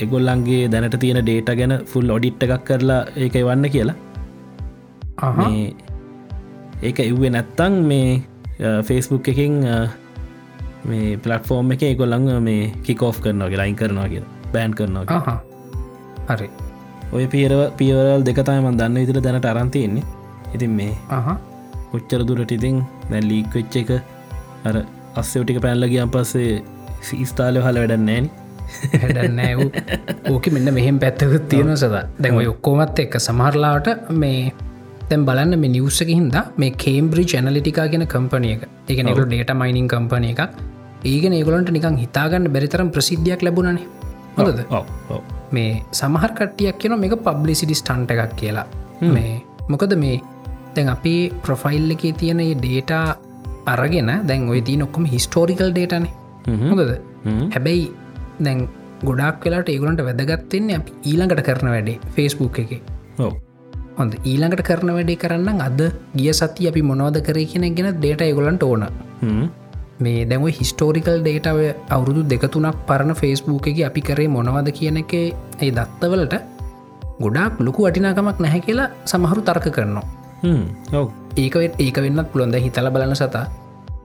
එගොල්ලන්ගේ 0.00 0.68
දැනට 0.68 0.96
තියෙන 1.00 1.20
ඩේට 1.22 1.50
ගැන 1.58 1.74
ෆුල් 1.86 2.10
ඔඩිට් 2.10 2.42
එකක් 2.46 2.64
කරලා 2.64 3.00
ඒක 3.16 3.34
වන්න 3.40 3.68
කියලා. 3.70 3.96
ඒක 6.82 6.98
එව්වේ 7.00 7.30
නැත්තං 7.30 7.74
මේ 7.84 8.22
ෆේස්බුක් 8.82 9.28
එකින් 9.28 9.58
මේ 10.84 11.16
පලටෆෝර්ම් 11.16 11.72
එක 11.72 11.82
ගොල්ලඟ 11.96 12.30
මේ 12.42 12.72
කිකෝ් 12.82 13.12
කරනවාගේ 13.16 13.60
ලයින් 13.60 13.76
කරනවා 13.76 14.08
කිය 14.08 14.24
බෑන් 14.56 14.74
කරනවා 14.78 15.38
හරි. 16.30 16.48
ඔය 17.16 17.24
පියරව 17.32 17.60
පියවරල් 17.78 18.22
දෙකතයිම 18.28 18.68
දන්න 18.80 19.00
විදිර 19.02 19.20
දැනට 19.26 19.48
අරන්තියන්නේ 19.52 20.04
ඉතින් 20.56 20.72
මේ 20.78 20.92
කොච්චර 21.92 22.22
දුරට 22.28 22.52
ඉතින් 22.58 22.78
දැන් 23.10 23.24
ලීක් 23.30 23.56
වෙච්ච 23.58 23.76
එක 23.82 23.90
අර 24.68 24.76
අස්සයෝටික 25.20 25.58
පැල්ලගියන් 25.64 26.12
පස්සේ 26.14 26.52
සීස්ථාලය 27.08 27.60
හල 27.66 27.78
වැඩන්නෑන 27.82 28.26
හැඩන්නෑ 29.02 29.54
ඕක 30.32 30.46
මෙන්න 30.56 30.74
මෙහෙම 30.78 30.98
පැත්තකුත් 31.04 31.48
තියෙන 31.52 31.72
සද. 31.76 31.96
දැන් 32.22 32.38
ඔක්කෝමත් 32.52 33.02
එක්ක 33.04 33.16
සමහරලාට 33.26 33.88
මේ 34.22 34.42
තැන් 35.08 35.26
බලන්න 35.28 35.60
මේ 35.62 35.74
නිවසක 35.76 36.12
හින්ද 36.16 36.36
මේ 36.62 36.76
කේම්බ්‍රි 36.84 37.24
චැනලිටිකා 37.32 37.86
ගෙන 37.94 38.06
කම්පනිය 38.14 38.54
එක. 38.56 38.62
එක 38.92 39.00
නෙකු 39.08 39.24
ඩේට 39.26 39.52
මයිනින් 39.62 39.88
කම්පනය 39.94 40.30
එකක්. 40.34 40.42
ඒක 41.10 41.24
ඒගොලන්ට 41.38 41.70
නිකං 41.76 41.98
හිතාගන්න 42.04 42.48
බැරිතරම් 42.54 42.90
ප්‍රසිද්ධියක් 42.96 43.42
ලැබුණනේ 43.46 43.86
හොඳද? 44.36 44.60
මේ 45.52 45.70
සමහර 46.00 46.30
කට්ටියක් 46.38 46.78
කියන 46.82 46.98
මේක 47.04 47.16
පබ්ලිසිටි 47.26 47.78
ස්ටන්ට 47.80 48.10
එකක් 48.16 48.36
කියලා. 48.42 48.66
මේ 49.16 49.32
මොකද 49.68 49.94
මේ 50.04 50.16
දැන් 50.76 50.88
අපි 50.96 51.14
ප්‍රොෆයිල් 51.46 51.90
එකේ 51.96 52.12
තියෙන 52.22 52.42
ඩේට 52.60 52.92
අරගෙන 53.74 54.12
දැන් 54.28 54.48
ඔය 54.48 54.60
දී 54.68 54.78
නොක්කොම 54.82 55.04
හිස්ටෝරිකල් 55.14 55.72
ඩේටනේ 55.72 56.12
හොඳද? 56.70 56.92
හැබැයි 57.54 57.84
දැන් 58.40 58.68
ගොඩක් 59.08 59.44
වෙලාට 59.46 59.72
ඒගුලන්ට 59.74 60.04
වැදගත්තෙන්නේ 60.08 60.76
අප 60.80 60.92
ඊළඟට 61.10 61.42
කරන 61.48 61.72
වැඩේ 61.74 61.98
ෆෙස්බුක් 62.16 62.58
එක. 62.64 62.72
හොඳ. 63.98 64.12
ඊළඟට 64.30 64.62
කරන 64.68 64.94
වැඩේ 64.96 65.18
කරන්න 65.22 65.60
අද 65.68 65.80
ගිය 66.18 66.32
සති 66.40 66.68
අපි 66.70 66.82
මොනවද 66.90 67.18
කරේ 67.26 67.48
කියෙන 67.50 67.74
ගෙන 67.78 67.90
ඩේට 67.98 68.24
ඒගොලන්ට 68.28 68.64
ඕන 68.68 68.86
මේ 70.02 70.24
දැව 70.24 70.44
හිස්ටෝරිකල් 70.58 71.18
ඩේටාව 71.20 71.60
අවුරුදු 71.90 72.22
දෙකතුනක් 72.24 72.78
පරණ 72.88 73.14
ෆෙස්බුක් 73.14 73.66
එක 73.70 73.78
අපි 73.88 74.00
කරේ 74.00 74.28
මොනවද 74.28 74.68
කියන 74.78 75.00
එක 75.02 75.14
ඒ 75.14 75.70
දත්තවලට 75.70 76.34
ගොඩක් 77.20 77.60
ලොකු 77.60 77.86
වටිනාකමක් 77.86 78.38
නැහැ 78.40 78.62
කියලා 78.66 78.88
සමහරු 79.04 79.42
තර්ක 79.42 79.66
කරනවා. 79.70 80.04
ඒක 81.36 81.56
ඒක 81.78 81.96
වෙන්නත් 81.98 82.30
පුළොන්ද 82.32 82.56
හිතල 82.56 82.88
බලන 82.90 83.14
සතා. 83.14 83.44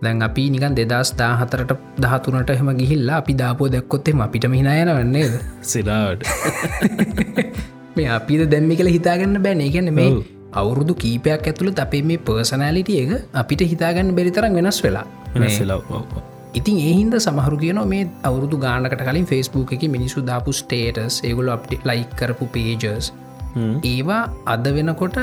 දැන් 0.03 0.21
අපි 0.21 0.43
නිකන් 0.49 0.77
දෙදස් 0.79 1.11
දා 1.13 1.33
හතරට 1.35 1.73
දහතුනට 1.97 2.49
එහෙම 2.49 2.69
ගිහිල්ලා 2.79 3.17
අපි 3.17 3.33
දාපෝ 3.33 3.67
දැක්කොත්තෙම 3.67 4.21
අපිට 4.21 4.45
හිනායන 4.51 4.91
වන්නේද 4.91 5.33
සිලාට 5.71 6.21
මේ 7.95 8.09
අපිද 8.11 8.43
දැම්මි 8.47 8.75
කළ 8.75 8.91
හිතාගන්න 8.97 9.39
බෑන. 9.43 9.63
ගැන 9.71 9.93
මේ 9.93 10.36
අවුරුදු 10.53 10.93
කීපයක් 10.95 11.47
ඇතුළ 11.51 11.71
අපේ 11.85 12.01
මේ 12.01 12.17
පර්සනෑලිටිය 12.17 13.03
එක 13.03 13.11
අපිට 13.33 13.61
හිතාගන්න 13.73 14.15
බෙරිතරම් 14.15 14.57
වෙනස් 14.59 14.79
වෙලා. 14.83 15.05
ඉතින් 16.53 16.77
ඒහින්ද 16.89 17.15
සමහරු 17.19 17.57
කියන 17.63 17.79
මේ 17.93 18.09
අවුරුදු 18.23 18.57
ගානකට 18.57 19.03
කලින් 19.09 19.25
ෆෙස්බුක් 19.25 19.73
එක 19.77 19.83
මිනිසු 19.95 20.21
දාපු 20.21 20.51
ස්ටේටස් 20.51 21.21
ඒගොල 21.23 21.49
අප්ට 21.55 21.73
ලයි 21.89 22.03
කරපු 22.19 22.47
පේජස් 22.55 23.11
ඒවා 23.83 24.21
අද 24.45 24.67
වෙනකොට 24.77 25.17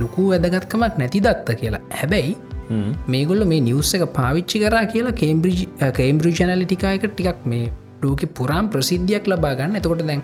ලොකු 0.00 0.22
වැදගත්කමක් 0.32 0.98
නැති 0.98 1.20
දත්ත 1.20 1.56
කියලා. 1.60 1.80
හැබැයි 2.00 2.36
මේගොල්ල 3.14 3.44
මේ 3.44 3.60
නිවස් 3.60 3.94
එක 3.94 4.04
පාවිච්චි 4.18 4.60
කරා 4.64 4.84
කියලා 4.92 5.18
කේම්බ්‍රි 5.22 5.54
කේම්බ්‍රි 6.00 6.32
ජනලිටිකායක 6.38 7.04
ටිකක් 7.10 7.44
මේ 7.52 7.72
ලෝක 8.02 8.22
පුරාම් 8.38 8.68
ප්‍රසිද්ධියක් 8.68 9.28
ලබා 9.32 9.54
ගන්න. 9.58 9.76
එතකොට 9.80 10.06
දැන් 10.10 10.22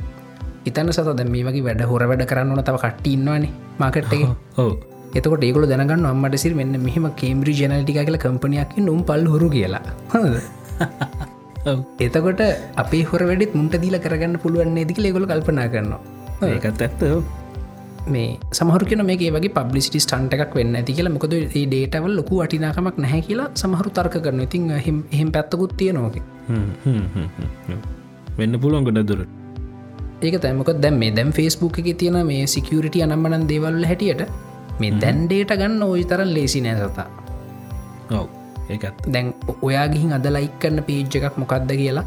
ඉතන්න 0.67 0.93
සත 0.93 1.17
දැ 1.19 1.27
මේ 1.35 1.45
වගේ 1.47 1.65
වැඩ 1.67 1.83
හොර 1.91 2.03
වැඩ 2.11 2.25
කරන්න 2.31 2.53
ඕන 2.53 2.63
තව 2.63 2.79
කට්ටින්නවානේ 2.85 3.53
මාකට් 3.79 4.15
එක. 4.17 4.25
එතකොට 5.15 5.45
ඒගොල 5.47 5.67
දැනගන්න 5.71 6.07
අම්මට 6.07 6.37
සිර 6.37 6.55
මෙන්න 6.55 6.77
මෙහම 6.87 7.07
කේම්බ්‍රි 7.17 7.55
ජනලිටික 7.61 7.99
කියලා 7.99 8.25
කම්පනයක් 8.25 8.77
නුම් 8.87 9.03
පල් 9.03 9.27
හොරු 9.35 9.49
කියලා. 9.57 9.83
එතකොට 12.07 12.43
අපේ 12.77 13.03
හොර 13.05 13.23
වැඩත් 13.31 13.57
මුන්ට 13.59 13.77
දීල 13.85 13.99
කරගන්න 13.99 14.37
පුළුවන් 14.45 14.81
ඇදික 14.83 15.01
ලෙගොල 15.07 15.27
කල්පනා 15.33 15.69
කරනවා. 15.69 16.01
ඒකත් 16.49 16.85
ඇත්ත 16.87 17.03
මේ 18.09 18.29
සමහර 18.53 18.85
කියන 18.85 19.05
මේ 19.07 19.33
වගේ 19.37 19.55
පබ්ලිසිටි 19.59 20.05
ස්ටන්ට 20.07 20.37
එකක් 20.37 20.55
වෙන්න 20.61 20.77
ඇති 20.77 20.97
කියලා. 20.99 21.17
මොකද 21.17 21.35
ඒ 21.39 21.67
ඩේටවල් 21.67 22.15
ලොකු 22.21 22.43
වටිනාකමක් 22.43 23.03
නැහැ 23.07 23.23
කියලා 23.29 23.51
සමහරු 23.63 23.97
තර්ක 23.99 24.17
කරන 24.27 24.47
ඉතින් 24.47 24.71
එහෙම 24.79 25.31
පැත්තකුත් 25.37 25.77
තියනෝක 25.81 26.17
වෙන්න 28.39 28.55
පුළුවන් 28.63 28.89
ගොඩ 28.89 29.03
දුර 29.11 29.23
ඒක 30.23 30.37
තැමක 30.43 30.71
දැම් 30.85 30.99
මේ 31.03 31.11
දැම් 31.11 31.33
ෆෙස්බුක් 31.33 31.79
එක 31.81 31.89
තියෙන 31.99 32.19
මේ 32.27 32.47
සිකියරිට 32.47 32.97
අනම්මනන් 33.07 33.49
දේවල් 33.49 33.81
හැටියට 33.85 34.23
මේ 34.81 34.93
දැන් 35.03 35.25
ඩේට 35.27 35.57
ගන්න 35.61 35.83
ඔයි 35.85 36.05
තරන් 36.05 36.31
ලේසි 36.37 36.61
නෑ 36.61 36.77
සතා. 36.85 37.09
ඔව 38.11 38.27
ඒත් 38.69 39.03
දැන් 39.07 39.35
ඔයා 39.63 39.87
ගිහින් 39.89 40.13
අද 40.13 40.27
ලයික් 40.37 40.55
කරන්න 40.63 40.85
පේජ් 40.85 41.17
එකක් 41.21 41.39
මොකක්ද 41.43 41.73
කියලා 41.81 42.07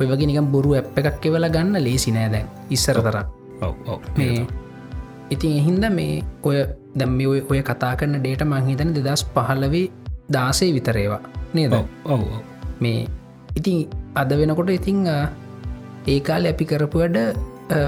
ඔය 0.00 0.06
වගේ 0.12 0.28
නිකම් 0.30 0.48
බොරු 0.54 0.76
ඇ් 0.76 0.84
එකක් 1.00 1.18
කෙවල 1.20 1.48
ගන්න 1.48 1.84
ලේසි 1.86 2.14
නෑ 2.16 2.30
දැන් 2.34 2.48
ඉස්සර 2.70 3.00
තර 3.06 3.18
මේ 4.18 4.46
ඉතින් 5.30 5.52
එහින්ද 5.60 5.86
මේ 5.90 6.22
ඔය 6.42 6.58
දැම්ම 6.94 7.18
ඔය 7.32 7.40
ඔය 7.50 7.60
කතා 7.62 7.94
කරන 8.00 8.18
ඩේට 8.18 8.44
මංහිතන 8.44 8.92
දෙදස් 8.96 9.24
පහලවේ 9.34 9.86
දාසේ 10.28 10.70
විතරේවා 10.76 11.22
නේද? 11.54 11.74
ඔව 12.04 12.22
මේ 12.80 13.08
ඉතින් 13.56 13.88
අද 14.14 14.30
වෙනකොට 14.32 14.70
ඉතිං 14.70 15.02
ඒකාල 16.06 16.46
අපි 16.46 16.64
කරපු 16.64 17.02
වැඩ 17.02 17.18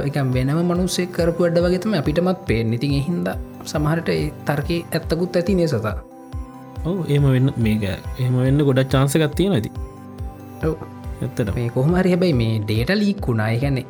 එකම් 0.02 0.28
වෙනම 0.33 0.61
මනුස්සේ 0.64 1.09
කරපු 1.16 1.44
වැඩ 1.44 1.59
වගේතම 1.64 1.94
අපිටමත් 1.94 2.44
පේෙන් 2.46 2.72
ඉතින් 2.72 2.94
එහින්ද 3.00 3.28
සමහරට 3.64 4.11
තර්කය 4.46 4.78
ඇත්තකුත් 4.90 5.37
ඇති 5.37 5.54
නේ 5.54 5.68
සතා? 5.68 5.96
ඔව 6.85 6.98
ඒම 7.09 7.26
වෙන්න 7.28 7.50
මේක 7.59 7.85
එහම 8.18 8.38
වෙන්න 8.38 8.64
ගොඩක් 8.64 8.90
චාන්සකත් 8.90 9.35
තියෙන 9.37 9.57
ඇති 9.59 9.70
ඇත්තට 10.62 11.54
මේ 11.54 11.68
කොහමරි 11.68 12.14
හැබයි 12.14 12.35
මේ 12.35 12.59
ඩේට 12.62 12.92
ලීක්කුණා 12.94 13.50
ගැනෙ 13.57 13.83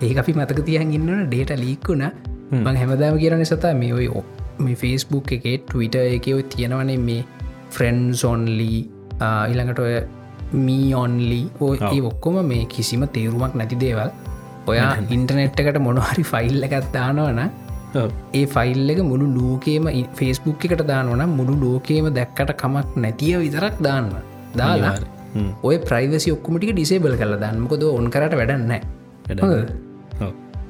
ඒ 0.00 0.12
අපි 0.18 0.32
මතක 0.34 0.64
තියන් 0.68 0.94
ඉන්නන 0.98 1.26
ඩේට 1.26 1.52
ලීක්කුණ 1.58 2.04
මං 2.54 2.76
හැමදාම 2.76 3.18
කියරන 3.18 3.44
සතා 3.44 3.74
මේ 3.74 3.92
ඔය 3.92 4.08
මේ 4.60 4.76
ෆෙස්බුක් 4.76 5.32
එකේ 5.32 5.56
ටවිට 5.60 5.96
එක 6.00 6.26
තියෙනවනේ 6.48 6.98
මේ 7.00 7.22
ෆ්‍රෙන්න්සොන්ලී 7.70 8.80
ඉළඟට 9.50 9.80
ඔය 9.80 9.94
මීඔන්ලි 10.58 11.40
ඔය 11.60 11.76
ඒ 11.88 12.00
ඔක්කොම 12.02 12.38
මේ 12.44 12.64
කිසිම 12.66 13.04
තේරුමක් 13.08 13.54
නැති 13.54 13.76
දේවල්. 13.76 14.10
ඔයා 14.66 14.92
ඉන්ටනෙට් 15.10 15.60
එකට 15.60 15.80
මොනහරි 15.80 16.24
ෆයිල් 16.24 16.68
එකත් 16.68 16.90
දානවන 16.92 17.40
ඒ 18.34 18.44
ෆයිල් 18.48 18.90
එක 18.90 19.00
මුළු 19.04 19.26
ලෝකේම 19.30 19.88
ෆෙස්බුක් 20.14 20.64
එකට 20.66 20.84
දානවන 20.86 21.24
මුළු 21.30 21.56
ලෝකේම 21.64 22.12
දැක්කට 22.14 22.54
කමක් 22.56 22.88
නැතිය 22.96 23.34
විතරක් 23.38 23.76
දාන්න. 23.80 24.12
දාලා 24.54 24.94
ඔය 25.62 25.76
ප්‍රයිවසි 25.80 26.28
ඔක්කමටික 26.30 26.72
ඩිසේබල් 26.72 27.16
කල 27.16 27.34
දන්නමකොද 27.36 27.84
ඔන් 27.90 28.10
කරට 28.10 28.36
වැඩන්න 28.36 28.72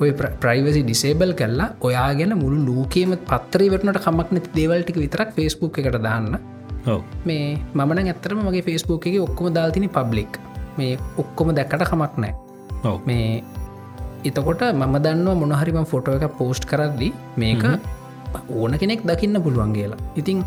ඔය 0.00 0.10
ප්‍රයිවසි 0.40 0.82
ඩිසේබල් 0.82 1.32
කරලා 1.34 1.68
ඔයා 1.80 2.10
ගැන 2.14 2.34
මුළු 2.38 2.58
ලෝකේම 2.68 3.14
පත්තරේ 3.24 3.70
වටනට 3.72 4.02
කමක් 4.06 4.28
නැති 4.30 4.54
දේවල්ටික 4.54 4.96
විතරක් 4.96 5.30
ෆෙස්බුක් 5.36 5.78
එකට 5.78 5.98
දාන්න 6.02 6.38
මේ 7.24 7.46
මමන 7.74 7.98
ඇත්තරම 8.04 8.42
මගේ 8.42 8.62
ෆෙස්බුක් 8.62 9.06
එක 9.06 9.18
ඔක්කොම 9.22 9.54
දාල්තින 9.54 9.88
පබ්ලික් 9.90 10.38
මේ 10.78 10.98
ඔක්කොම 11.16 11.54
දැක්කට 11.54 11.84
කමක් 11.84 12.14
නෑ 12.18 12.34
මේ 13.06 13.26
එතකොට 14.24 14.62
මම 14.72 14.96
දන්නවා 14.98 15.36
මොනහරිම 15.36 15.78
ෆොටෝ 15.86 16.16
එක 16.18 16.36
පෝස්ට් 16.38 16.64
කරද්දි 16.64 17.08
මේක 17.36 17.64
ඕන 18.50 18.78
කෙනෙක් 18.78 19.02
දකින්න 19.04 19.42
පුළුවන් 19.42 19.72
කියලා. 19.72 20.00
ඉතිං 20.16 20.44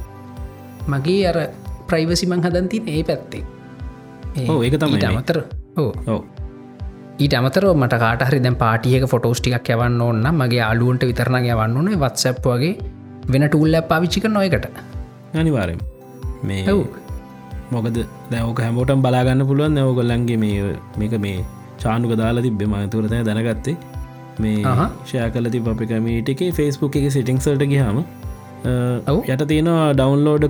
මගේ 0.87 1.27
අර 1.27 1.37
ප්‍රයිවසි 1.87 2.25
මං 2.27 2.41
හදන්තින් 2.41 2.87
ඒ 2.87 3.03
පැත්තේ. 3.03 3.43
ඒක 4.57 4.75
තමයි 4.77 5.05
අමතර 5.05 5.37
ඕ 5.77 6.19
ඊට 7.17 7.33
අමතර 7.33 7.65
මට 7.73 7.99
කාටහරි 7.99 8.39
දැන් 8.39 8.57
පාටියක 8.57 9.07
ෆොටෝස් 9.07 9.39
ටිකක් 9.39 9.69
යවන්න 9.69 10.01
ඕන්න 10.01 10.29
මගේ 10.33 10.63
අලුවන්ට 10.63 11.07
විතරණ 11.09 11.45
යවන්න 11.45 11.77
ඕන 11.77 11.91
වත්සැප් 11.97 12.39
වගේ 12.45 12.73
වෙන 13.29 13.45
ටූල්ල 13.45 13.81
පාවිච්චික 13.87 14.27
නොයකට 14.29 14.65
අනිවාරෙන් 15.33 15.79
මේ 16.45 16.63
මොකද 17.71 17.97
දැවක 18.31 18.59
හැමෝටම් 18.59 19.01
බලාගන්න 19.01 19.47
පුළුවන් 19.47 19.77
නැවගොල්ලන්ගේ 19.77 20.37
මේ 20.37 20.75
මේක 20.97 21.15
මේ 21.19 21.37
චානුක 21.77 22.13
දාලා 22.17 22.45
තිබ්බෙ 22.47 22.65
මතුරතය 22.65 23.23
දැනගත්තේ. 23.23 23.77
මේ 24.39 24.75
ෂය 25.05 25.25
කල 25.31 25.49
ති 25.49 25.63
අප 25.67 25.83
කමීට 25.85 26.29
එක 26.29 26.45
ෆෙස්බුක් 26.53 26.95
එක 26.95 27.09
සිටිංසල්ට 27.11 27.65
ගහම 27.65 27.99
යට 29.25 29.43
තියෙනවා 29.47 29.89
ඩවන්ලෝඩ 29.93 30.45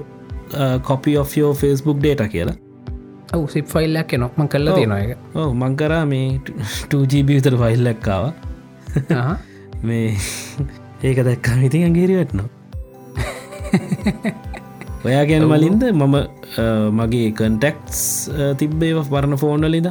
කොපි 0.83 1.17
of 1.17 1.35
ෝ 1.43 1.53
ෆෙස්බුක් 1.55 1.99
ඩේට 1.99 2.23
කියලා. 2.29 2.57
ඔව 3.33 3.45
සිප් 3.49 3.67
ෆයිල්ලක් 3.67 4.11
නොක්ම 4.17 4.47
කල්ල 4.47 4.71
තියෙනවා 4.71 4.99
එක 5.05 5.11
ඕ 5.35 5.49
මංකරා 5.55 6.03
මේ 6.05 6.27
2ජීබ 6.89 7.27
විතර 7.29 7.55
ෆයිල්ලක්කාව 7.57 8.23
මේ 9.83 10.07
ඒක 11.03 11.23
දැක්කා 11.27 11.57
ඉතින් 11.69 11.87
අගේරි 11.89 12.19
වැටනවා 12.19 12.49
ඔයා 15.05 15.25
ගැන 15.29 15.45
මලින්ද 15.51 15.83
මම 15.91 16.15
මගේ 16.99 17.27
කන්ටෙක්ස් 17.39 17.99
තිබ්බේ 18.61 18.93
පරණ 19.11 19.37
ෆෝන්වලිද 19.43 19.87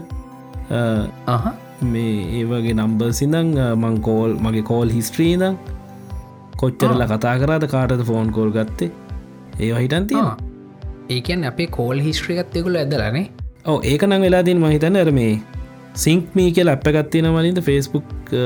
අහ. 1.34 1.44
මේ 1.92 2.16
ඒවගේ 2.40 2.74
නම්බර් 2.76 3.12
සිදං 3.20 3.54
මං 3.82 4.00
කෝල් 4.08 4.34
මගේ 4.46 4.64
කෝල් 4.72 4.88
හිස්ට්‍රීද 4.96 5.44
කොච්චරල 6.62 7.06
කතා 7.12 7.36
කරාද 7.42 7.68
කාටද 7.74 8.04
ෆෝන් 8.10 8.34
කෝල් 8.38 8.50
ගත්තේ? 8.58 8.90
ඒ 9.60 9.72
හිටන් 9.74 10.10
තිය 10.10 10.26
ඒකන් 11.10 11.48
අපේ 11.52 11.70
කෝල් 11.78 12.04
හිස්ට්‍රියගත්තයකුල 12.08 12.80
ඇදලනේ 12.82 13.24
ඕ 13.66 13.78
ඒක 13.92 14.06
නම් 14.08 14.28
වෙලාදින් 14.28 14.62
මහිතන්න 14.66 15.00
ඇර 15.00 15.14
මේ 15.20 15.32
සිංක් 16.04 16.36
මී 16.38 16.50
කියල 16.58 16.74
අප 16.74 16.86
ගත්තින 16.98 17.30
මලින්ද 17.38 17.64
ෆෙස්බුක් 17.70 18.36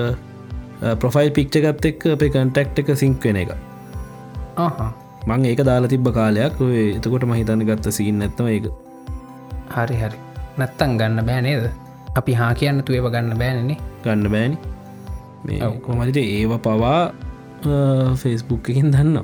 ප්‍රොෆයිල් 1.02 1.30
පික්්චගත් 1.38 1.92
එක් 1.92 2.08
අපේ 2.14 2.32
කන්ටක්් 2.36 2.84
එක 2.84 2.96
සිංක් 3.04 3.28
වෙන 3.28 3.44
එක 3.44 3.54
මං 5.26 5.44
ඒක 5.50 5.60
දාලා 5.68 5.90
තිබ්බ 5.90 6.08
කාලයක් 6.14 6.56
එතකොට 6.96 7.24
මහිතන්න 7.30 7.66
ගත්ත 7.68 7.92
සිීන් 7.92 8.18
නැත්ම 8.18 8.46
ඒක. 8.46 8.70
හරි 9.74 9.96
හරි. 9.96 10.18
නැත්තන් 10.58 10.98
ගන්න 10.98 11.24
බෑනේද 11.26 11.70
අපි 12.18 12.32
හා 12.34 12.52
කියන්න 12.54 12.82
තුව 12.82 13.10
ගන්න 13.14 13.38
බෑනනේ 13.38 13.78
ගන්න 14.04 14.30
බෑනි. 14.30 14.56
මේ 15.44 15.58
ඔව්. 15.66 15.74
කොමතිට 15.82 16.18
ඒව 16.22 16.54
පවා 16.58 17.12
ෆෙස්බුක් 18.16 18.70
එකින් 18.70 18.90
දන්න 18.94 19.18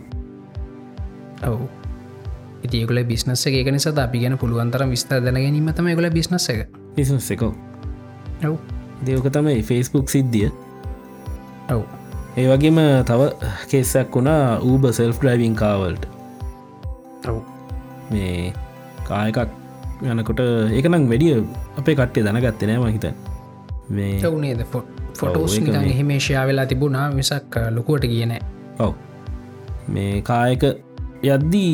ඔවු. 1.44 1.66
ඉතියකුල 2.64 3.02
බිස්නස 3.04 3.46
එක 3.46 3.68
නිසා 3.70 3.94
අපි 4.04 4.22
ගැන 4.22 4.38
පුළුවන්තර 4.38 4.86
විස්ථා 4.88 5.20
දැනගැනීමතම 5.20 5.90
ගොල 5.94 6.10
බිස්නස 6.10 6.48
එක. 6.48 6.68
පිසස් 6.94 7.30
එකෝ. 7.30 7.52
ඔව්. 8.44 8.56
දෙවක 9.04 9.26
තමයි 9.28 9.62
ෆෙස්බුක් 9.62 10.08
සිද්ධිය. 10.08 10.50
ඔව් 11.70 11.82
ඒ 12.36 12.46
වගේම 12.50 12.78
තව 13.08 13.20
කෙස්සක් 13.70 14.16
වුණා 14.16 14.40
ඌබ 14.62 14.86
සෙල්ෆ් 14.92 15.18
ඩ්‍රයිවිං 15.18 15.54
කාවල්ට 15.54 16.08
මේ 18.10 18.52
කායකක් 19.04 19.38
යනකොට 20.12 20.42
ඒකනම් 20.78 21.06
වැඩිය 21.12 21.36
අපේ 21.78 21.94
කට්ටේ 21.94 22.26
දැනගත්තේ 22.26 22.68
නෑ 22.70 22.82
මහිත 22.84 23.06
මේ 23.90 24.12
ඔවුනේද 24.26 24.64
ෆොටෝස් 25.18 25.56
හිමේශයා 25.92 26.44
වෙලා 26.46 26.66
තිබුණා 26.66 27.06
මිසක් 27.12 27.58
ලොකුවට 27.70 28.06
කියන 28.12 28.34
ඔව්. 28.78 28.92
මේ 29.88 30.22
කායක 30.22 30.64
යද්දී 31.24 31.72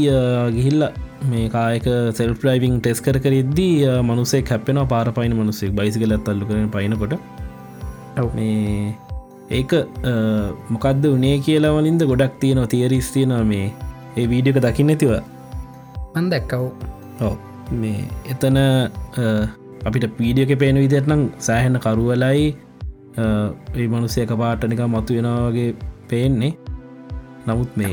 ගිහිල්ල 0.57 0.89
මේ 1.31 1.47
කායක 1.49 1.87
සෙල් 2.19 2.35
්‍රයිවිං 2.43 2.81
ටෙස් 2.81 3.01
කර 3.07 3.19
කරිද්දී 3.27 4.01
මනුසේ 4.03 4.43
කැපෙන 4.51 4.81
පාර 4.89 5.07
පයින 5.13 5.37
මනුසෙක් 5.37 5.73
බයිසිකලත් 5.73 6.29
අල්ලු 6.29 6.51
කරන 6.51 6.69
පයිනකොට. 6.71 7.15
ඔව්. 8.19 8.29
මේ 8.35 8.97
ඒක 9.59 9.73
මොකක්ද 10.75 11.05
උනේ 11.17 11.37
කියලා 11.47 11.75
වලින්ද 11.77 12.03
ගොඩක් 12.11 12.35
තියනවා 12.43 12.71
තියරිස් 12.75 13.09
තියනවා 13.17 13.45
මේ. 13.53 13.69
ඒ 14.19 14.27
වීඩියක 14.33 14.59
දකින්න 14.67 14.93
ඇතිව 14.95 15.13
මන් 16.15 16.27
දැක්කව්. 16.33 16.65
ඔව. 17.27 17.35
මේ 17.83 18.01
එතන 18.33 18.59
අපිට 19.89 20.07
පීඩියක 20.19 20.53
පේන 20.63 20.79
විදිරනම් 20.85 21.23
සෑහෙන 21.47 21.79
කරුවලයි 21.85 22.47
ඒ 23.23 23.87
මනුසයක 23.93 24.33
පාටනික 24.43 24.83
මතු 24.95 25.19
වෙනවාගේ 25.19 25.69
පේන්නේ. 26.11 26.53
නමුත් 27.49 27.73
මේ. 27.81 27.93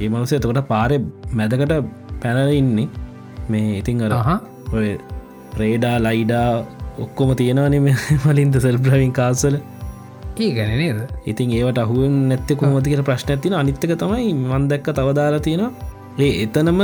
ඒ 0.00 0.08
මනුසේ 0.14 0.38
එතකොට 0.40 0.62
පාරය 0.72 0.98
මැදකට 1.40 1.74
පැනල 2.22 2.52
ඉන්නේ. 2.60 2.88
මේ 3.52 3.70
ඉතිං 3.80 4.02
අර 4.06 4.12
අහ 4.18 4.38
ඔය 4.76 4.88
රේඩා 5.60 5.96
ලයිඩා 6.06 6.48
ඔක්කොම 7.04 7.30
තියෙනවානෙ 7.40 7.78
මලින්ද 8.26 8.56
සෙල්බ්‍රවින් 8.66 9.12
කාසල 9.18 9.56
ඒ 10.44 10.52
ගැන 10.56 10.72
නේද? 10.80 10.98
ඉතින් 11.30 11.50
ඒවට 11.58 11.78
අහුවෙන් 11.84 12.14
නැත්ත 12.30 12.50
කොමතිකට 12.60 13.02
ප්‍රශ්න 13.08 13.30
ඇතින 13.34 13.54
අනිත්තක 13.60 13.92
තමයි 14.02 14.30
මන්දැක්ක 14.52 14.88
තවදාලා 14.98 15.42
තියෙන 15.46 15.62
ඒ 16.26 16.30
එතනම 16.44 16.80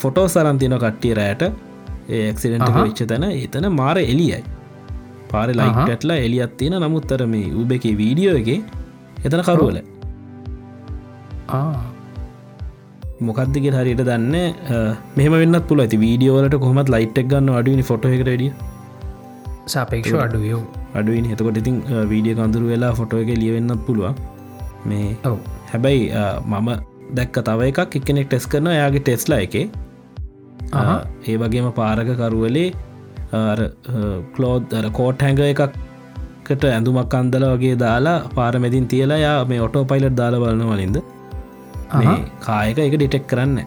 ෆොටෝ 0.00 0.26
සරන්තින 0.34 0.74
කට්ටිය 0.84 1.14
රෑට 1.18 1.42
ඒක්සිඩෙන්ට 2.18 2.68
අහහ. 2.68 2.80
විච්ච 2.86 3.02
තැන. 3.12 3.24
එතන 3.44 3.68
මාර 3.80 3.96
එලියයි 4.02 4.40
පාර. 5.32 5.48
ඇටලා 5.60 6.18
එලියත් 6.26 6.52
තියෙන 6.60 6.76
නමුත්තර 6.86 7.22
මේ 7.34 7.54
උබ 7.62 7.72
එක 7.78 7.86
වීඩියෝ 8.02 8.34
එක 8.42 8.50
එතන 9.26 9.42
කරුවල. 9.48 9.78
මොකක්දගෙ 13.28 13.70
හරියට 13.76 14.02
දන්න 14.08 14.36
මෙම 15.16 15.32
වෙන්න 15.42 15.60
පුල 15.70 15.80
ඇති 15.84 15.96
වීඩියෝලට 16.04 16.58
කොමත් 16.66 16.92
ලයිට්ක් 16.94 17.26
ගන්න 17.32 17.56
අඩුවනි 17.60 17.84
ෆොට 17.88 18.04
එකට 18.10 18.28
ඩිය 18.28 18.52
සාපේක්ෂ 19.74 20.14
අඩුවෝ 20.26 20.62
අඩුවනි 20.98 21.32
එතකොට 21.34 21.58
ඉතින් 21.62 21.76
වීඩිය 22.12 22.34
කඳුරු 22.38 22.66
වෙලා 22.72 22.92
ෆොටෝ 23.00 23.20
එක 23.24 23.30
ලියවෙන්නත් 23.42 23.82
පුළුවන්. 23.86 24.14
මේ 24.88 25.08
ඔව්. 25.30 25.36
හැබැයි 25.72 26.02
මම 26.52 26.68
දැක්ක 27.18 27.36
තව 27.48 27.60
එකක් 27.70 27.94
එකනෙක් 28.00 28.26
ටෙස් 28.30 28.46
කරන 28.52 28.68
යාගේ 28.80 29.02
ටෙස්ලා 29.06 29.40
එක. 29.46 29.54
ඒ 31.30 31.36
වගේම 31.42 31.68
පාරක 31.78 32.10
කරුවලේ 32.20 32.68
කලෝද් 34.34 34.62
කෝට් 34.98 35.22
හැඟ 35.26 35.42
එකක්කට 35.52 36.64
ඇඳුමක් 36.74 37.14
අන්දල 37.20 37.44
වගේ 37.54 37.76
දාලා 37.84 38.18
පාරමැදින් 38.36 38.86
තියලා 38.92 39.20
යා 39.24 39.38
මේ 39.50 39.60
ඔටෝ 39.66 39.84
පයිලට් 39.92 40.16
දාල 40.20 40.34
බලන 40.42 40.62
වලින්ද. 40.72 40.98
කායක 42.46 42.78
එක 42.86 42.94
ඩිටෙක් 42.96 43.24
කරන්න 43.30 43.58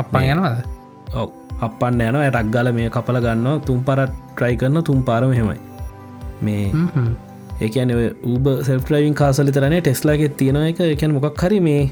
අප්පා 0.00 0.22
යනවාද? 0.32 0.58
ඔව 1.20 1.28
අපන්න 1.62 2.00
යන 2.00 2.16
ඇටක් 2.16 2.50
ගල 2.54 2.68
මේ 2.78 2.88
කපල 2.96 3.18
ගන්න 3.24 3.62
තුම් 3.66 3.78
පරත් 3.86 4.12
ට්‍රයි 4.34 4.56
කරන 4.60 4.82
තුම් 4.88 4.98
පාරම 5.02 5.32
හෙමයි 5.38 5.58
මේ 6.46 6.64
හ්ම්. 6.72 7.12
ඒකන 7.60 7.92
ඌබ 8.30 8.46
සෙල්ට්‍රයිවින් 8.68 9.14
කාසලි 9.14 9.52
තරනේ 9.56 9.80
ටෙස්ලාගේ 9.80 10.28
තියෙන 10.40 10.58
එක. 10.62 10.80
එකැන 10.80 11.14
මොකක් 11.16 11.42
හරි 11.44 11.60
මේ 11.60 11.82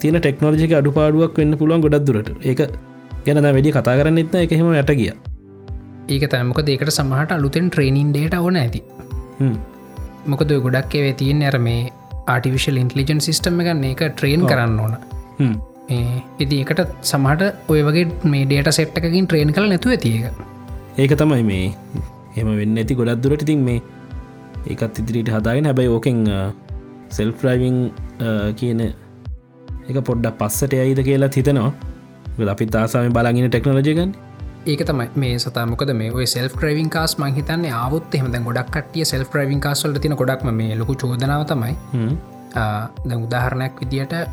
තියෙන 0.00 0.20
ටෙක්නෝජික 0.20 0.74
අඩුපාඩුවක් 0.80 1.38
වෙන්න 1.42 1.58
පුළුවන් 1.62 1.84
ගොඩක් 1.86 2.06
දුරට. 2.08 2.30
ඒක 2.42 2.60
ගැන 3.26 3.42
වැඩි 3.46 3.72
කතා 3.76 3.96
කරන්න 4.00 4.22
එත්න 4.24 4.36
එකහෙම 4.44 4.72
යට 4.82 4.92
ගිය. 5.00 5.12
ඒක 6.08 6.24
තැමක 6.34 6.60
දෙකට 6.68 6.92
සමහට 6.98 7.32
අලුතෙන් 7.38 7.70
ට්‍රේනින් 7.70 8.12
ඩේට 8.12 8.36
ඕන 8.40 8.60
ඇති. 8.64 8.82
මොකද 10.26 10.52
ගොඩක් 10.66 10.94
එවේ 11.00 11.16
තියෙන් 11.22 11.42
ඇර 11.48 11.58
මේ 11.68 11.88
ආටිවිශල් 12.26 12.80
ඉන්ටලිජන් 12.84 13.20
සිිස්ටම 13.26 13.60
ගන්න 13.66 13.84
එක 13.92 14.02
ට්‍රේන් 14.06 14.46
කරන්න 14.46 14.80
ඕන 14.84 14.96
ඉදි 16.38 16.56
එකට 16.64 16.80
සමහට 17.10 17.42
ඔය 17.68 17.80
වගේ 17.86 18.06
මේ 18.32 18.44
ඩේට 18.46 18.72
සෙට්ටකින් 18.78 19.26
ට්‍රේන් 19.26 19.52
කළ 19.56 19.68
නැතුව 19.72 19.94
ඇතික 19.96 20.26
ඒක. 20.98 21.12
තමයි 21.20 21.42
මේ. 21.42 21.68
එම 22.36 22.48
වෙන්න 22.60 22.78
ඇති 22.78 22.94
ගොඩක් 22.94 23.22
දුරට 23.24 23.42
ඉතින් 23.46 23.62
මේ 23.68 23.80
ඒකත් 24.66 24.98
ඉදිරිට 25.02 25.30
හදාගෙන 25.34 25.68
හැබැයි 25.70 25.90
ඕකෙන් 25.90 26.18
සෙල්ෆ්‍රයිවිං 27.10 27.78
කියන 28.56 28.80
එක 29.88 29.96
පොඩ්ඩක් 30.08 30.36
පස්සට 30.40 30.74
අයිද 30.78 31.00
කියලා 31.04 31.30
හිතනවා. 31.36 31.70
අපි 32.50 32.66
තාසාම 32.66 33.12
බලාගෙන 33.12 33.48
ටෙක්නෝජයගන්න 33.50 34.12
ඒක 34.66 34.82
තමයි 34.88 35.06
මේ 35.16 35.38
සතමකද 35.38 35.90
මේ 35.96 36.26
සෙල් 36.26 36.48
්‍රවින් 36.54 36.88
කාස් 36.90 37.16
මහිතන්න 37.18 37.64
ආවත් 37.74 38.14
එහම 38.14 38.28
ගොඩක් 38.44 38.70
කටිය 38.76 39.04
සෙල් 39.04 39.24
්‍රවින් 39.34 39.60
කාස්වල 39.60 39.98
තින 39.98 40.14
ගොඩක්ම 40.14 40.50
මේ 40.52 40.76
ලොකු 40.76 40.94
චෝදනාව 40.94 41.42
තමයි. 41.50 41.74
ද 43.08 43.10
උදාහරණයක් 43.16 43.74
විදියට 43.80 44.12
ආ, 44.14 44.26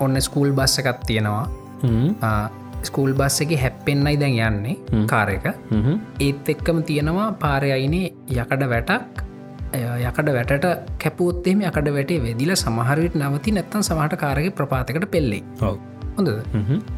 ඔන්න 0.00 0.20
ස්කූල් 0.20 0.52
බස්ස 0.52 0.78
එකත් 0.78 1.06
තියෙනවා. 1.06 1.46
ස්කූල් 2.82 3.12
බස් 3.14 3.40
එක 3.44 3.52
හැප්පෙන්න්නයි 3.64 4.16
දැන් 4.22 4.38
යන්නේ 4.48 5.06
කාර 5.06 5.28
එක. 5.30 5.46
ඒත් 6.20 6.48
එක්කම 6.48 6.82
තියෙනවා 6.82 7.28
පාරයයිනේ 7.44 8.12
යකඩ 8.30 8.64
වැටක්. 8.72 9.22
යකඩ 10.08 10.28
වැට 10.36 10.66
කැපුත්තෙම 10.98 11.62
යකඩ 11.62 11.88
වැටේ 11.96 12.22
වෙදිල 12.26 12.52
සමහරවිට 12.56 13.14
නවති 13.14 13.54
නැත්තන් 13.58 13.82
සමහට 13.82 14.18
කාරගේ 14.24 14.50
ප්‍රපාතකට 14.50 15.06
පෙල්ලේ 15.10 15.42
හොඳද? 16.16 16.30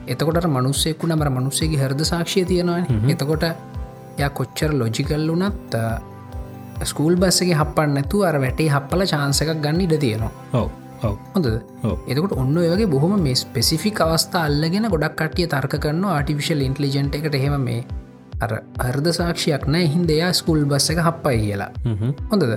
එතකොට 0.06 0.48
මනුස්සෙක්කු 0.56 1.06
නමර 1.06 1.30
මනුස්සේගේ 1.30 1.82
හරද 1.84 2.02
සාක්ෂය 2.04 2.44
තියෙනවා 2.44 2.80
එතකොට 3.14 3.44
ය 4.18 4.28
කොච්චර 4.38 4.72
ලොජිකල් 4.80 5.30
වනත් 5.30 5.74
ස්කූල් 6.84 7.14
බස්සගේ 7.16 7.54
හපන්න 7.54 7.94
නැතු 7.98 8.24
අර 8.28 8.40
වැටේ 8.40 8.68
හප්පල 8.68 9.04
චාන්සකක් 9.12 9.52
ගන්න 9.64 9.84
ඉඩ 9.86 9.94
තියෙනවා. 10.00 10.32
ඔව 10.52 10.83
ඔව්. 11.06 11.16
එතකට 12.10 12.32
ඔන්න 12.42 12.56
ඔය 12.60 12.68
වගේ 12.72 12.88
බොහොම 12.94 13.14
මේ 13.26 13.36
ස්පෙසිෆික් 13.42 14.00
අවස්ථා 14.06 14.44
අල්ලගෙන 14.48 14.88
ගොඩක් 14.94 15.16
කටිය 15.20 15.46
තර්ක 15.54 15.76
කරන්න 15.84 16.04
ආටිවිශල් 16.14 16.64
ඉන්ටලිජන්ට 16.68 17.18
එකට 17.20 17.38
එහෙම 17.40 17.56
මේ 17.68 17.84
අර 18.44 18.52
අර්ධ 18.86 19.10
සාක්ෂයක් 19.18 19.66
නෑ 19.74 19.86
හින්දයා 19.94 20.30
ස්කුල් 20.38 20.64
බස්ස 20.70 20.90
එක 20.94 21.00
හප්පයි 21.08 21.38
කියලා. 21.42 21.70
හොඳද? 22.30 22.54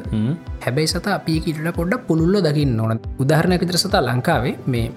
හැබැයි 0.66 0.94
සත 0.94 1.08
අපි 1.18 1.40
කිට 1.46 1.60
පොඩ්ඩ 1.80 2.06
පුළුල්ල 2.08 2.40
දකින්න 2.48 2.80
ඕන. 2.80 3.00
උදාහරණයක් 3.20 3.62
විතර 3.66 3.78
සතා 3.78 4.02
ලංකාවේ 4.02 4.56
මේ 4.68 4.88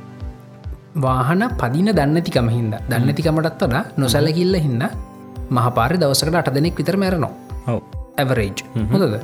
වාහන 0.96 1.42
පදින 1.60 1.90
දන්නතිකම 1.98 2.48
හින්ද. 2.48 2.74
දන්නතිකමටත් 2.90 3.62
වඩා 3.62 3.84
නොසැලකිල්ල 3.96 4.56
හින්න 4.58 4.82
මහපාරි 5.50 5.98
දවසකට 6.02 6.34
අට 6.34 6.54
දෙනෙක් 6.54 6.76
විතර 6.78 6.96
මැරනවා. 6.96 7.32
ඇවරේජ් 8.16 8.64
හොඳද? 8.92 9.14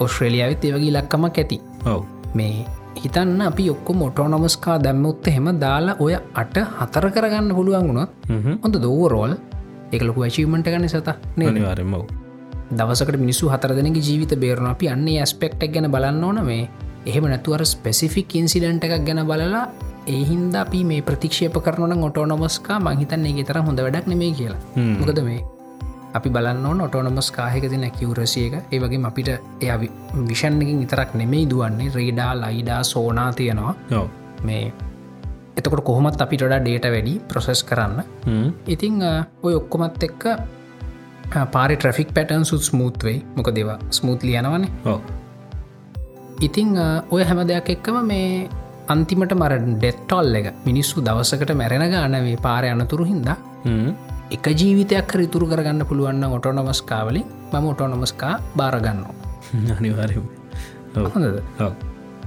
ඔස්ට්‍රේලියාවත් 0.00 0.64
ඒවගේ 0.64 0.92
ලක්කමක් 0.98 1.38
ඇති. 1.38 1.58
ඔව. 1.86 2.02
මේ 2.34 2.66
හිතන්න 2.96 3.40
අපි 3.40 3.70
ඔක්කො 3.70 3.92
මොටෝනොමස්කා 3.92 4.76
දැම්මුත්ත 4.84 5.26
හෙම 5.26 5.46
දාලා 5.60 5.96
ඔය 5.98 6.14
අට 6.14 6.56
හතර 6.78 7.06
කරගන්න 7.14 7.54
පුළුවන් 7.54 7.88
වුණොත් 7.88 8.10
හොඳ 8.62 8.76
දෝරෝල් 8.84 9.32
එකලොකු 9.92 10.20
වැචීමට 10.24 10.68
ගන්න 10.68 10.88
සත 10.88 11.08
අනිවාරම 11.48 11.94
ඔව. 11.94 12.04
දවසකට 12.72 13.18
මිනිසු 13.24 13.48
හතර 13.52 13.74
දෙනක 13.76 13.96
ජීවිත 13.98 14.34
බේරන 14.42 14.66
අපි 14.66 14.88
අන්නේ 14.88 15.20
ඇස්පෙක්ටක් 15.20 15.72
ගැන 15.74 15.90
බලන්න 15.90 16.24
ඕන. 16.24 16.44
මේ 16.44 16.68
එහෙම 17.06 17.24
නැතුවර 17.24 17.64
ස්පෙසිෆික් 17.64 18.36
ඉන්සිඩන්ට 18.36 18.84
එකක් 18.84 19.04
ගැන 19.06 19.24
බලලා 19.26 19.64
ඒහින්ද 20.06 20.54
අපි 20.54 20.84
මේ 20.84 21.02
ප්‍රතික්ෂේප 21.02 21.56
කරන 21.64 22.04
ඔටෝනොමස්කා 22.04 22.78
මහිතන්නේ 22.80 23.32
ගේ 23.32 23.44
තර 23.44 23.58
හොඳ 23.68 23.80
වැඩක් 23.80 24.06
නෙමේ 24.06 24.32
කියලා. 24.38 24.62
මොකද 25.00 25.20
මේ 25.22 25.40
අපි 26.14 26.28
බලන්න 26.30 26.80
ඔටෝනොමස් 26.86 27.30
කාහක 27.32 27.66
තින 27.72 27.84
කිවරසියක 27.98 28.54
ඒවගේ 28.70 29.02
අපිට 29.10 29.28
එය 29.60 29.70
විෂන්කින් 30.30 30.80
විතරක් 30.82 31.14
නෙමෙයි 31.14 31.50
දුවන්නේ. 31.50 31.92
රේඩා 31.94 32.32
ලයිඩා 32.36 32.82
සෝනා 32.84 33.30
තියෙනවා. 33.32 33.74
මේ 34.44 34.72
එතකොට 35.56 35.84
කොහොමත් 35.84 36.20
අපිට 36.20 36.42
ඩේට 36.42 36.86
වැඩි 36.86 37.14
ප්‍රොසෙස් 37.28 37.62
කරන්න. 37.64 38.02
ඉතිං 38.66 39.00
ඔය 39.42 39.54
ඔක්කොමත් 39.54 40.02
එක්ක 40.02 40.22
පාරි 41.52 41.76
ට්‍රෆික් 41.76 42.14
පැටන් 42.14 42.44
සුත් 42.44 42.62
ස්මූත් 42.62 43.04
වෙයි. 43.04 43.24
මොක 43.36 43.54
දෙවා 43.54 43.78
ස්මූත් 43.90 44.22
ලියනවනේ 44.22 44.70
ඉතිං 46.40 46.74
ඔය 47.10 47.22
හැම 47.24 47.40
දෙයක් 47.48 47.68
එක්කම 47.70 47.96
මේ 48.04 48.48
අන්තිමට 48.88 49.32
මර 49.34 49.52
ඩෙට්ටොල් 49.58 50.34
එක 50.34 50.46
මිනිස්සු 50.64 51.04
දවසකට 51.06 51.54
මැරෙන 51.54 51.84
ගානවේ 51.90 52.36
පාරය 52.46 52.68
අනතුරු 52.68 53.04
හින්දා 53.04 53.36
එක 54.32 54.46
ජීවිතයක් 54.52 55.06
කර 55.06 55.20
ඉතුරු 55.20 55.46
කරගන්න 55.46 55.84
පුළුවන්න 55.86 56.24
ඔටෝනොමස්කාවලින් 56.30 57.26
මම 57.52 57.66
ඔටෝනොමස්කා 57.66 58.34
බාරගන්න 58.56 59.00
අනිවාරම 59.76 60.24
හොඳද? 61.06 61.36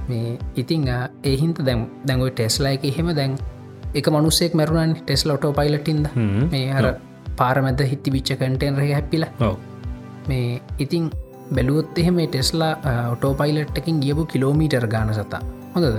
මේ 0.08 0.32
ඉතිං 0.56 0.88
අ, 0.88 0.96
ඒහින්ත 1.24 1.58
දැම් 1.66 1.80
දැන්ගොයි 2.06 2.32
ටෙස්ලා 2.32 2.72
එක 2.72 2.84
එහෙම 2.84 3.08
දැන් 3.16 3.32
එක 3.94 4.08
මනුස්සෙක් 4.08 4.54
මැරුණන් 4.54 4.94
ටෙස්ල 4.98 5.30
ඔටෝ 5.30 5.52
පයිලටින්ද. 5.52 6.06
මේ 6.52 6.66
හර 6.72 6.86
පාරමැද 7.38 7.80
හිත්ති 7.84 8.10
විච්ච 8.12 8.30
කටෙන් 8.34 8.76
රහ 8.76 8.92
හැපිල 8.92 9.24
මේ 10.28 10.60
ඉතිං 10.78 11.10
බැලුවොත් 11.50 11.98
එහෙම 11.98 12.16
ටෙස්ලා 12.24 12.72
ඔටෝ 13.12 13.34
පයිලට්ටකින් 13.34 14.00
ගියපු 14.00 14.24
කිලෝමීටර් 14.26 14.86
ගාන 14.88 15.14
සතා. 15.14 15.42
හොඳද 15.74 15.98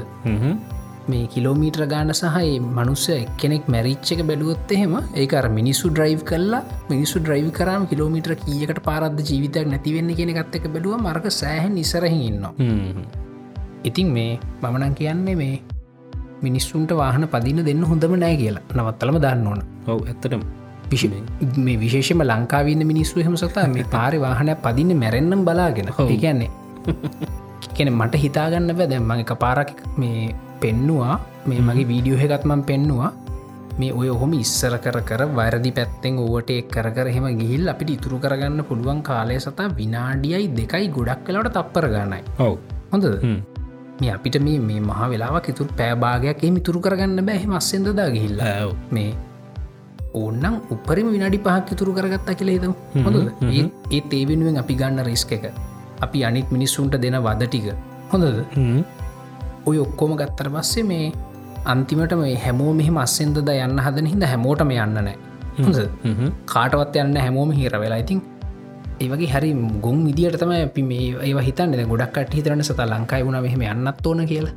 මේ 1.10 1.28
කිලෝමීට්‍ර 1.28 1.86
ගාන 1.86 2.14
සහයි 2.14 2.60
මනුස්ස 2.60 3.06
කෙනෙක් 3.38 3.70
මැරිච්චක 3.70 4.22
බැලුවොත් 4.26 4.72
එහෙම 4.72 4.96
ඒකර 5.16 5.46
මිනිස්සු 5.50 5.90
ඩ්‍රයිව් 5.90 6.22
කල්ලා 6.24 6.64
මිනිස්සු 6.90 7.20
ඩ්‍රයිව් 7.20 7.50
කරම 7.52 7.86
කිලෝමීට්‍ර 7.86 8.36
කියකට 8.36 8.80
පාරද 8.80 9.20
ජීවිතයක් 9.22 9.68
නැතිවෙන්න 9.68 10.16
කියෙන 10.16 10.34
ගත්තක 10.34 10.68
බැලුව 10.68 11.00
මර්ක 11.02 11.32
සෑහ 11.32 11.66
නිසරහි 11.70 12.20
ඉන්න 12.28 12.46
ඉතින් 13.84 14.14
මේ 14.14 14.40
මමනන් 14.62 14.94
කියන්නේ 14.94 15.36
මේ 15.36 15.56
මිනිස්සුන්ට 16.42 16.92
වාහන 16.92 17.28
පදින 17.28 17.66
දෙන්න 17.66 17.84
හොඳම 17.84 18.16
නෑ 18.16 18.38
කියලා. 18.38 18.64
නවත්තලම 18.76 19.18
දන්න 19.22 19.48
ඕන. 19.48 19.62
ඔව 19.88 20.02
ඇත්තටම. 20.08 20.42
විශ- 20.92 21.12
මේ 21.58 21.78
විශේෂම 21.80 22.22
ලංකාවන්න 22.24 22.86
මිනිස්සු 22.86 23.24
හෙම 23.24 23.36
සතා 23.36 23.68
මේ 23.68 23.86
පාරි 23.92 24.22
වාහනය 24.22 24.56
පදින්න 24.56 24.98
මැරෙන්නම් 24.98 25.46
බලාගෙන. 25.46 25.90
ඔව්. 26.00 26.12
කියන්නේ 26.20 26.50
කෙන 27.78 27.94
මට 27.94 28.16
හිතාගන්න 28.16 28.76
බෑ. 28.76 28.88
දැම් 28.88 29.04
මඟ 29.04 29.34
පාරක් 29.36 29.74
මේ 29.98 30.36
පෙන්නවා. 30.64 31.16
මේ 31.50 31.62
මගේ 31.68 31.88
වීඩියෝ 31.92 32.20
එකත්මන් 32.26 32.64
පෙන්නවා. 32.70 33.12
මේ 33.80 33.92
ඔය 34.00 34.10
ඔහොම 34.14 34.32
ඉස්සර 34.44 34.74
කර 34.86 34.98
කර 35.10 35.22
වරදි 35.38 35.72
පැත්තෙන් 35.78 36.18
ඕවට 36.24 36.50
එක් 36.56 36.72
කර 36.76 36.88
කර 36.96 37.08
හෙම 37.16 37.28
ගිහිල් 37.42 37.70
අපිට 37.74 37.94
ඉතුරු 37.96 38.18
කරගන්න 38.24 38.64
පුළුවන් 38.70 39.02
කාලය 39.10 39.38
සතා 39.46 39.68
විනාඩියයි 39.80 40.48
දෙකයි 40.58 40.90
ගොඩක් 40.98 41.22
කලට 41.28 41.54
තප්පර 41.58 41.88
ගන්නයි. 41.94 42.22
ඔව. 42.46 42.58
හොඳද? 42.92 43.08
මේ 44.02 44.12
අපිට 44.18 44.38
මේ 44.48 44.60
මේ 44.68 44.82
මහ 44.88 45.00
වෙලාවක් 45.14 45.50
ඉතුර 45.54 45.70
පෑභාගයක් 45.80 46.44
එම 46.50 46.58
ඉතුරු 46.62 46.82
කරගන්න 46.88 47.26
බැහෙම 47.30 47.54
අස්සෙන්දදා 47.60 48.10
ගිහිල්ලා. 48.16 48.68
මේ 48.98 49.10
ඕන්නම් 50.22 50.56
උපරිම 50.76 51.10
විනාඩි 51.16 51.40
පහක් 51.48 51.78
ඉතුරු 51.78 51.94
කරගත්තා 51.98 52.38
කියලේද 52.40 52.68
හොඳ 53.06 53.18
ඒ 53.56 54.02
ඒවෙනුවෙන් 54.20 54.62
අපි 54.64 54.76
ගන්න 54.82 55.06
රිස්ක 55.10 55.34
එක. 55.38 55.46
අපි 56.06 56.20
අනිත් 56.30 56.50
මිනිස්සුන්ට 56.56 56.98
දෙන 57.06 57.18
වද 57.28 57.42
ටික. 57.48 57.68
හොඳද 58.12 58.26
ඔය 59.68 59.78
ඔක්කොම 59.86 60.14
ගත්තර 60.20 60.50
පස්සේ 60.56 60.86
මේ 60.92 61.08
අන්තිමට 61.66 62.14
මේ 62.22 62.36
හැමෝ 62.46 62.74
මෙහෙම 62.74 62.98
අස්සෙන්දද 62.98 63.50
යන්න 63.56 63.84
හදන 63.86 64.14
හිද 64.14 64.24
හැමෝටම 64.34 64.72
යන්න 64.76 65.00
නෑ 65.00 65.18
කාටවත් 66.46 66.96
යන්න 67.04 67.18
හැමෝම 67.18 67.52
හිර 67.52 67.74
වෙලා. 67.80 67.98
ඉතින් 67.98 68.22
ඒවගේ 69.00 69.30
හරි 69.34 69.52
ගොන් 69.82 70.06
විදිට 70.06 70.40
තම 70.40 70.54
අපි 70.60 70.84
මේ 70.84 71.14
ඒ 71.22 71.46
හිතන්න. 71.48 71.76
ගොඩක්ට 71.92 72.34
හිතරන්න 72.34 72.64
සත 72.64 72.80
ලංකායි 72.86 73.26
වුණ 73.26 73.42
මෙහෙම 73.42 73.62
යන්නත් 73.62 74.08
ඕන 74.08 74.26
කියලා. 74.26 74.54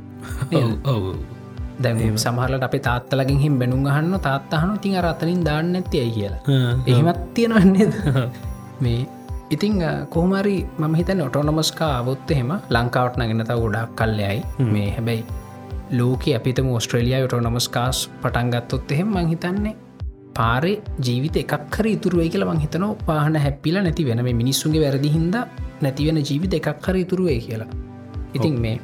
දැ 1.83 2.11
සමහරලට 2.17 2.63
අප 2.63 2.75
තාත්තලකින් 2.81 3.39
හිම 3.39 3.57
බැනුම් 3.59 3.85
අහන්න 3.87 4.19
තාත්තහනු 4.19 4.77
තින් 4.77 4.97
අරත්තනින් 4.97 5.41
දාන්න 5.45 5.75
ඇති 5.75 5.99
ඇයි 5.99 6.11
කියලා. 6.11 6.41
එහෙමත් 6.85 7.21
තියෙනවන්නේද 7.33 7.93
මේ 8.83 8.99
ඉතිං 9.51 9.83
කොහමරි 10.09 10.57
මම 10.79 10.93
හිතන 10.95 11.21
ඔටෝනොමස්කා 11.21 11.91
අවොත් 11.97 12.31
එහෙම 12.33 12.51
ලංකාවටන 12.75 13.23
ගෙන 13.29 13.43
තව 13.45 13.57
ගොඩක් 13.63 13.95
කල්ලයයි 13.99 14.37
මේ 14.73 14.89
හැබැයි 14.97 15.23
ලෝක 15.91 16.23
අපිතම 16.37 16.67
ඔස්ට්‍රේලියයා 16.77 17.23
යොටෝනොමස්කාස් 17.23 17.97
පටන්ගත්තොත් 18.21 18.91
එහෙම 18.91 19.09
මං 19.15 19.27
හිතන්නේ 19.33 19.73
පාරේ 20.37 20.77
ජීවිත 21.07 21.39
එකක්හර 21.43 21.87
ඉතුරුවයි 21.87 22.29
කියලා 22.29 22.53
මං 22.53 22.61
හිතන 22.65 22.85
පාහන 23.09 23.35
හැපිල 23.45 23.79
නැති 23.87 24.05
වෙන 24.09 24.23
මේ 24.27 24.35
මිනිස්සුන්ගේ 24.41 24.83
වැරදි 24.85 25.11
හින්ද 25.17 25.35
නැතිවෙන 25.81 26.21
ජීවිත 26.29 26.55
එකක්හර 26.59 26.95
ඉතුරුවේ 26.95 27.39
කියලා. 27.47 27.69
ඉතින් 28.33 28.55
මේ 28.65 28.77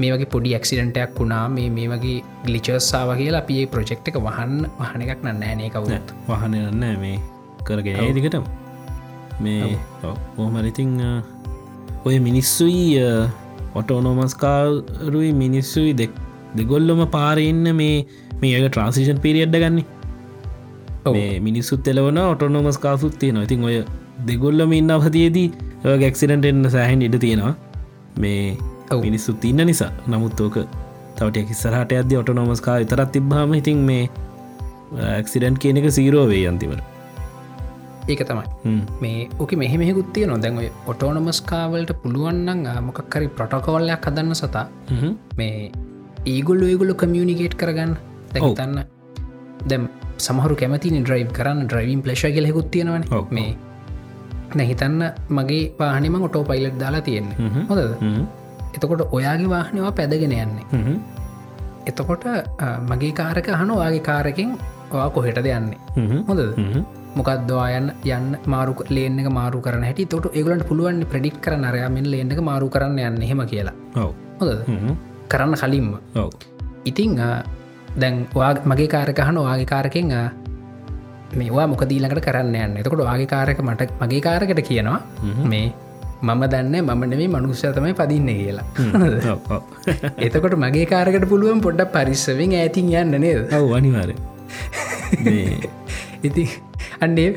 මේ 0.00 0.12
වගේ 0.14 0.30
පොඩි 0.34 0.54
ඇක්සිඩටයක් 0.58 1.16
වුණා. 1.20 1.48
මේ 1.48 1.70
මේ 1.70 1.88
වගේ 1.94 2.18
ගලිචර්සාාව 2.44 3.16
කියලා 3.22 3.42
අපි 3.44 3.58
ප්‍රජෙක්් 3.74 4.12
එක 4.12 4.20
වහන්න 4.28 4.68
වහන 4.80 5.08
එකක් 5.08 5.26
නෑනේ 5.30 5.70
කවුත් 5.70 6.14
වහනන්න 6.28 6.86
මේ. 7.04 7.18
කරගෙන 7.64 8.04
ඒදිකටම 8.04 8.44
මේ 9.40 9.78
ඕහමරිතිං 10.38 10.92
ඔය 12.04 12.18
මිනිස්සුයි 12.18 13.02
ඔටෝනෝමස්කාරුයි 13.74 15.32
මිනිස්සුයි 15.32 15.92
දෙක් 15.98 16.12
දෙගොල්ලොම 16.56 17.02
පාරඉන්න 17.10 17.68
මේ 17.76 18.06
මේ 18.42 18.54
ඇක 18.56 18.70
ට්‍රන්සිෂන් 18.70 19.20
පිරිියඩ්ඩ 19.20 19.60
ගන්නේ. 19.64 21.40
මිනිස්සුත් 21.40 21.88
එලවන 21.88 22.18
ඔටෝනෝමස් 22.24 22.78
කාසුත් 22.78 23.18
තියෙන 23.18 23.42
ඉතින් 23.42 23.64
ඔය 23.64 23.76
දෙගොල්ලම 24.26 24.72
ඉන්න 24.72 24.90
අවතියේදී 24.90 25.48
ගැක්සිඩන්ට 26.02 26.50
එන්න 26.52 26.70
සෑහන් 26.70 27.06
ඉඩ 27.08 27.20
තියෙනවා. 27.20 27.54
මේ. 28.18 28.56
මිනිස්සුත් 29.06 29.44
ඉන්න 29.44 29.66
නිසා. 29.66 29.92
නමුත් 30.06 30.40
ඕක 30.40 30.58
තවට 31.16 31.46
කිස්සරහට 31.48 31.92
අද 32.00 32.12
ඔටනොමස්කා 32.22 32.80
විතරත් 32.82 33.12
තිබ්බාම 33.12 33.54
ඉතින් 33.54 33.78
මේ 33.88 34.04
ඇක්සිඩන්් 35.12 35.56
කියන 35.62 35.80
එක 35.80 35.88
සීරෝවේ 35.98 36.44
අන්තිවට 36.48 36.95
ඒක 38.08 38.22
තමයි. 38.28 38.46
මේ 39.02 39.28
ඕක 39.40 39.52
මෙහෙමෙකුත් 39.62 40.08
තිය 40.14 40.26
නොදැන් 40.30 40.58
ඔය 40.62 40.68
ඔටෝනොමස්කාවලට 40.92 41.92
පුළුවන්න්න 42.02 42.64
මොකක්කරි 42.88 43.28
ප්‍රටකෝල්ලයක් 43.38 44.06
හදන්න 44.08 44.34
සතා 44.40 44.66
මේ 45.38 45.70
ඒගොල්ල 46.34 46.62
ඒගොල්ල 46.70 46.92
කමියනිකේට් 47.02 47.56
කරගන්න. 47.62 47.92
දැතන්න 48.34 48.78
දැම් 49.70 49.84
සමහරු 50.26 50.54
කැමතින 50.62 50.98
ඩ්‍රයිව් 51.04 51.30
කරන්න. 51.38 51.66
ඩ්‍රයිවින් 51.68 52.02
පලේශ 52.04 52.26
කෙලෙකුත් 52.36 52.70
තියෙනවන. 52.74 53.04
මේ 53.36 53.50
නැහිතන්න 54.58 55.00
මගේ 55.36 55.62
වාහනම 55.78 56.16
ඔටෝ 56.28 56.44
පයිලට් 56.50 56.76
දාලා 56.82 57.00
තියෙන්නේ. 57.08 57.36
හොඳද? 57.70 57.82
එතකොට 58.76 59.02
ඔයාගේ 59.16 59.50
වාහනවා 59.54 59.92
පැදගෙන 59.98 60.34
යන්නේ. 60.38 60.96
එතකොට 61.90 62.24
මගේ 62.90 63.12
කාරක 63.20 63.48
හන 63.60 63.70
ඔයාගේ 63.78 64.04
කාරකින් 64.10 64.54
ඔයා 64.94 65.10
කොහෙටද 65.16 65.46
යන්නේ? 65.56 65.78
හොඳද 66.28 66.42
මොකක්දවා 67.16 67.68
යන්න 67.78 67.90
යන්න 68.06 68.38
මාරු 68.46 68.74
ලේන 68.90 69.20
මාරු 69.32 69.60
කරන 69.60 69.84
හැටි. 69.84 70.06
තොට 70.06 70.32
ඒගලන්ට 70.32 70.66
පුළුවන් 70.68 71.04
ප්‍රඩික් 71.12 71.38
කර 71.40 71.56
නරයාමෙන් 71.56 72.10
ලේන 72.12 72.32
මාරු 72.42 72.68
කරන්න 72.68 72.98
යන්න 73.00 73.28
හෙම 73.30 73.44
කියලා. 73.52 73.76
හොඳද? 74.40 74.66
කරන්න 75.28 75.56
කලින්ම. 75.56 75.94
ඉතිං 76.84 77.16
දැන් 77.96 78.26
මගේ 78.64 78.88
කාරකහන 78.88 79.38
ඔයාගේ 79.38 79.66
කාරකෙන් 79.66 80.12
මේවා 81.34 81.66
මොක 81.66 81.82
දීලකට 81.88 82.20
කරන්න 82.20 82.54
යන්න? 82.56 82.76
එතකොට 82.76 83.02
වාගේ 83.02 83.26
කාරක 83.26 83.60
මට 83.62 83.90
මගේ 84.02 84.20
කාරකට 84.20 84.62
කියනවා 84.68 85.00
මේ 85.44 85.72
මම 86.22 86.42
දන්න 86.46 86.76
මම 86.82 87.02
නෙවේ 87.10 87.28
මනුෂ්‍යතමයි 87.28 87.94
පදින්න 87.94 88.30
කියලා. 88.32 88.66
එතකොට 90.26 90.56
මගේ 90.56 90.86
කාරකට 90.86 91.28
පුළුවන් 91.28 91.60
පොඩ්ඩ 91.60 91.90
පරිස්සවෙන් 91.92 92.54
ඇතින් 92.60 92.92
යන්න 92.94 93.20
නේද? 93.20 93.52
අනිවාර 93.72 94.14
ඉති 96.28 96.46
අන්නේ 97.00 97.28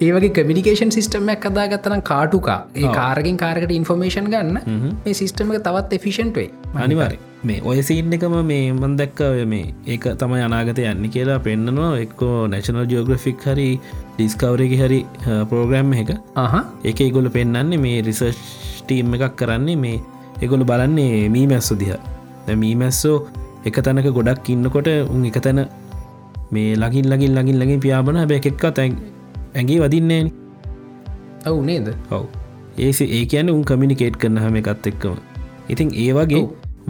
ඒවගේ 0.00 0.32
කමිනිකේෂන් 0.38 0.96
සිිටමයක් 0.96 1.44
කදා 1.44 1.68
ගත්තනම් 1.68 2.06
කාටුකා 2.10 2.58
ඒ 2.76 2.96
කාරකින් 2.98 3.36
කාරකට 3.36 3.76
ඉන්ෆර්මේෂන් 3.80 4.32
ගන්න 4.32 4.58
මේ 5.04 5.20
සිිස්ටම 5.20 5.54
තවත් 5.60 6.00
එෆිෂන්ට 6.00 6.40
වේ 6.40 6.50
අනිවාර 6.80 7.14
මේ 7.44 7.60
ඔය 7.62 7.82
සීන් 7.82 8.12
එකම 8.16 8.34
මේ 8.42 8.72
මන් 8.72 8.96
දැක්ක 8.96 9.20
ඔය 9.26 9.44
මේ 9.46 9.66
ඒක 9.86 10.04
තමයි 10.20 10.42
අනාගත 10.46 10.80
යන්න 10.84 11.04
කියලා 11.14 11.38
පෙන්න්නනවා 11.46 11.90
එක්කෝ 12.04 12.36
නැශනල් 12.48 12.86
ජෝග්‍රෆික් 12.92 13.44
හරි 13.46 13.68
ඩිස්කවරගේ 14.16 14.80
හරි 14.82 15.00
පෝග්‍රෑම් 15.50 15.92
එක. 16.02 16.12
ආහ 16.36 16.54
එක 16.84 17.00
ඉගොල 17.00 17.28
පෙන්න්නන්නේ 17.36 17.82
මේ 17.84 18.02
රිසර්් 18.08 18.34
ටීම් 18.80 19.16
එකක් 19.18 19.36
කරන්නේ 19.40 19.80
මේ 19.84 19.98
එගොලු 20.40 20.64
බලන්නේ 20.64 21.28
මී 21.28 21.46
මැස්සු 21.52 21.76
දිහ. 21.76 21.98
මී 22.54 22.74
මැස්සෝ 22.74 23.16
එක 23.64 23.76
තැනක 23.84 24.08
ගොඩක් 24.18 24.48
ඉන්නකොට 24.48 24.90
උන් 25.08 25.24
එක 25.24 25.38
තැන 25.40 25.60
මේ 26.54 26.72
ලගින් 26.82 27.06
ලගින් 27.12 27.32
ලගින් 27.38 27.60
ලගින් 27.62 27.80
පියාබන 27.84 28.18
බැ 28.30 28.40
එකක්ක 28.40 28.64
තැන් 28.78 28.96
ඇගේ 29.54 29.78
වදින්නේ 29.84 30.22
ඔවු 31.46 31.62
නේද? 31.68 31.88
ඔව. 32.10 32.24
ඒ 32.78 32.92
ඒ 33.06 33.24
කියන 33.32 33.50
උන් 33.54 33.64
කමිනිකේට් 33.70 34.16
කරන 34.20 34.38
හම 34.44 34.56
එකත් 34.60 34.86
එක්කම. 34.92 35.18
ඉතින් 35.72 35.90
ඒ 36.04 36.12
වගේ 36.18 36.44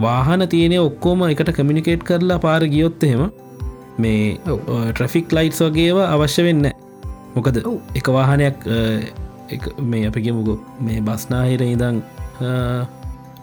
වාහන 0.05 0.47
තියනෙ 0.53 0.77
ඔක්කෝම 0.79 1.25
එකට 1.29 1.51
කමිනිකේට් 1.57 2.03
කරලා 2.09 2.39
පාර 2.45 2.61
ගියොත් 2.73 3.03
එහෙම 3.03 3.23
මේ. 3.97 4.37
ට්‍රෆික් 4.91 5.35
ලයිට්ස් 5.37 5.61
වගේවා 5.67 6.07
අවශ්‍ය 6.15 6.47
වෙන්න 6.47 6.71
මොකද. 7.35 7.57
එක 7.99 8.07
වාහනයක් 8.17 8.67
මේ 9.91 10.05
අපිගමුකු 10.09 10.55
මේ 10.81 11.01
බස්නාහිර 11.07 11.61
ඉදං 11.65 12.01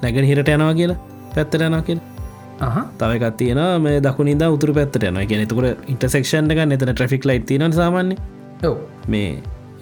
නැගෙන 0.02 0.26
හිරට 0.30 0.48
යනවා 0.56 0.74
කියලා 0.80 0.98
පැත්තට 1.34 1.62
යනවා 1.68 1.82
කියලා 1.88 2.11
තව 2.98 3.10
එකත් 3.18 3.36
තියෙන 3.40 3.62
මේ 3.84 4.00
දකුණනිද 4.06 4.44
උතුර 4.56 4.72
පැත්තට 4.78 5.08
යන 5.08 5.18
කියෙන 5.30 5.48
තුකට 5.52 5.88
ඉන්ටසෙක්ෂන් 5.94 6.52
එක 6.54 6.60
නතන 6.66 6.92
ට්‍රික් 6.92 7.24
ලයි් 7.30 7.40
තින 7.48 7.64
සාමාන්‍ය 7.80 8.16
ඔව්. 8.68 8.76
මේ 9.12 9.30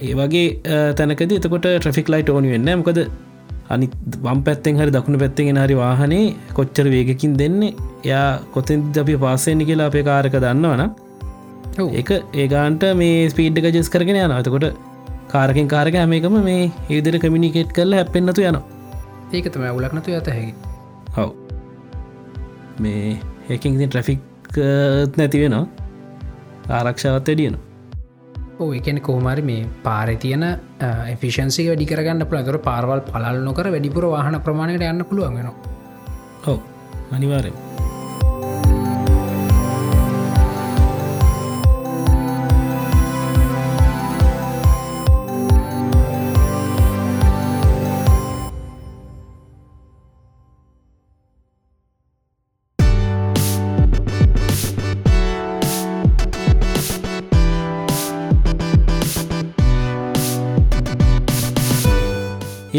ඒ 0.01 0.15
වගේ 0.21 0.47
තැනකද 0.99 1.35
එතකොට 1.39 1.67
ට්‍රෆික් 1.67 2.09
ලයිට 2.15 2.31
ඕනි 2.35 2.55
වෙන්න 2.55 2.71
මොකද 2.83 3.01
අනි 3.75 3.87
වම් 4.25 4.41
පැත්තෙන් 4.47 4.81
හරි 4.81 4.95
දකුණු 4.97 5.19
පැත්තෙන් 5.23 5.61
හරි 5.63 5.77
වාහනේ 5.83 6.25
කොච්චර 6.57 6.87
වේගකින් 6.95 7.35
දෙන්නේ? 7.41 7.75
යා 8.05 8.29
කොතෙන් 8.55 8.81
අපි 9.03 9.17
පාසෙන්නි 9.25 9.69
කියලා 9.69 9.91
අපේ 9.93 10.05
කාරක 10.11 10.37
දන්නවන 10.45 10.83
එක 12.01 12.11
ඒගාන්ට 12.43 12.87
මේ 13.03 13.29
ස්පීඩ්ක 13.35 13.69
ජෙස් 13.77 13.93
කරගෙන 13.95 14.21
යන 14.25 14.35
එතකොට 14.39 14.67
කාරකින් 15.35 15.69
කාරක 15.75 16.01
හැමකම 16.01 16.41
මේ 16.49 16.65
ඒදර 16.97 17.21
කමිනිකේට් 17.25 17.77
කරල 17.77 17.95
හැපෙන්න්නතු 18.01 18.49
යනවා. 18.49 18.65
ඒක 19.37 19.47
තම 19.55 19.65
උලක්නතු 19.79 20.19
ඇත 20.19 20.31
හැකි 20.35 20.70
මේ 22.81 23.19
ඒකින් 23.49 23.81
ට්‍රෆික් 23.81 24.21
නැති 25.17 25.43
වෙනවා. 25.43 25.67
ආරක්ෂාවත් 26.71 27.29
වැඩියන 27.29 27.57
ඕ 28.61 28.71
එකන 28.79 28.99
කෝමරි 29.01 29.43
මේ 29.43 29.63
පාරි 29.85 30.17
තියන 30.25 30.45
එෆිෂන්සික 31.15 31.71
වැඩි 31.71 31.91
කරගන්න 31.91 32.27
පුළ 32.31 32.45
තුර 32.49 32.59
පාරවල් 32.69 33.03
පලල් 33.09 33.41
නොකර 33.49 33.71
වැඩිපුර 33.75 34.07
වාහන 34.15 34.41
ප්‍රමාණයට 34.47 34.87
යන්න 34.91 35.07
පුළුවන්ගෙන 35.11 35.49
ඔව 36.47 36.59
අනිවාරෙන් 37.13 37.57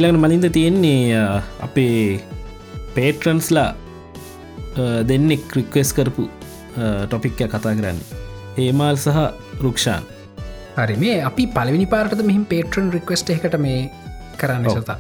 ඊළඟ 0.02 0.22
මලින්ද 0.24 0.45
තියෙන්නේ 0.58 1.18
අපේ 1.66 1.97
පේට්‍රන්ස්ලා 2.95 3.70
දෙන්නෙක් 5.10 5.43
ක්‍රික්වෙස් 5.52 5.89
කරපු 5.97 6.24
ටොපික්ය 7.10 7.45
කතා 7.54 7.74
කරන්න. 7.80 7.99
ඒමල් 8.64 8.95
සහ 9.04 9.20
රුක්ෂාන්. 9.66 10.04
හරි 10.78 10.95
මේ 11.04 11.18
අපි 11.30 11.43
පලවිනි 11.58 11.88
පාරට 11.93 12.24
මෙහිම 12.30 12.45
පේට්‍රන් 12.54 12.88
රික්වස්ට 12.95 13.30
එකට 13.36 13.58
මේ 13.66 13.80
කරන්න. 14.41 14.66
සතා 14.78 14.97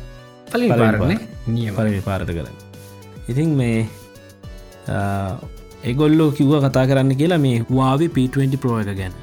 පලි 0.53 0.69
පාරන්නේ 0.81 1.19
නියම. 1.55 1.73
පරවි 1.79 2.01
පාරට 2.09 2.31
කරන්න. 2.37 2.55
ඉතින් 3.31 3.49
මේ 3.61 3.79
එගොල්ලෝ 5.91 6.29
කිව්ව 6.39 6.55
කතා 6.67 6.85
කරන්න 6.91 7.13
කියලා 7.21 7.43
මේ 7.47 7.57
වාවි 7.77 8.13
P20 8.17 8.63
ප්‍රෝ 8.65 8.79
එක 8.83 8.93
ගැන 9.01 9.13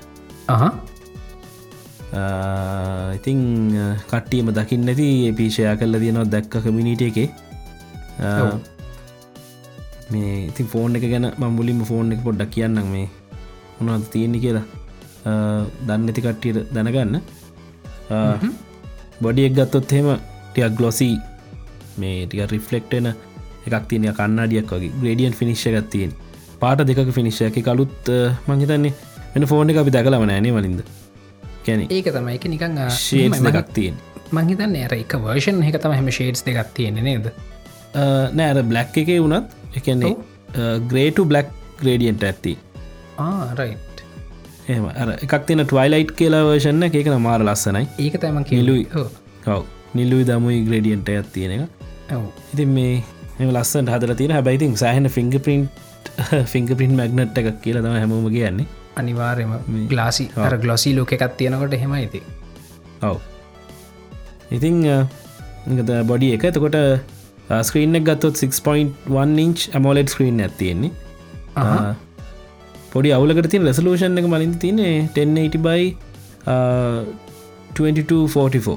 ඉතිං 3.16 3.40
කට්ටියම 4.10 4.48
දකින්න 4.58 4.84
නැති 4.88 5.08
පිෂයා 5.38 5.76
කල්ල 5.80 5.94
තියෙනවා 6.02 6.30
දැක්ක 6.34 6.54
කමිනිට 6.64 7.02
එක. 7.08 7.18
මේ 10.12 10.34
ඉතින් 10.50 10.66
ෆෝන් 10.72 10.96
එක 10.96 11.04
ගැන 11.12 11.26
මම්බුලින්ම 11.40 11.80
ෆෝන් 11.90 12.12
එක 12.12 12.20
පොඩ්ඩක් 12.26 12.50
කියන්නම් 12.54 12.88
මේ. 12.94 13.08
උනත් 13.80 14.10
තියෙන්නේ 14.14 14.40
කියලා. 14.44 14.66
දන්න 15.86 16.08
ඇති 16.08 16.24
කට්ටියට 16.26 16.72
දැනගන්න. 16.74 17.20
බොඩියක් 19.22 19.52
ගත්තොත් 19.58 19.92
හෙම 19.96 20.08
ටියක් 20.52 20.72
ගලොසී 20.78 21.16
මේ 22.00 22.26
ටික 22.26 22.50
රිෆලෙක්ටන 22.54 23.08
එකක් 23.66 23.84
තියන 23.90 24.08
කන්නාඩියක් 24.20 24.72
වගේ. 24.72 24.92
ග්‍රඩියන් 25.02 25.34
ෆිනිශ්ෂ 25.40 25.66
එකක් 25.72 25.90
තියෙන්. 25.94 26.12
පාට 26.62 26.80
දෙක 26.88 27.00
ෆිනිශ්ෂ 27.18 27.42
එක 27.50 27.58
කලුත් 27.68 28.08
මංහිතන්නේ 28.48 28.94
වෙන 29.34 29.46
ෆෝන් 29.52 29.70
එක 29.70 29.78
අපි 29.82 29.92
දැකලම 29.96 30.24
නෑනේ 30.30 30.54
වලින්ද 30.56 30.80
කැනෙ 31.68 31.88
ඒක 31.98 32.10
තමයි. 32.16 32.34
එක 32.38 32.48
නිකං 32.54 32.80
ශේස් 33.00 33.42
දෙකක් 33.48 33.74
තියෙන් 33.80 34.00
මංහිතන්න 34.38 34.78
ඇර 34.84 34.96
එක 35.02 35.18
වර්ෂන් 35.26 35.62
එක 35.68 35.80
තම 35.84 35.98
හැම 35.98 36.10
ෂේඩ්ස් 36.18 36.44
දෙකක් 36.48 36.72
තියෙන 36.78 37.02
නේද? 37.08 37.30
නෑර 38.40 38.62
බ්ලක් 38.72 39.02
එක 39.04 39.12
වුණත් 39.24 39.76
එකන්නේ 39.80 40.14
ග්‍රේටු 40.92 41.28
බ්ලක් 41.32 41.52
ග්‍රේඩියන්ට 41.82 42.24
ඇත්ති 42.30 42.56
ආරයි 43.24 43.76
එම 44.68 44.86
එකක් 45.24 45.44
තින 45.48 45.64
ටවයිලයිට් 45.64 46.10
කියලා 46.16 46.44
වර්ෂන්න 46.46 46.82
එකන 46.88 47.14
මාර 47.26 47.40
ලස්සනයි. 47.46 47.84
ඒක 48.04 48.16
තම. 48.20 48.38
ඔව්. 49.00 49.06
කව් 49.44 49.60
නිල්ලුයි 49.98 50.24
දමුයි 50.28 50.58
ග්‍රඩියන්ට 50.66 51.08
ඇත් 51.12 51.30
තියෙන 51.32 51.52
එක. 51.54 51.62
ඉතින් 52.52 52.74
මේ 52.76 52.98
එම 53.40 53.48
ලස්සට 53.54 53.88
හදර 53.94 54.12
තියෙන. 54.18 54.34
හැබයිතින් 54.36 54.76
සෑහන 54.82 55.08
ෆිංග 55.16 55.32
පින්ට් 55.46 55.70
ෆිංග 56.52 56.68
පින් 56.80 56.92
මැග්නට් 57.00 57.40
එකක් 57.40 57.62
කියලා 57.64 57.84
තම 57.86 57.96
හැමෝම 58.02 58.28
කියන්නේ 58.36 58.66
අනිවාර්යම 59.02 59.52
ගලාසි. 59.90 60.24
අර 60.46 60.54
ගලොසි 60.64 60.90
ලෝක 60.98 61.10
එකත් 61.16 61.36
තියෙනකොට 61.40 61.74
හෙම 61.82 61.92
ඇති 61.98 62.20
ඔව්. 63.02 63.16
ඉතිං 64.56 64.76
බොඩි 66.10 66.28
එක. 66.36 66.44
එතකොට 66.50 66.76
ස්ක්‍රීන 67.68 67.94
ගත්තොත් 68.08 68.36
6.1 68.36 69.38
ඉංච් 69.44 69.58
ඇමෝලෙඩ් 69.74 70.08
ස්ක්‍රීන් 70.14 70.36
ඇතියෙන්නේ. 70.46 70.92
පොඩි 72.92 73.10
අවුලකට 73.16 73.48
තින් 73.54 73.62
රෙසලූෂන් 73.68 74.18
එක 74.20 74.26
මලින් 74.34 74.52
තිනේ 74.58 74.96
1080 75.14 75.64
බයි 75.66 75.84
2244 77.78 78.76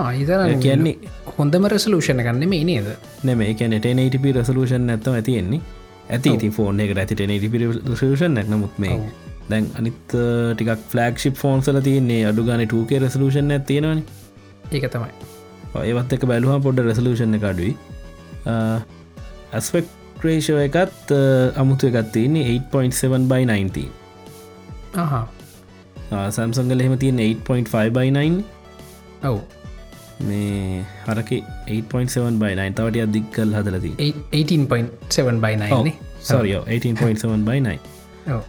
ආයිතර 0.00 0.40
කියන්නේ 0.64 0.96
හොඳම 1.38 1.64
රෙසලූෂණ 1.72 2.22
ගන්න 2.26 2.44
මේ 2.52 2.64
නේද? 2.68 2.88
නෙම 3.24 3.40
එකන 3.46 3.72
1080p 3.78 4.24
රසලූෂන් 4.36 4.84
ඇත්තම 4.94 5.14
ඇතියෙන්නේ 5.18 5.60
ඇති 6.10 6.34
ඉති 6.36 6.50
ෆෝන් 6.58 6.80
එකට 6.84 7.02
ඇති 7.02 7.18
1080p 7.22 7.54
රසලූෂන් 7.92 8.38
නැනමුත් 8.38 8.78
මේ. 8.84 8.96
දැන් 9.50 9.68
අනිත් 9.78 10.16
ටික් 10.54 10.70
ෆලක්ෂිප් 10.92 11.38
ෆෝන්සල 11.42 11.80
තියන්නේ 11.88 12.22
අඩුගන 12.30 12.64
2ක 12.74 13.00
රසලූෂන් 13.04 13.56
ඇතියෙනවානි 13.56 14.04
ඒක 14.72 14.86
තමයි. 14.94 15.12
ඒවත් 15.84 16.12
එක 16.18 16.26
බැලුහ 16.32 16.58
පොඩ 16.66 16.82
රෙසලූෂන් 16.88 17.38
එක 17.38 17.48
අඩුයි. 17.52 17.74
ඇස්පෙක් 19.52 19.90
ක්‍රේෂෝ 20.22 20.58
එකත් 20.68 21.12
අමුතු 21.62 21.90
එකත් 21.90 22.12
තියන්නේ 22.16 22.46
8.7 22.72 23.28
බයි 23.32 23.44
19 23.52 23.88
අහ. 25.04 25.14
සම්සංගල 26.10 26.82
එහෙම 26.84 26.98
තියන 26.98 27.22
8.5 27.24 27.94
බයි 27.96 28.10
9 28.16 28.42
ඔව් 29.30 29.38
මේ 30.28 30.84
හරක 31.06 31.30
8.7 31.32 32.38
බයි 32.42 32.54
9 32.54 32.76
තවට 32.78 33.04
අධික් 33.06 33.26
කල් 33.36 33.54
හදලදී 33.58 34.12
18.7 34.32 35.36
බයි 35.44 35.94
සරියෝ 36.22 36.62
18.7 36.68 37.44
බයි 37.48 37.60
9 37.60 37.78
ඔව්. 38.28 38.42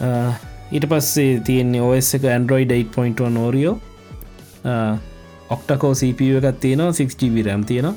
Uh, 0.00 0.32
ඊට 0.72 0.88
පස්සේ 0.88 1.40
තියෙන්නේ 1.40 1.84
ඔස් 1.90 2.14
එක 2.14 2.26
Android 2.38 2.72
8.1 2.72 3.30
නෝරියෝ 3.36 3.76
ඔක්ටකෝ 5.50 5.94
CPU 5.94 6.42
එකත් 6.42 6.60
තියෙනවා 6.60 6.90
6GB 6.92 7.46
රැම් 7.46 7.64
තියෙනවා. 7.64 7.96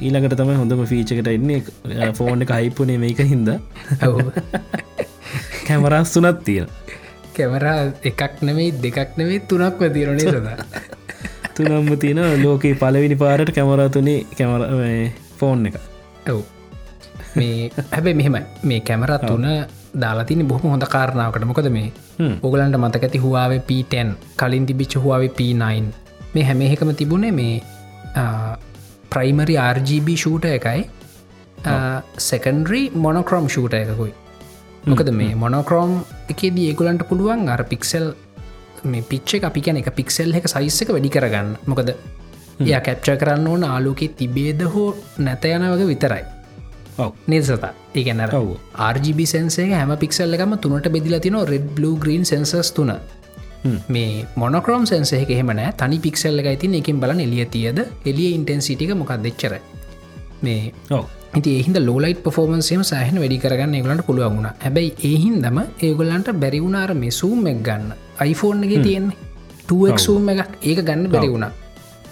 ඊළඟට 0.00 0.36
තමයි 0.38 0.58
හොඳම 0.58 0.84
ෆීචකට 0.86 1.30
එන්නේ 1.32 2.12
ෆෝන් 2.18 2.44
එක 2.44 2.52
හයිපුනේ 2.54 2.98
මේක 2.98 3.22
හින්ද 3.32 3.50
කැමරස් 5.66 6.12
තුනත් 6.14 6.44
තියෙන 6.44 6.68
කැමරා 7.36 7.80
එකක් 8.10 8.42
නෙමෙයි 8.42 8.76
දෙකක් 8.84 9.18
නෙවෙයි 9.18 9.40
තුනක් 9.50 9.82
වැතිරනේ 9.82 10.30
සදා 10.30 10.56
තුනම්ම 11.58 11.90
තියෙන 12.04 12.20
ලෝකයේ 12.44 12.78
පලවිනි 12.82 13.16
පාරට 13.24 13.50
කැමරාතුනේ 13.56 14.20
කැමර 14.38 14.62
ෆෝන් 15.40 15.66
එක. 15.70 15.76
ඔව්. 16.32 16.42
මේ 17.38 17.70
හැබැ 17.94 18.14
මෙහෙම 18.20 18.36
මේ 18.70 18.80
කැමරත් 18.90 19.26
තුන 19.30 19.46
දාලාතින 20.02 20.44
බොහම 20.50 20.68
හොඳ 20.72 20.86
කාරණාවකට. 20.94 21.48
මොකද 21.50 21.70
මේ. 21.78 21.88
ඔගලන්ට 22.46 22.78
මතක 22.82 23.02
ඇති 23.08 23.24
හවාවේ 23.24 23.62
P10 23.68 24.12
කලින් 24.42 24.66
තිබිච්ච 24.68 24.94
හවාවේ 25.04 25.32
P9 25.38 25.64
මේ 26.34 26.44
හැම 26.48 26.62
එකම 26.68 26.92
තිබුණේ 27.00 27.34
මේ 27.40 27.54
ප්‍රයිමරි 29.12 29.56
RGB 29.74 30.16
ෂූට 30.22 30.46
එකයි. 30.54 30.80
සෙකන්ඩරි 32.28 32.82
මොනොක්‍රෝම් 33.04 33.46
ෂූට 33.48 33.74
එකකුයි. 33.80 34.14
මොකද 34.90 35.10
මේ 35.20 35.34
මොනොක්‍රෝම් 35.42 35.92
එකේදී 36.32 36.66
ඒගුලන්ට 36.70 37.02
පුළුවන් 37.10 37.48
අර 37.54 37.62
පික්සෙල් 37.72 38.06
මේ 38.84 39.02
පිච්ච 39.02 39.44
අපි 39.44 39.60
කියන 39.60 39.76
එක 39.76 39.90
පික්සෙල් 39.94 40.34
එක 40.34 40.48
සයිස්සක 40.48 40.88
වැඩි 40.88 41.10
කරගන්න. 41.10 41.52
මොකද 41.66 41.94
එය 42.60 42.72
කැප්ච 42.80 43.10
කරන්න 43.14 43.46
ඕන 43.46 43.64
ආලෝකෙ 43.64 44.08
තිබේද 44.14 44.62
හෝ 44.64 44.88
නැත 45.18 45.44
යන 45.46 45.66
වගේ 45.66 45.86
විතරයි. 45.86 46.24
නිසතා 47.26 47.72
ඒගැන 47.94 48.24
ඔව්. 48.32 48.50
RGB 48.88 49.26
සන්සේ 49.26 49.68
හැම 49.72 49.94
පික්සල් 49.96 50.34
එකම 50.34 50.56
තුනට 50.58 50.88
බෙදිල 50.88 51.20
තින 51.20 51.38
රෙඩ් 51.44 51.68
බ්ලු 51.76 51.92
ග්‍රීන් 51.96 52.24
සන්සස් 52.24 52.72
තුන. 52.72 52.92
මේ 53.88 54.26
මොනොක්‍රෝම් 54.36 54.86
සන්සේක 54.86 55.30
එහෙමනෑ 55.30 55.72
තනි 55.74 55.98
පික්සල් 55.98 56.38
එක 56.38 56.50
ඉතින් 56.52 56.74
එකින් 56.74 57.00
බලන 57.00 57.20
එලිය 57.20 57.46
තියද? 57.46 57.78
එලිය 58.04 58.34
ඉන්ටන්සිටික 58.34 58.94
මොකක් 58.94 59.14
දෙච්චර 59.18 59.54
මේ 60.42 60.72
ඉති 61.34 61.50
ඒහිද 61.52 61.78
ලෝලයිට 61.80 62.20
පෆෝමන්සේම 62.24 62.82
සෑහන 62.82 63.18
වැඩි 63.22 63.38
කරගන්න 63.38 63.74
ඒගලන්ට 63.74 64.06
පුළුවන් 64.06 64.36
වුණ. 64.36 64.50
හැබැයි 64.58 64.92
ඒහින්දම 65.04 65.58
ඒගොල්ලන්ට 65.80 66.30
බැරිවුණාර 66.34 66.92
මෙසූම් 66.96 67.46
එක් 67.46 67.62
ගන්න 67.62 68.07
iPhoneෆෝන් 68.26 68.64
එක 68.66 68.82
තියෙන්නේ. 68.88 69.16
ටක්සූම් 69.70 70.28
එකක්. 70.32 70.52
ඒක 70.70 70.80
ගන්න 70.88 71.10
බැරි 71.14 71.28
වුණා. 71.34 71.52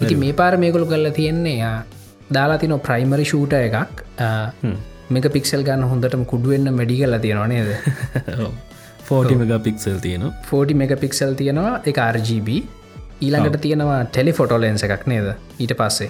ඉති 0.01 0.15
මේ 0.23 0.33
පාර 0.39 0.53
මේකොළු 0.63 0.87
කරලා 0.91 1.13
තියෙන්නේ 1.19 1.71
දාලා 2.37 2.59
තින 2.63 2.75
ප්‍රයිමරි 2.87 3.25
ෂූට 3.31 3.53
එකක්. 3.59 4.03
මේක 5.15 5.27
පික්සල් 5.35 5.63
ගන්න 5.67 5.89
හොඳටම 5.91 6.25
කුඩුවෙන්න්න 6.31 6.73
මැඩි 6.79 6.97
කලා 7.01 7.21
තියෙනවා 7.25 7.47
නේද? 7.53 7.69
40 9.09 9.39
මෙග 9.41 9.53
පික්සල් 9.67 9.97
තියෙන 10.05 10.25
40 10.51 10.79
මෙක 10.83 10.93
පික්සල් 11.03 11.33
තියෙනවා. 11.41 11.73
එක 11.91 11.99
RGB 12.15 12.49
ඊළඟට 13.25 13.61
තියෙනවා 13.67 13.99
ටෙලිෆොටෝලෙන්ස 14.13 14.83
එකක් 14.87 15.07
නේද? 15.13 15.33
ඊට 15.59 15.75
පස්සේ. 15.81 16.09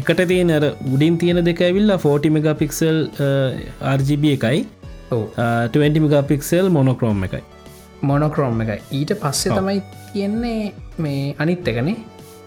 එකට 0.00 0.20
තියෙන 0.32 0.54
උඩින් 0.94 1.18
තියෙන 1.24 1.44
දෙක 1.50 1.60
ඇවිල්ලා 1.70 1.98
40 2.06 2.36
මෙගපික්සල් 2.36 3.02
RGB 3.96 4.24
එකයි. 4.36 4.66
ඔව්. 5.14 5.26
20 5.78 6.06
මෙගපික්සල් 6.06 6.68
මොනොක්‍රෝම් 6.78 7.26
එකයි 7.28 7.44
මොනොක්‍රෝම් 8.10 8.60
එක. 8.64 8.70
ඊට 8.98 9.12
පස්සේ. 9.22 9.56
තමයි 9.58 9.82
තියෙන්නේ 10.12 10.72
මේ 11.04 11.34
අනිත් 11.38 11.68
එකනේ 11.72 11.96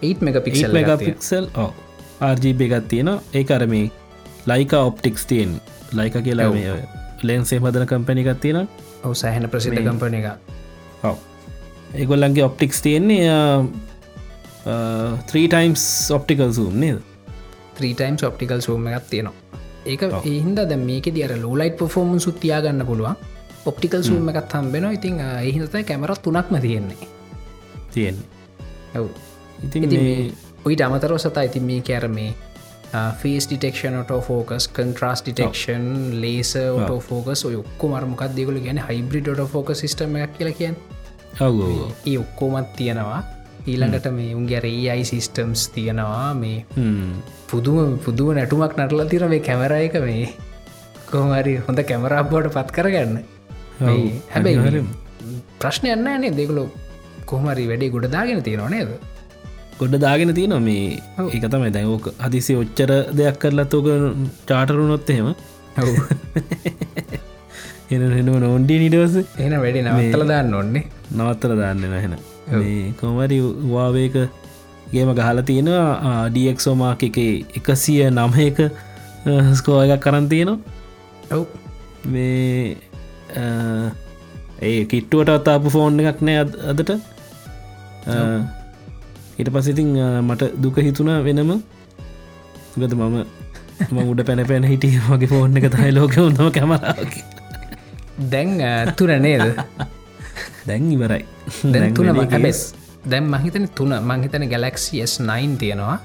8 0.02 0.24
මෙක 0.26 0.36
පික්සල් 0.44 0.72
මෙගපික්සල් 0.78 1.44
RGB 2.32 2.60
එකත් 2.68 2.88
තියෙන 2.92 3.10
ඒ 3.34 3.44
අරමේ 3.56 3.86
ලයික 4.50 4.72
ඔප්ටික්ස් 4.80 5.26
තියෙන් 5.30 5.50
ලයික 5.98 6.16
කියලා. 6.26 6.50
මේ 6.50 6.76
ලෙන්සේ 7.30 7.60
මදන 7.60 7.86
කම්පැණි 7.90 8.22
එකත් 8.26 8.40
තියෙන 8.44 8.68
ඔව 9.04 9.12
සෑහන 9.22 9.48
ප්‍රසිද්ධ 9.52 9.82
කම්පන 9.86 10.14
එක 10.20 10.26
ඔව. 11.10 11.16
ඒගොල්ලන්ගේ 11.94 12.44
ඔප්ටික්ස් 12.48 12.82
තියෙන්නේ 12.86 13.22
3ටයිම්ස් 15.28 15.84
ඔප්ටිකල් 16.16 16.50
සූම් 16.58 16.74
නේද? 16.82 16.98
3ටයිම් 17.80 18.14
ඔප්ටිකල් 18.30 18.60
සූම 18.66 18.86
එකක් 18.92 19.06
තියෙනවා. 19.10 19.36
ඒක 19.86 20.02
ඔව්. 20.02 20.22
එහින්ද 20.32 20.58
ද 20.70 20.76
මේක 20.76 21.06
දිර 21.18 21.32
ලෝලයිට 21.42 21.76
පොෆෝර්මන් 21.82 22.20
සුත්තියා 22.26 22.60
ගන්න 22.64 22.86
පුළුවන් 22.90 23.16
ඔප්ටිකල් 23.70 24.02
සූම 24.08 24.28
එකත් 24.32 24.52
හම්බෙන 24.56 24.84
ඉතින් 24.92 25.20
එහිතයි 25.20 25.84
කැමරත් 25.84 26.22
තුනක්ම 26.26 26.60
තියෙන්නේ. 26.66 27.08
තියෙන්නේ. 27.94 28.26
ඇව් 28.94 29.06
ඉති 29.82 30.34
ඔයිට 30.64 30.84
අමතරව 30.86 31.18
සතා 31.18 31.46
ඉතින් 31.48 31.64
මේ 31.70 31.80
කැර 31.88 32.08
මේ 32.08 32.34
face 33.20 33.46
detection 33.48 33.96
auto 34.02 34.20
focus 34.28 34.68
contrast 34.76 35.22
detection 35.22 35.88
ලේස 36.22 36.52
auto 36.56 36.92
focus 37.08 37.44
ඔයක්කො 37.48 37.90
මරමකක් 37.92 38.22
දෙගල 38.36 38.60
ගැන 38.66 38.80
හයිබ්‍රිඩ 38.88 39.42
ෆෝක 39.54 39.74
සිටම 39.82 40.16
එකක් 40.16 40.38
කියල 40.38 40.52
කියන් 40.60 40.76
ඒ 41.40 42.16
ඔක්කෝමත් 42.18 42.70
තියෙනවා. 42.76 43.22
ඊළඟට 43.66 44.06
මේ 44.18 44.34
උන්ගේ 44.34 44.60
ඒයි 44.64 45.04
සිිස්ටම්ස් 45.04 45.68
තියෙනවා. 45.74 46.34
මේ 46.34 46.64
පුදුම 47.50 47.98
පුදුව 48.04 48.34
නැටුමක් 48.34 48.76
නටල 48.76 49.08
තිර 49.12 49.28
මේ 49.28 49.46
කැමරයක 49.48 49.98
මේ. 50.06 50.28
කොහමරි 51.10 51.54
හොඳ 51.66 51.80
කැමරාබ්බෝට 51.88 52.48
පත් 52.54 52.72
කරගන්න 52.76 53.37
හැබැයි 53.80 54.10
අනිවාර්යෙන්ම. 54.34 54.88
ප්‍රශ්නය 55.60 55.94
යන්න 55.94 56.10
නේ 56.22 56.32
දෙකලු 56.32 56.64
කොහමරි 57.26 57.68
වැඩේ 57.70 57.94
ගොඩදාගෙන 57.94 58.42
තියෙනවා 58.42 58.72
නේද? 58.74 58.90
ගොඩ 59.80 59.94
දාගෙන 59.98 60.34
තියෙන 60.34 60.56
මේ 60.62 60.98
ඔව්. 61.18 61.28
එක 61.30 61.44
තමයි 61.52 61.70
දැන් 61.70 61.92
ඕක 61.94 62.06
හදිසි 62.24 62.56
ඔච්චර 62.62 62.90
දෙයක් 63.12 63.38
කරලත් 63.42 63.74
ඕක 63.74 63.86
චාටරුණොත් 64.48 65.10
එහෙම. 65.10 65.28
එන 67.90 68.02
හෙනුව 68.18 68.40
නොන්ඩී 68.44 68.80
නිටවස 68.84 69.14
එන 69.38 69.54
වැඩි 69.62 69.84
නවත්තල 69.84 70.26
දාන්න 70.32 70.58
ඔන්නේ 70.62 70.84
නවත්තර 71.12 71.54
දාන්න 71.62 71.86
නැහෙන 71.86 72.18
කොමරි 73.00 73.38
වාවේක 73.74 74.18
ගේම 74.92 75.14
ගහල 75.14 75.40
තියෙනවා. 75.42 76.28
ඩක්සෝමාක් 76.34 77.02
එක 77.08 77.18
එකසිය 77.60 78.02
නමයක 78.10 78.58
ස්කෝ 79.54 79.80
එකක් 79.84 80.04
කරන් 80.04 80.28
තියෙනවා. 80.28 80.58
ඔව්. 81.32 81.46
මේ 82.04 82.76
ඒ 84.62 84.84
කිට්ටුවට 84.84 85.28
අතාපු 85.28 85.70
ෆෝන් 85.70 86.00
එකක් 86.00 86.22
නෑ 86.22 86.36
අද- 86.36 86.60
අදට. 86.70 86.90
හිට 89.38 89.50
පසිතින් 89.52 89.90
මට 90.22 90.42
දුක 90.62 90.78
හිතුණ 90.78 91.10
වෙනම. 91.24 91.52
ගත 92.78 92.92
මම 92.94 93.16
ම 93.90 93.98
උඩ 94.10 94.20
පැන 94.26 94.46
පැන 94.46 94.64
හිටිය 94.64 94.98
මගේ 95.10 95.26
ෆෝන් 95.26 95.56
එක 95.56 95.70
තයි 95.70 95.90
ලෝක 95.92 96.14
හොඳම 96.16 96.50
කැමරාවකි 96.50 97.22
දැන් 98.30 98.50
තුන 98.96 99.12
නේද? 99.22 99.54
දැන් 100.66 100.92
ඉවරයි. 100.92 101.24
දැන් 101.72 101.94
තුන 101.94 102.06
වැඩි 102.06 102.30
හැබෙස් 102.30 102.58
case. 102.58 103.10
දැන් 103.10 103.30
මහිතන 103.30 103.68
තුන. 103.74 103.94
මංහිතන 104.02 104.44
ගලක්සි 104.48 105.02
S9 105.02 105.56
තියෙනවා. 105.58 105.98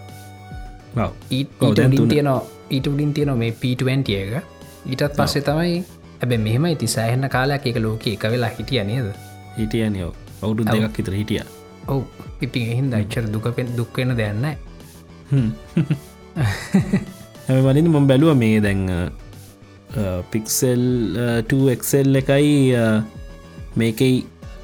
ඔව්. 0.97 1.11
ඊට 1.32 1.49
ඔව්, 1.59 1.74
දැන් 1.76 1.88
උඩින් 1.88 1.97
තුන. 1.97 2.09
තියනවා 2.09 2.41
ඊට 2.69 2.88
උඩින් 2.88 3.13
තියනවා 3.13 3.36
මේ 3.36 3.51
P20 3.51 4.09
එක. 4.11 4.43
ඊටත් 4.86 5.17
පස්සේ 5.17 5.41
තමයි 5.41 5.84
ඇබ 6.24 6.32
මෙහෙම 6.39 6.65
ඉති 6.71 6.88
සෑහන්න 6.88 7.28
කාලයක් 7.36 7.65
එක 7.69 7.78
ලෝක 7.84 8.05
එක 8.07 8.24
වෙලා 8.34 8.51
හිටිය 8.57 8.84
නේද? 8.89 9.07
හිටියනයෝ 9.57 10.11
අවුරුදු 10.43 10.71
ඔව්. 10.71 10.80
දෙකක් 10.84 10.97
හිතර 10.99 11.15
හිටිය. 11.19 11.41
ඔව්. 11.88 12.03
ඉතින් 12.45 12.63
එහින් 12.74 12.88
දච්චර 12.93 13.26
දුකපෙන් 13.34 13.67
දුක්වෙන 13.78 14.15
ඇම 17.49 17.59
වලින් 17.67 17.88
මොම් 17.91 18.07
බැලුව 18.07 18.32
මේ 18.39 18.57
දැන් 18.65 18.82
පික්සෙල් 20.32 20.84
2එක්සෙල් 21.51 22.19
එකයි 22.21 22.51
මේකයි 23.76 24.15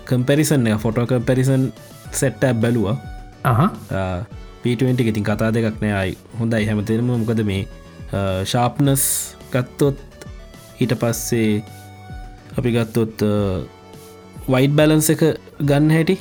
කම්පැරිසන් 0.09 0.67
ෆොටෝ 0.83 1.05
කම්පැරිසන් 1.11 1.63
සෙට්ට 2.11 2.43
බැලුවා. 2.63 2.97
අහ 3.43 3.69
පිට 4.63 4.81
ඉතින් 4.81 5.23
කතා 5.23 5.51
දෙකක් 5.55 5.77
නෑයි 5.83 6.17
හොඳයි. 6.39 6.63
හැමතෙරම 6.69 7.11
මොකද 7.11 7.43
මේ 7.51 7.63
ශාප්නස් 8.51 9.03
ගත්තොත් 9.53 10.08
හිට 10.79 10.93
පස්සේ 11.01 11.51
අපි 12.57 12.69
ගත්තොත් 12.75 13.23
වයිඩ් 14.53 14.73
බැලන්ස 14.79 15.09
එක 15.13 15.23
ගන්න 15.69 15.91
හැටි. 15.97 16.15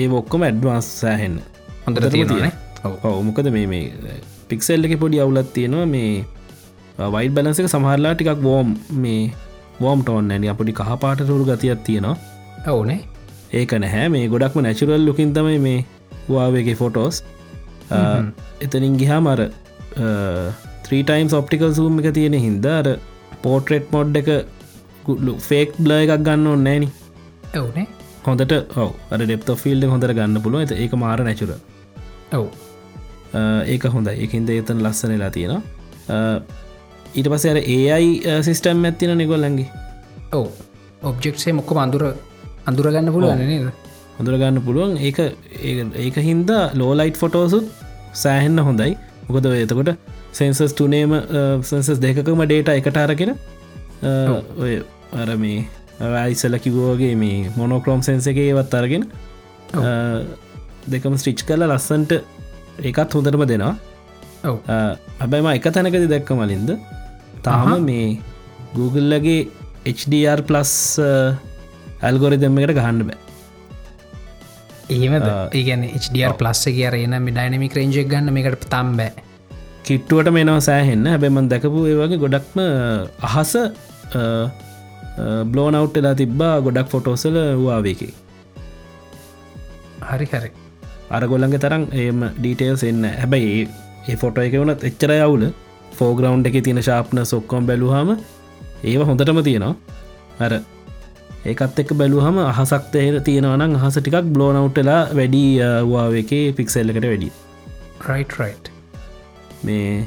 ඒ 0.00 0.06
ඔක්කොම 0.20 0.46
ඇඩ්වාන්ස් 0.48 0.88
සෑහෙන්න. 1.00 1.36
හොඳට 1.84 2.08
තියෙනවානේ? 2.14 2.52
ඔව්. 2.84 2.94
ඔව 3.06 3.18
මොකද 3.28 3.50
මේ 3.56 3.66
මේ 3.72 4.16
පික්සෙල් 4.50 4.84
එක 4.88 4.94
පොඩි 5.02 5.20
අවුලත් 5.24 5.50
තියෙනවා. 5.56 5.86
මේ 5.94 6.24
වයිඩ 7.16 7.34
බැලන්ස 7.38 7.60
එක 7.62 7.68
සමහරලා 7.74 8.14
ටිකක් 8.14 8.42
වෝම් 8.48 8.68
මේ 9.04 9.22
වෝම් 9.80 10.02
ටෝන් 10.04 10.32
ඇනි 10.36 10.52
අපපුඩි 10.52 10.76
කහපාට 10.80 11.20
රුරු 11.30 11.44
ගතියක් 11.50 11.84
තියෙනවා. 11.88 12.16
ඔවුනේ 12.72 13.00
ඒක 13.58 13.72
නැහැ. 13.84 14.06
මේ 14.14 14.28
ගොඩක්ම 14.32 14.60
නැචුරල් 14.66 15.02
ලුකින් 15.08 15.32
තමයි 15.36 15.58
මේ 15.66 15.80
වාවගේ 16.28 16.76
ෆොටෝස් 16.82 17.16
එතනින් 18.64 18.96
ගිහා 19.00 19.20
මර 19.24 19.40
3ටයිම් 20.86 21.32
ඔප්ටිකල් 21.32 21.72
සූම් 21.72 22.00
එක 22.00 22.08
තියෙන 22.14 22.36
හින්දාර 22.38 22.86
පෝට්‍රෙට් 23.42 23.86
මොඩ් 23.92 24.16
එක 24.16 24.28
ෆේක් 25.48 25.78
බ්ල 25.78 25.92
එකක් 25.96 26.16
ගන්න 26.20 26.46
ඕන්න 26.46 26.64
නෑනි 26.64 26.88
ඔවුනේ 27.54 27.86
හොඳට 28.26 28.52
ඔව 28.76 28.90
අර 29.10 29.20
ඩෙප්ත 29.22 29.50
ෆිල්ඩ 29.56 29.88
හොඳට 29.92 30.14
ගන්න 30.18 30.42
පුළුව 30.42 30.62
ඇත 30.62 30.72
ඒක 30.76 30.94
මාර 30.96 31.18
නැචුර 31.20 31.52
ඔව්. 32.32 32.46
ඒක 33.66 33.84
හොඳ 33.86 34.08
එකින්ද 34.16 34.50
එතන 34.50 34.82
ලස්සනලා 34.82 35.30
තියෙනවා. 35.30 35.62
ඊට 37.14 37.28
පස 37.32 37.44
අර 37.46 37.58
ඒයි 37.58 38.08
සිිස්ටම් 38.42 38.84
ඇත්තින 38.84 39.12
නිගොල්ලන්ගේ 39.18 39.68
ඔව්. 40.32 40.46
ඔබ්ජෙක්සේ 41.02 41.52
මොක්කොම 41.52 41.78
අඳුර 41.78 42.04
අඳුරගන්න 42.66 43.12
පුළුවන් 43.12 43.42
නේද? 43.50 43.70
හොඳරගන්න 44.18 44.60
පුළුවන්. 44.62 44.96
ඒ- 44.98 45.90
ඒක 46.00 46.16
හින්දා 46.28 46.62
ලෝලයිට් 46.74 47.16
ෆොටෝසුත් 47.16 47.66
සෑහෙන්න 48.14 48.58
හොඳයි. 48.60 48.92
මොකද 49.28 49.46
එතකොට 49.54 49.90
සෙන්සස් 50.36 50.74
තුනේම 50.74 51.12
සන්සස් 51.62 51.98
දෙකකම 52.00 52.42
ඩේට 52.44 52.68
එකට 52.74 52.98
අරගෙන 52.98 53.32
ඔය 54.58 54.72
අර 55.16 55.30
මේ 55.36 55.64
අයිසල 56.18 56.56
කිවෝගේ 56.58 57.14
මේ 57.16 57.50
මොනොක්‍රෝම් 57.56 58.02
සෙන්ස 58.02 58.26
එක 58.26 58.38
ඒවත් 58.44 58.74
අරගෙන 58.74 59.04
දෙකම 60.88 61.14
ස්ටිච් 61.16 61.44
කල 61.48 61.62
ලස්සන්ට 61.68 62.12
ඒකත් 62.82 63.14
හොඳටම 63.14 63.44
දෙනවා. 63.46 63.74
හැබැයිම 65.20 65.48
එක 65.52 65.68
තැනකද 65.74 66.08
දැක්ක 66.08 66.30
මලින්ද 66.40 66.70
තාම 67.42 67.84
මේ 67.84 68.08
Googleලගේ 68.74 69.38
HDR 69.92 70.40
ප්ලස් 70.42 70.72
ඇල්ගොරි 72.02 72.36
දෙම්මකට 72.38 72.74
ගහන්න 72.76 73.00
බෑ. 73.08 73.18
ආ, 75.22 75.48
ඒගැන 75.52 75.82
HDR 76.00 76.34
ප්ලස්ස 76.40 76.64
කිය 76.68 76.90
රේන 76.90 77.16
මේ 77.22 77.34
ඩයිනමික් 77.34 77.74
රේජෙක් 77.74 78.08
ගන්න 78.12 78.32
මේකට 78.32 78.66
තම්බෑ 78.70 79.10
කිට්ටුවට 79.86 80.30
මෙනවා 80.36 80.60
සෑහෙන්න. 80.60 81.06
හැබැමන් 81.06 81.48
දැකපු 81.52 81.86
ඒ 81.90 81.96
වගේ 82.00 82.20
ගොඩක්ම 82.24 82.60
අහස 83.28 83.52
බ්ලෝනවට් 85.50 85.96
එලා 85.96 86.14
තිබ්බා 86.14 86.54
ගොඩක් 86.60 86.88
ෆොටෝසල 86.94 87.36
වාවේකි 87.64 88.08
හරි 90.10 90.26
හරි. 90.32 90.50
අරගොල්ලන්ගේ 91.10 91.62
තරම් 91.64 91.84
ඒම 91.94 92.20
ඩීටේල්ස් 92.38 92.82
එන්න 92.90 93.04
හැබැයි 93.12 93.52
ඒ- 94.08 94.18
ෆොටෝ 94.22 94.46
එක 94.46 94.56
වනත් 94.60 94.88
එච්චර 94.90 95.12
යවුල 95.16 95.44
ෆෝග්‍රවන්් 95.98 96.46
එක 96.50 96.58
තියෙන 96.64 96.82
ශාප්න 96.82 97.22
සොක්කොම් 97.32 97.66
බැලුහම 97.70 98.10
ඒව 98.84 99.00
හොඳටම 99.10 99.40
තියෙනවා. 99.42 99.74
අර 100.40 100.52
ඒකත් 101.46 101.82
එක් 101.82 101.90
බැලුහම 102.00 102.38
අහසක් 102.44 102.92
තේර 102.94 103.20
තියෙනවනම් 103.28 103.76
අහස 103.80 103.98
ටිකක් 103.98 104.32
බ්ලෝනවට්ලා 104.34 105.02
වැඩි 105.18 105.44
වාව 105.92 106.22
එකේ 106.22 106.46
පික්සෙල්ලකට 106.52 107.06
වැඩි. 107.06 107.30
රයිට් 108.08 108.40
රයිට් 108.40 108.75
මේ 109.62 110.06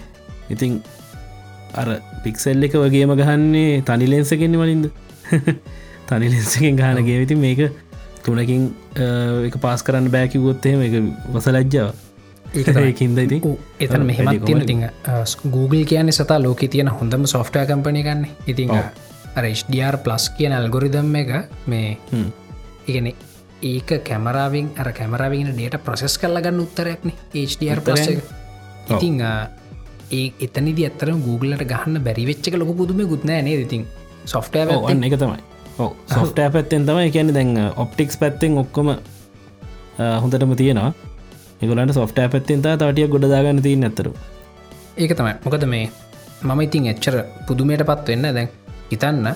ඉතින් 0.50 0.82
අර 1.74 2.02
පික්සෙල් 2.24 2.64
එක 2.64 2.74
වගේම 2.76 3.14
ගහන්නේ 3.14 3.82
තනි 3.82 4.08
ලෙන්සකෙන්න්න 4.08 4.58
වලින්ද 4.58 4.90
තනි 6.10 6.28
ලෙන්සකෙන් 6.28 6.76
ගානගේ 6.76 7.20
විති 7.20 7.36
මේක 7.38 7.72
තුනකින් 8.24 8.70
එක 9.46 9.58
පාස් 9.58 9.84
කරන්න 9.84 10.12
බෑකිවොත්තේම 10.12 10.82
එක 10.82 10.96
වසලජ්ජාව. 11.34 11.94
ඒකින්ද 12.82 13.20
ඉති 13.20 13.38
එතන 13.80 14.06
මෙහෙමත් 14.06 14.46
තියෙන 14.46 14.66
ති 14.66 14.78
Google 15.50 15.86
කියන්නේ 15.86 16.12
සතා 16.14 16.40
ලෝක 16.40 16.66
තියෙන 16.66 16.90
හොඳම 16.90 17.26
සොෆ්ටය 17.28 17.66
කම්පනය 17.66 18.04
ගන්න 18.04 18.26
ඉතින් 18.48 18.74
රස්ඩර් 19.38 20.00
ප්ලස් 20.02 20.30
කියන 20.38 20.54
ඇල්ගොරිදම් 20.54 21.16
එක 21.16 21.30
මේ 21.68 21.98
ඉගෙන 22.88 23.12
ඒක 23.62 23.94
කැමරාවෙන් 24.04 24.74
අර 24.78 24.92
කැමරාවෙන 24.94 25.54
ඩේට 25.54 25.78
ප්‍රසෙස් 25.84 26.18
කරල 26.18 26.42
ගන්න 26.42 26.66
උත්තරයක්න 26.66 27.14
HDR 27.36 27.82
පලස් 27.82 28.08
එක 28.08 28.24
ඉතිං 28.90 29.22
ඒ 29.22 30.26
එතනිදි 30.40 30.86
අත්තර 30.86 31.14
Googleට 31.20 31.64
ගහන්න 31.66 32.04
බැරිවෙච්චක 32.04 32.58
ලොක 32.58 32.74
පුදුම 32.78 33.06
ගුත්නෑ 33.06 33.42
නේ 33.42 33.62
ඉතින්? 33.62 33.86
සොෆ්ටය 34.26 34.66
ඔන්න 34.82 35.04
එක 35.04 35.16
තමයි. 35.16 35.40
සොෆ්ටෑ 36.08 36.50
පැත්තෙන් 36.56 36.86
තමයි. 36.86 37.12
කියන්න 37.12 37.34
දැන් 37.34 37.54
ඔප්ටික්ස් 37.76 38.18
පැත්තෙන් 38.18 38.58
ඔක්කොම 38.58 38.96
හොඳටම 40.18 40.56
තියෙනවා. 40.56 40.92
එගලට 41.62 41.94
සොෆ්ටෑ 41.94 42.30
පැත්තෙන් 42.30 42.62
තා 42.62 42.78
තටිය 42.78 43.08
ගොඩදාගන්න 43.08 43.62
තිී 43.62 43.84
ඇතරු 43.84 44.14
ඒක 44.98 45.14
තමයි. 45.14 45.34
මොකද 45.44 45.66
මේ 45.66 45.92
මම 46.42 46.62
ඉතින් 46.62 46.88
එච්චර 46.88 47.16
පුදුමයට 47.48 47.84
පත් 47.86 48.08
වෙන්න 48.08 48.34
දැන් 48.34 48.50
හිතන්න 48.92 49.28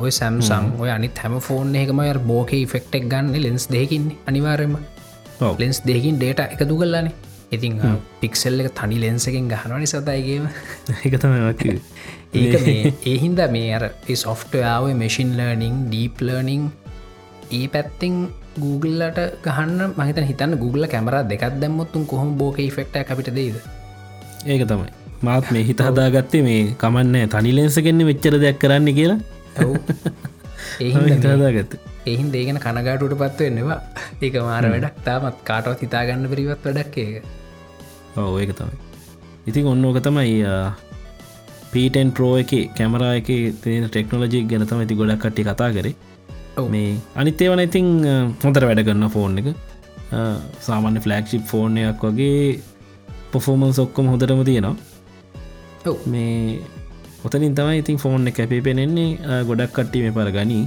ඔය 0.00 0.10
සැම්සං 0.10 0.72
ඔය 0.78 0.90
අනිත් 0.90 1.18
හැම 1.18 1.40
ෆෝන් 1.40 1.74
එකම 1.74 2.00
බෝක 2.24 2.50
ෆෙක්ටෙක් 2.68 3.08
ගන්න 3.08 3.34
ලෙන්ස් 3.36 3.66
දෙකින් 3.68 4.04
අනිවාරයම 4.26 4.76
ලෙන්ස් 5.58 5.80
දෙකින් 5.82 6.16
ඩේට 6.16 6.40
එක 6.44 6.62
දුගල්ලානේ 6.64 7.14
ඉතින් 7.52 7.78
පික්සෙල් 8.20 8.60
එක 8.60 8.72
තනි 8.74 8.98
ලෙන්සකෙන් 8.98 9.46
ගහනවනි 9.48 9.86
සතයිගේම 9.86 10.48
එකතමක් 11.02 11.62
ඒක 12.34 12.66
ඒහින්ද 13.12 13.40
මේ 13.54 13.70
අර 13.72 13.84
සොෆ්ටයාව 14.16 14.90
මෙසින් 14.94 15.30
ලර්නිං 15.36 15.86
ඩීප් 15.86 16.20
ලර්නිං 16.20 16.66
ඒ 17.52 17.66
පැත්තිං 17.68 18.14
Googleලට 18.56 19.18
ගහන්න 19.44 19.94
මහිත 19.96 20.20
හිතන්න 20.24 20.58
Google 20.58 20.88
කැමර 20.88 21.16
දෙකක් 21.24 21.44
දැම්මොත්තුන් 21.56 22.06
කොහොම 22.06 22.30
බෝක 22.38 22.60
ෆෙක්ට 22.70 22.96
අපිට 23.04 23.30
දේද 23.32 23.56
ඒක 24.46 24.62
තමයි. 24.64 24.90
මාත් 25.22 25.50
මේ 25.50 25.64
හිත 25.64 25.80
හදාගත්තේ 25.80 26.42
මේ 26.42 26.62
කමන්න 26.76 27.28
තනිලෙන්සගෙන්න්න 27.30 28.06
වෙච්චර 28.06 28.34
දෙයක් 28.38 28.58
කරන්න 28.58 28.88
කියලා. 28.94 29.18
ඒ 30.80 30.90
හිතාදාගත්ත 31.06 31.78
එහින් 32.12 32.28
දේගෙන 32.34 32.58
කනගාටුට 32.64 33.14
පත්වවෙන්නවා 33.22 33.78
ඒක 34.24 34.34
මාර 34.48 34.64
වැඩක් 34.72 34.98
තාමත් 35.06 35.38
කාටවත් 35.48 35.80
හිතාගන්න 35.84 36.28
පිරිවත් 36.32 36.66
වැඩක් 36.66 36.98
ඒක. 37.04 37.24
ඒක 38.42 38.52
තමයි. 38.58 38.76
ඉතින් 39.50 39.70
ඔන්න 39.72 39.84
ඕක 39.88 39.98
තමයි 40.06 40.36
පීටන් 41.72 42.10
ප්‍රෝ 42.16 42.34
එක 42.42 42.52
කැමරා 42.78 43.12
එක 43.20 43.30
තියෙන 43.62 43.88
ටෙක්නෝලජි 43.88 44.42
ගැන 44.50 44.66
තම 44.70 44.82
ඇති 44.84 44.98
ගොඩක් 45.00 45.20
කට්ටි 45.24 45.46
කතා 45.48 45.70
කරේ. 45.76 45.94
මේ 46.74 46.92
අනිත්තේ 47.22 47.50
වන 47.52 47.64
ඉතිං 47.66 47.88
හොඳර 48.44 48.64
වැඩ 48.68 48.84
කරන්න 48.86 49.12
ෆෝන් 49.16 49.38
එක. 49.42 49.48
සාමාන්‍ය 50.66 51.00
ෆලක්ෂිප් 51.04 51.44
ෆෝර්නයක් 51.50 52.02
වගේ 52.08 52.40
පොෆෝමන්ස් 53.32 53.78
ඔක්කොම 53.84 54.06
හොඳටම 54.12 54.42
තියෙනවා. 54.48 54.74
මේ 56.12 56.58
ඔතනින් 57.26 57.54
තමයි 57.58 57.78
ඉතින් 57.82 57.98
ෆෝන් 58.02 58.28
එක 58.30 58.38
ඇපේ 58.42 58.64
පෙනෙන්නේ 58.66 59.42
ගොඩක් 59.48 59.72
කට්ටි 59.76 60.04
මේ 60.04 60.16
පර 60.16 60.30
ගනී 60.36 60.64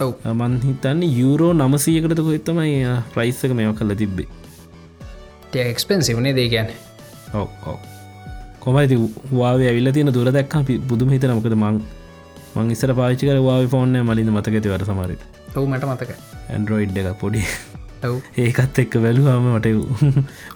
මන් 0.00 0.52
හිතන්න 0.66 1.02
යුරෝ 1.20 1.52
නමසීයකට 1.52 2.20
කොත්තමයි 2.26 2.76
ප්‍රයිස්සක 3.14 3.52
මේව 3.58 3.72
කල්ල 3.78 3.94
තිබ්බේ. 4.02 4.28
ටක්ස්පෙන්සිවනේ 5.52 6.32
දේ 6.38 6.48
ගැන 6.54 6.70
ඔව 7.34 7.48
ඔව. 7.72 7.78
කොමයිති 8.64 8.96
වාව 9.40 9.60
ඇවිල්ල 9.70 9.92
තියෙන 9.96 10.12
දුර 10.16 10.30
දැක්කා 10.38 10.62
බුදුම 10.90 11.12
හිත 11.14 11.26
නමකද 11.28 11.56
මං 11.58 11.82
මං 12.56 12.72
ඉස්සර 12.76 12.94
පාචි 13.00 13.28
කර 13.28 13.42
වාව 13.48 13.68
ෆෝන්න 13.74 14.00
මලින්ද 14.08 14.32
මතකති 14.36 14.72
වර 14.72 14.86
සමර 14.88 15.12
ඔවු 15.56 15.66
මට 15.68 15.92
මතක 15.92 16.10
ඇන්ඩරෝයිඩ් 16.48 16.98
එක 17.02 17.12
පොඩි. 17.22 17.44
ඒකත් 18.44 18.82
එක්ක 18.84 19.00
වැලුවාම 19.06 19.52
මට 19.54 19.68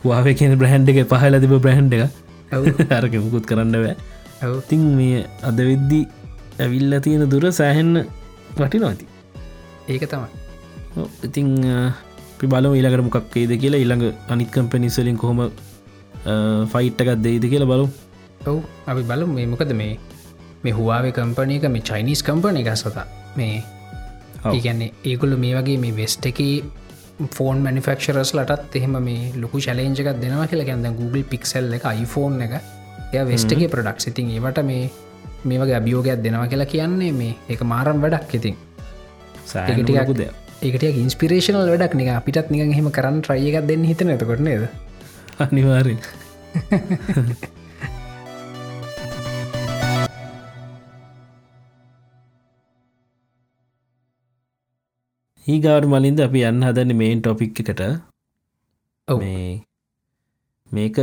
වාව 0.09 0.35
කියන 0.41 0.59
බ්‍රහන්් 0.61 0.91
එක 0.93 1.01
පහල 1.15 1.41
තිබ 1.47 1.57
බ්‍රහන්් 1.67 1.93
එක 1.93 2.93
අරක 2.99 3.15
මුකුත් 3.25 3.49
කරන්න 3.51 3.77
බෑ. 3.85 3.97
තින් 4.71 4.93
මේ 5.01 5.25
අද 5.51 5.59
වෙද්දි 5.71 6.05
ඇවිල්ල 6.65 7.03
තියෙන 7.07 7.33
දුර 7.35 7.53
සෑහෙන්න 7.59 8.07
වටි 8.59 8.81
නොති 8.85 9.14
ඒක 9.89 10.09
තමයි. 10.13 10.29
ඉතිං 11.25 11.49
පිබල 12.39 12.67
ඊලකට 12.71 13.05
මොකක් 13.09 13.37
ඒද 13.37 13.53
කියලා. 13.63 13.85
ඉළඟ 13.85 14.05
අනිත් 14.29 14.51
කම්පැනිස්වලින් 14.51 15.17
කොහොම 15.17 15.41
ෆයිට්ටකත් 16.73 17.23
දෙයිද 17.27 17.47
කියලා 17.53 17.71
බලු 17.73 17.87
ඔවු 18.47 18.61
අපි 18.87 19.03
බලු 19.11 19.27
මේ 19.37 19.47
මොකද 19.47 19.73
මේ 19.81 19.93
මේ 20.65 20.75
හවාාව 20.79 21.11
කම්පනයක 21.19 21.67
මේ 21.75 21.87
චයිනිස් 21.91 22.23
කම්පන 22.29 22.61
එක 22.63 22.71
සතා 22.77 23.05
මේ 23.37 23.55
ඒගැන්නේ 24.53 24.91
ඒකුල්ල 25.11 25.37
මේ 25.45 25.55
වගේ 25.59 25.79
මේ 25.85 25.97
වෙස්ට 26.01 26.27
එක 26.31 26.41
ෆෝන් 27.37 27.59
මනිෆක්ෂරස් 27.67 28.33
ලටත් 28.39 28.79
එහෙම 28.81 28.97
මේ 29.09 29.33
ලොකු 29.43 29.61
ශලේජක 29.67 30.09
දෙනවා 30.23 30.47
කියලා 30.53 30.69
ගැද 30.71 30.89
Google 31.01 31.25
පික්සල් 31.33 31.73
එක 31.79 31.85
iPhoneෆෝන් 31.95 32.43
එක. 32.47 32.55
එය 33.13 33.25
වෙස්ටගේ 33.33 33.73
ප්‍රඩක්් 33.75 33.99
සිතින් 34.05 34.31
ඒවට 34.37 34.61
මේ 34.71 34.85
මේ 35.45 35.59
වගේ 35.63 35.77
අභියෝගයක් 35.81 36.23
දෙනවා 36.27 36.49
කියලා 36.53 36.73
කියන්නේ 36.75 37.13
මේ 37.21 37.35
එක 37.49 37.63
මාරම් 37.73 38.01
වැඩක්. 38.05 38.35
ඉතින් 38.39 38.57
සෑටිකුද 39.55 40.23
ඒකට 40.63 40.85
ඉන්ස්පිරේෂනල් 41.01 41.69
වැඩක් 41.73 41.95
නික 41.99 42.09
අපිටත් 42.13 42.49
නික 42.53 42.73
හෙම 42.77 42.89
කරන්න 42.91 43.21
ට්‍රයකක් 43.23 43.67
දෙන්න 43.69 43.85
හිතන 43.85 44.15
ඇතකොට 44.15 44.43
නේද? 44.47 44.63
අනිවාරෙන් 45.39 46.01
ඒගවට 55.47 55.89
මලින්ද 55.93 56.25
අපි 56.27 56.47
යන්න 56.51 56.67
හදන්න 56.69 56.97
මේන් 56.97 57.21
ටොපික් 57.21 57.61
එකට. 57.63 57.83
මේක 60.71 60.97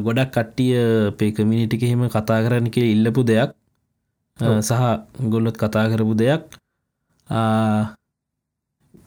ගොඩක් 0.00 0.32
කට්ටිය 0.34 0.76
පේ 1.18 1.32
කමිනිිටික 1.32 1.88
හෙම 1.88 2.02
කතා 2.08 2.40
කරන්න 2.44 2.68
කිය 2.70 2.92
ඉල්ලපු 2.94 3.24
දෙයක් 3.24 3.56
සහ 4.60 4.82
ගොල්ලොත් 5.28 5.56
කතා 5.56 5.86
කරපු 5.88 6.14
දෙයක් 6.14 6.59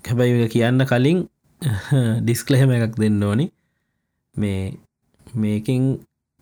හැබැයි 0.08 0.48
කියන්න 0.50 0.86
කලින් 0.86 1.20
ඩිස්කලහෙම 2.24 2.72
එකක් 2.72 2.96
දෙන්න 3.00 3.24
ඕනි. 3.24 3.46
මේ 4.36 4.64
මේකින් 5.26 5.84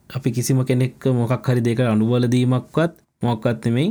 අපි 0.09 0.29
කිසිම 0.31 0.59
කෙනෙක් 0.65 1.05
මොකක් 1.11 1.47
හරි 1.47 1.61
දෙක 1.61 1.79
අනුවලදීමක්වත් 1.85 2.93
මොක්කත් 3.21 3.65
නෙමෙයි. 3.65 3.89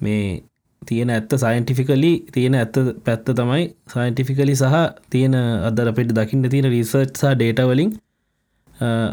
මේ 0.00 0.42
තියෙන 0.82 1.10
ඇත්ත 1.10 1.32
සයින්ටිෆිකලි 1.36 2.12
තියෙන 2.32 2.54
ඇත්ත 2.54 2.76
පැත්ත 3.04 3.26
තමයි 3.32 3.64
සයින්ටිෆිකලි 3.88 4.54
සහ 4.54 4.76
තියෙන 5.10 5.34
අදර 5.68 5.90
අපිට 5.92 6.14
දකින්න 6.14 6.48
තියෙන 6.48 6.70
රිසර්ච් 6.74 7.12
සහ 7.14 7.34
ඩේටවලින් 7.34 7.90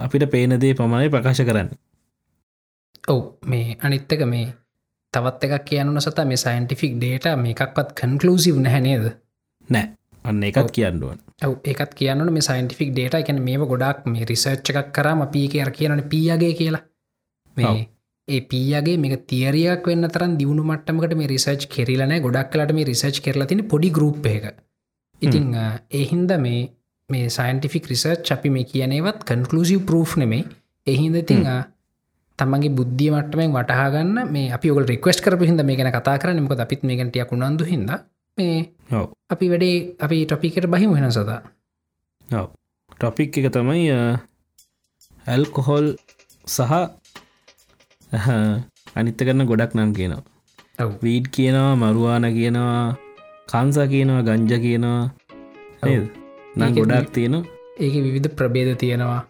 අපිට 0.05 0.23
පේනදේ 0.31 0.73
පමණයි 0.73 1.09
ප්‍රකාශ 1.09 1.43
කරන්න. 1.43 1.69
ඔව් 3.07 3.21
මේ 3.45 3.77
අනිත්තක 3.81 4.21
මේ 4.25 4.45
තවත් 5.13 5.49
එකක් 5.49 5.65
කියන්න 5.65 6.01
සත 6.01 6.25
මේ 6.25 6.37
සයින්ටිෆික් 6.37 6.97
ඩේට 6.97 7.29
මේකක්වත් 7.37 7.95
කන්කලූසිව් 7.95 8.59
නැහැනේද 8.59 9.07
නෑ. 9.69 9.85
අන්න 10.25 10.43
එකත් 10.43 10.71
කියන්නුවන් 10.71 11.19
ඔව 11.43 11.53
ඒකත් 11.65 11.93
කියන්න 11.95 12.31
මේ 12.31 12.41
සයින්ටිෆික් 12.43 12.93
ඩේට 12.93 13.19
එකන 13.21 13.43
මේ 13.43 13.59
ගොඩක් 13.65 14.07
මේ 14.07 14.25
රිසර්ච් 14.25 14.73
එකක් 14.73 14.89
කරම 14.93 15.27
පී 15.29 15.47
කියර 15.49 15.71
කියනන 15.71 16.03
පියගේ 16.05 16.53
කියලා. 16.53 16.83
මේ 17.57 17.87
ඒ 18.27 18.41
පියගේ 18.43 18.97
මේ 18.97 19.19
තියරයක් 19.25 19.85
වන්න 19.87 20.09
තරන් 20.09 20.33
දියුණු 20.39 20.63
මට්ටමකට 20.65 21.13
මේ 21.15 21.27
රිසර්ච් 21.27 21.67
කෙරලන 21.69 22.15
ගොඩක් 22.21 22.49
කලට 22.53 22.73
මේ 22.73 22.87
රිසර්ච් 22.89 23.19
කරලතින 23.23 23.63
පොඩි 23.65 23.91
ගරුප් 23.91 24.27
එක 24.27 24.47
ඉතිං 25.21 25.47
ඒහින්ද 25.91 26.33
මේ 26.39 26.61
මේ 27.09 27.29
සයින්ටිෆික් 27.29 27.87
රිසර්ච් 27.87 28.31
අපි 28.31 28.49
මේ 28.49 28.65
කියනවත් 28.65 29.23
කන්කලසිව් 29.23 29.81
පරෝ් 29.83 30.03
නෙමේ 30.17 30.43
එහින්ද 30.87 31.15
ඉතිං 31.15 31.47
තමගේ 32.39 32.75
බුද්ධිය 32.77 33.09
මට්ටමෙන් 33.13 33.55
වටහාගන්න 33.55 34.15
මේ 34.33 34.47
අපි 34.57 34.71
ඔගල් 34.73 34.85
රික්වස්ට 34.91 35.23
කරපු 35.25 35.49
හිද 35.49 35.61
මේ 35.69 35.77
ගැන 35.79 35.91
කතා 35.95 36.17
කරන 36.21 36.43
මක 36.43 36.59
අපිත් 36.65 36.83
මේ 36.87 36.97
ගැටිය 36.99 37.25
කුණන්දු 37.31 37.63
හිද 37.71 37.83
මේ 38.37 38.57
අපි 39.33 39.45
වැඩේ 39.51 39.75
අපි 40.05 40.17
ටොපිකට 40.25 40.67
බහිම 40.73 40.91
වෙන 40.95 41.11
සදා 41.17 41.41
ටොපික් 42.97 43.37
එක 43.39 43.47
තමයි 43.55 43.83
ඇල්කොහොල් 45.27 45.87
සහ 46.47 46.73
අනිත්ත 48.97 49.19
කරන්න 49.19 49.47
ගොඩක් 49.49 49.73
නම් 49.77 49.91
කියනවා. 49.97 50.23
වීඩ් 51.03 51.25
කියනවා 51.35 51.75
මරුවාන 51.75 52.25
කියනවා 52.37 52.95
කන්සා 53.51 53.87
කියනවා 53.93 54.21
ගංජ 54.27 54.53
කියනවා. 54.65 55.01
නම් 56.57 56.71
ගොඩක් 56.77 57.09
තියෙනවා. 57.17 57.43
ඒක 57.79 57.95
විවිධ 58.05 58.29
ප්‍රබේද 58.39 58.69
තියෙනවා. 58.83 59.21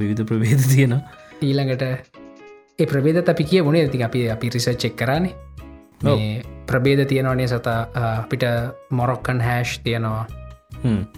විවිධ 0.00 0.24
ප්‍රබේද 0.30 0.62
තියෙනවා. 0.72 1.02
ඊළඟට 1.42 2.15
ඒ 2.78 2.86
ප්‍රබේද 2.86 3.28
අපි 3.28 3.44
කිය 3.44 3.64
වුණේ 3.64 3.82
ඇති 3.84 4.02
අපි 4.04 4.30
අපි 4.30 4.50
රිසර් 4.54 4.74
චෙක් 4.76 4.96
කරන්නේ 4.96 6.42
ප්‍රබේද 6.66 7.06
තියෙනවනේ 7.08 7.46
සතා 7.48 7.86
අපිට 8.20 8.44
මොරොක්කන් 8.90 9.40
හැෂ් 9.40 9.78
තියෙනවා. 9.78 10.26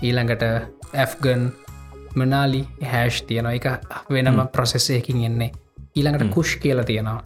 ඊළඟට 0.03 0.43
ඇෆ්ගන් 0.95 1.51
මනාලි 2.15 2.63
හැෂ් 2.93 3.23
තියෙනවා. 3.23 3.53
එක 3.53 3.67
වෙනම 4.11 4.41
ප්‍රොසෙස්සයකින් 4.53 5.25
එන්නේ. 5.25 5.51
ඊළඟට 5.97 6.31
කුෂ් 6.31 6.57
කියලා 6.57 6.85
තියෙනවා. 6.85 7.23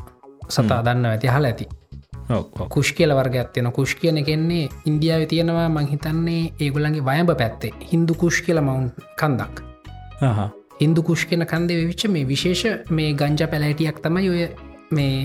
සතා 0.49 0.85
දන්න 0.85 1.07
ඇති 1.07 1.29
හල 1.29 1.45
ඇති. 1.45 1.69
කුෂ් 2.69 2.93
කියල 2.93 3.15
වර්ගයක් 3.15 3.53
තියෙන 3.53 3.73
කුෂ් 3.73 3.95
කියන 3.95 4.25
කෙන්නේ 4.25 4.69
ඉන්දියාව 4.87 5.27
තියෙනවා. 5.29 5.69
මංහිතන්නේ 5.69 6.53
ඒගොලන්ගේ 6.61 7.05
වයඹ 7.05 7.37
පැත්තේ. 7.37 7.73
හින්දු 7.93 8.15
කුෂ් 8.15 8.43
කියල 8.43 8.61
මවුන් 8.61 8.91
කන්දක් 9.21 9.63
හින්දු 10.83 11.03
කුෂ් 11.03 11.25
කියන 11.31 11.47
කන්දේ 11.47 11.81
විච්ච 11.85 12.09
මේ 12.09 12.27
විශේෂ 12.27 12.91
මේ 12.91 13.15
ගංජ 13.15 13.49
පැලෑටියක් 13.51 14.05
තමයි 14.05 14.29
ඔය 14.31 14.43
මේ 14.91 15.17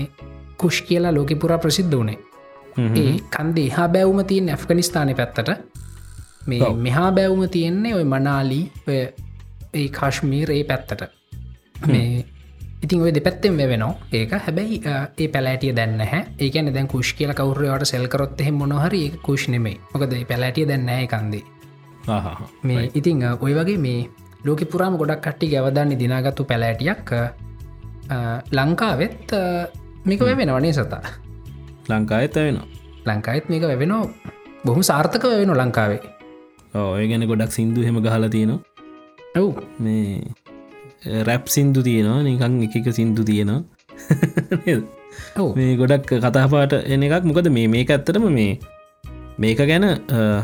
කුෂ් 0.56 0.82
කියලා 0.82 1.14
ලෝක 1.14 1.34
පුරා 1.40 1.58
ප්‍රසිද්ධ 1.58 1.96
වනේ 1.96 2.18
ඒ 2.78 3.18
කන්දේ 3.30 3.68
හා 3.70 3.88
බැවුම 3.88 4.24
තියෙන් 4.24 4.48
ඇෆ්ගනිස්ථානය 4.48 5.14
පැත්තට. 5.14 5.50
මේ. 6.46 6.72
මෙහා 6.76 7.12
බැවුම 7.12 7.48
තියෙන්නේ 7.48 7.94
ඔය 7.94 8.04
මනාලී 8.04 8.64
ඔය 8.88 8.98
ඒ 9.74 9.88
කාශ්මීර 9.90 10.50
ඒ 10.50 10.64
පැත්තට. 10.64 11.02
මේ 11.86 12.24
ඉතින් 12.82 13.02
ඔය 13.02 13.14
දෙපැත්තෙන් 13.14 13.56
වෙනවා 13.56 13.94
ඒක 14.12 14.32
හැබැයි 14.36 14.80
ඒ 15.18 15.28
පැලෑටිය 15.28 15.74
දැන්න 15.76 16.00
හැ 16.02 16.22
ඒකන 16.38 16.72
දැන් 16.74 16.88
කුෂ් 16.88 17.12
කියල 17.12 17.34
කවරවට 17.34 17.84
සෙල්කරොත් 17.84 18.40
එහෙම 18.40 18.54
මොනහරි 18.54 19.04
ඒ 19.06 19.18
කුෂ් 19.22 19.48
නෙමේ 19.48 19.76
මොකද 19.92 20.12
ඒ 20.12 20.24
පැලෑටිය 20.24 20.68
දැන්නෑ 20.68 21.06
කන්දේ. 21.06 21.44
මේ 22.62 22.90
ඉතිං 22.94 23.24
ඔය 23.40 23.54
වගේ 23.54 23.78
මේ 23.78 24.08
ලෝක 24.44 24.64
පුරාම 24.72 24.96
ගොඩක් 24.96 25.22
කට්ටි 25.22 25.52
ගැවදන්නේ 25.54 25.98
දිනාගත්තු 25.98 26.44
පැලෑටියක් 26.44 27.14
ලංකාවෙත් 28.52 29.38
මේක 30.04 30.20
වෙන 30.22 30.50
වනේ 30.50 30.72
සතා? 30.72 31.02
ලංකායත 31.88 32.36
වෙනවා 32.36 32.78
ලංකායිත් 33.06 33.48
මේක 33.50 33.62
වැවෙනෝ 33.62 34.02
බොහම 34.64 34.82
සාර්ථක 34.82 35.24
වෙන 35.32 35.52
ලංකාවේ. 35.54 36.00
ඔය 36.74 37.04
ගැන 37.10 37.26
ගොඩක් 37.30 37.52
සිින්දු 37.52 37.86
හෙම 37.86 38.00
ගහල 38.04 38.28
තියෙනවා. 38.28 38.60
ඔව්. 39.36 39.50
මේ 39.78 41.24
රැප් 41.28 41.46
සින්දු 41.48 41.82
තියෙනවා 41.82 42.22
නිකං 42.22 42.58
එකක 42.66 42.88
සින්දු 42.92 43.24
තියෙනවා. 43.24 43.60
මේ 45.58 45.76
ගොඩක් 45.76 46.10
කතාපාට 46.24 46.74
එන 46.86 47.06
එකක්. 47.06 47.24
මොකද 47.24 47.50
මේ 47.50 47.68
මේක 47.76 47.90
ඇත්තටම 47.90 48.28
මේ 48.38 48.52
මේක 49.42 49.60
ගැන 49.70 49.86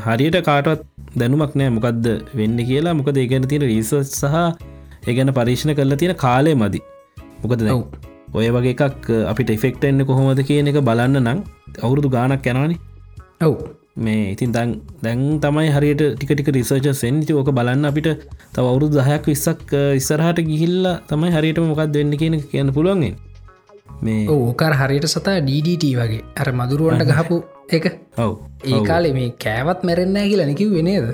හරියට 0.06 0.38
කාටවත් 0.48 0.82
දැනුමක් 1.20 1.54
නෑ 1.60 1.74
මොකක්ද 1.76 2.06
වෙන්න 2.40 2.58
කියලා. 2.70 2.96
මොකද 2.98 3.20
ඒගැන 3.22 3.46
තියෙන 3.52 3.64
රිසස් 3.70 3.92
සහ 4.20 4.34
ඒගැන 5.08 5.32
පරීක්ෂණ 5.38 5.76
කරලා 5.78 6.00
තියෙන 6.02 6.16
කාලය 6.24 6.52
මදි. 6.62 6.80
මොකද 7.42 7.62
දැන් 7.62 7.72
ඔව්. 7.76 7.84
ඔය 8.38 8.48
වගේ 8.56 8.74
එකක් 8.74 9.08
අපිට 9.30 9.54
එෆෙක්ට 9.56 9.88
එන්න 9.90 10.04
කොහොමද 10.10 10.42
කියන 10.50 10.70
එක 10.72 10.78
බලන්න 10.88 11.18
නම් 11.22 11.40
අවුරුදු 11.86 12.10
ගානක් 12.16 12.46
යනවානි. 12.52 12.76
ඔව්. 13.48 13.56
මේ 14.04 14.22
ඉතින් 14.34 14.54
දැන් 14.56 14.70
දැන් 15.04 15.20
තමයි 15.42 15.68
හරියට 15.76 16.02
ටිකටික 16.14 16.48
රිසර්ච 16.56 16.88
සෙන්ති 17.02 17.36
ඕක 17.40 17.50
බලන්න 17.58 17.90
අපිට 17.90 18.08
තව 18.54 18.64
අවුරුදු 18.70 19.00
දහයක් 19.00 19.28
විස්සක් 19.32 19.74
ඉස්සරහට 20.00 20.40
ගිහිල්ල 20.50 20.88
තමයි 21.10 21.30
හරියට 21.36 21.60
මොකක් 21.70 21.82
දෙන්න 21.96 22.14
කියන 22.22 22.36
කියන්න 22.52 22.74
පුළුවන්ගෙන් 22.78 23.14
මේ 24.06 24.22
ඕකර 24.36 24.72
හරියට 24.80 25.06
සතා 25.14 25.36
DDT 25.48 25.92
වගේ. 26.00 26.22
අර 26.40 26.48
මදුරුවන්ට 26.60 27.06
ගහපු 27.10 27.36
එක 27.68 27.86
ඔව්. 28.18 28.34
ඒ 28.64 28.80
කාලෙ 28.86 29.12
මේ 29.12 29.30
කෑවත් 29.44 29.80
මැරෙන්නෑ 29.82 30.28
කියලා 30.28 30.46
නිකිව 30.46 30.72
වෙනේද 30.72 31.06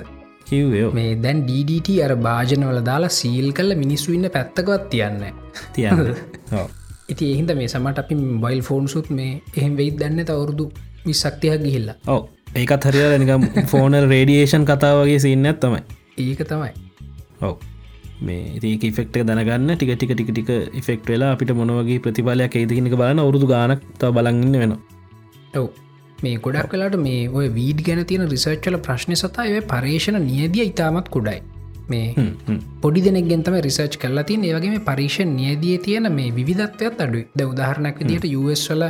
මේ 0.93 1.15
දැන් 1.15 1.41
DDT 1.47 1.97
අර 2.05 2.13
භාජනවල 2.17 2.79
දාලා 2.83 3.09
සීල් 3.11 3.49
කල්ල 3.53 3.75
මිනිස්සු 3.75 4.13
ඉන්න 4.13 4.29
පැත්තකවත් 4.29 4.89
තියන්න 4.89 5.25
තියන්න. 5.73 6.13
ඉති 7.13 7.31
එහින්ද 7.33 7.55
මේ 7.55 7.67
සමට 7.67 8.03
අපි 8.03 8.15
බයිල් 8.45 8.61
ෆෝන්සුත් 8.61 9.09
මේ 9.11 9.41
එහෙම 9.55 9.75
වෙයිත් 9.77 9.97
දන්න 9.99 10.25
තවරුදු 10.25 10.71
විසක්තියක් 11.05 11.63
ගිහිල්ලා. 11.65 11.97
ඔව්. 12.07 12.23
ඒකත් 12.55 12.87
හරිලා 12.87 13.17
නිකම් 13.17 13.67
ෆෝනල් 13.67 14.07
රේඩියේෂන් 14.07 14.65
කතා 14.65 14.95
වගේ 14.99 15.19
සින්නත් 15.19 15.59
තමයි. 15.59 15.83
ඒක 16.19 16.41
තමයි. 16.45 16.71
ඔව්. 17.41 17.55
මේ 18.21 18.59
ඒක 18.63 18.83
ෆෙක්ට 18.93 19.21
දැනගන්න 19.23 19.75
ටික 19.75 19.93
ටික 19.93 20.11
ටික 20.13 20.31
ටික 20.31 20.83
ෆෙක්ට 20.83 21.07
වෙලා 21.07 21.31
අපිට 21.35 21.53
මොනවගේ 21.53 21.99
ප්‍රතිබලයක් 21.99 22.55
ඒදකිනක 22.55 22.93
බලන්න 22.93 23.23
අවුරදු 23.23 23.47
ගානක් 23.47 23.87
තව 23.95 24.11
බලගන්න 24.17 24.59
වෙන 24.63 24.75
ඔව් 25.53 25.67
මේ 26.23 26.41
ගොඩක් 26.45 26.69
කලාට 26.71 26.97
මේ 27.05 27.29
ඔය 27.29 27.47
වීඩ් 27.57 27.81
ගැන 27.87 28.03
තියෙන 28.05 28.29
රිසර්ච්චල 28.33 28.77
ප්‍රශ්න 28.87 29.15
සතා 29.15 29.47
ඔය 29.49 29.61
පර්ේෂණ 29.71 30.19
නියදිය 30.25 30.65
ඉතාමත් 30.65 31.09
කුඩයි. 31.09 31.39
මේ 31.89 32.25
පොඩි 32.81 33.01
දෙනෙක් 33.05 33.29
තම 33.45 33.57
රිසර්ච් 33.67 33.95
කල්ලා 34.03 34.25
තින් 34.29 34.43
ඒවගේ 34.43 34.73
මේ 34.75 34.83
පරීක්ෂ 34.89 35.19
නියදිය 35.31 35.77
තියෙන 35.85 36.09
මේ 36.17 36.33
විධත්වයක් 36.39 37.01
අඩු 37.05 37.21
ද 37.35 37.47
උදාහරණක් 37.51 38.01
විදිට 38.01 38.27
යස්වල 38.31 38.83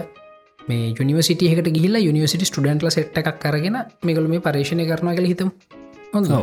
මේ 0.62 0.90
යනිවසිටහකට 0.96 1.70
ගිල්ල 1.78 2.00
යනිවසිට 2.02 2.48
ස්ටඩන්ටල 2.50 2.92
සෙට් 2.98 3.22
එකක් 3.22 3.38
කරගෙන 3.44 3.78
මේකල 4.08 4.28
මේ 4.34 4.46
පර්ේෂණය 4.48 4.88
කරන 4.90 5.14
කළ 5.18 5.32
හිතම්. 5.32 5.54
හොඳ. 6.14 6.34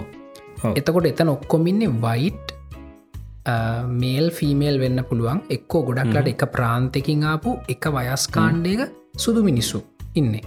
එතකොට 0.74 1.11
එතන 1.12 1.34
ඔක්කොමින්නේ 1.36 1.93
වයිට් 2.07 2.57
මේල් 4.01 4.26
ෆීමේල් 4.30 4.80
වෙන්න 4.84 5.05
පුළුවන්. 5.11 5.45
එක්කෝ 5.51 5.84
ගොඩක්ලට 5.91 6.32
එක 6.34 6.49
ප්‍රාන්තකින් 6.57 7.28
ආපු 7.34 7.57
එක 7.68 7.93
වයස්කාණ්ඩයක 7.99 8.89
සුදු 9.16 9.43
මිනිස්සු 9.45 9.84
ඉන්නේ. 10.14 10.42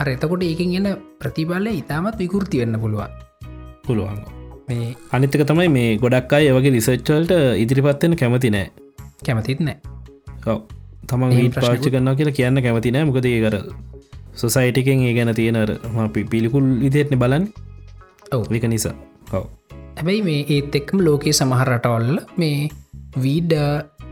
අර 0.00 0.08
එතකොට 0.08 0.42
ඒකින් 0.42 0.74
එන්න 0.78 0.88
ප්‍රතිබලය 1.20 1.72
ඉතාමත් 1.82 2.18
විකෘති 2.18 2.60
වෙන්න 2.62 2.80
පුළුවන්. 2.80 3.12
පුළුවන් 3.86 4.18
මේ 4.68 4.88
අනිතක 5.12 5.44
තමයි 5.50 5.68
මේ 5.76 5.90
ගොඩක් 6.02 6.32
අයි 6.38 6.50
වගේ 6.56 6.74
රිසච්චල්ට 6.76 7.32
ඉදිරිපත්වෙන 7.62 8.16
කැමති 8.22 8.50
නෑ. 8.50 8.66
කැමතිත් 9.26 9.60
නෑ. 9.60 9.76
ඔව්. 10.46 10.58
තමන් 11.08 11.36
ඊට 11.36 11.60
පාච්චි 11.64 11.92
කරන්න 11.92 12.16
කියලා 12.18 12.38
කියන්න 12.38 12.62
කැමති 12.66 12.94
නෑ. 12.94 13.08
මොකද 13.08 13.28
ඒ 13.30 13.40
කර 13.44 13.56
සොසයිටිකෙන් 14.34 15.06
ඒ 15.08 15.14
ගැන 15.18 15.34
තියෙනර 15.34 15.70
අපි 16.06 16.24
පිළිකුල් 16.24 16.66
විදිෙත්න 16.82 17.18
බලන් 17.22 17.46
ඔව්. 18.32 18.44
වික 18.50 18.66
නිසා. 18.74 18.96
ඔව. 19.32 19.46
හැබැයි 19.96 20.22
මේ 20.22 20.42
ඒත් 20.56 20.74
එක්ම 20.80 21.00
ලෝකයේ 21.06 21.38
සමහරටවල්ල 21.40 22.20
මේ 22.36 22.68
වීඩ 23.24 23.54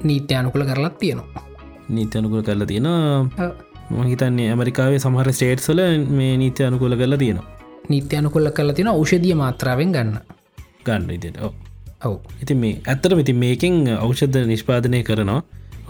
නීත්‍යයනුකුල 0.05 0.65
කරලත් 0.65 0.99
තියෙනවා. 0.99 1.45
නීති 1.89 2.19
අනුකුල 2.19 2.43
කරලා 2.43 2.67
තියෙන 2.67 2.87
ඔව්. 2.87 3.53
මහිතන්නේ 3.91 4.49
ඇමරිකාවේ 4.53 4.99
සමහර 4.99 5.33
ස්ටේට්සල 5.33 5.81
මේ 6.19 6.33
නීති 6.37 6.65
අනුකුල 6.65 6.97
කරලා 6.97 7.19
තියෙනවා. 7.19 7.47
නීත්‍යයනුකුල්ල 7.89 8.51
කරලා 8.51 8.75
තියෙන 8.75 8.91
ෞෂධිය 8.93 9.35
මාත්‍රාවෙන් 9.43 9.93
ගන්න. 9.97 10.19
ගන්න 10.87 11.11
ඉදිට 11.17 11.39
ඔව. 11.43 12.17
ඉතින් 12.43 12.59
මේ 12.63 12.81
ඇත්තට 12.87 13.19
ඉතින් 13.25 13.39
මේකින් 13.45 13.77
ඖෂධ 13.99 14.39
නිෂ්පාදනය 14.53 15.03
කරනවා. 15.03 15.43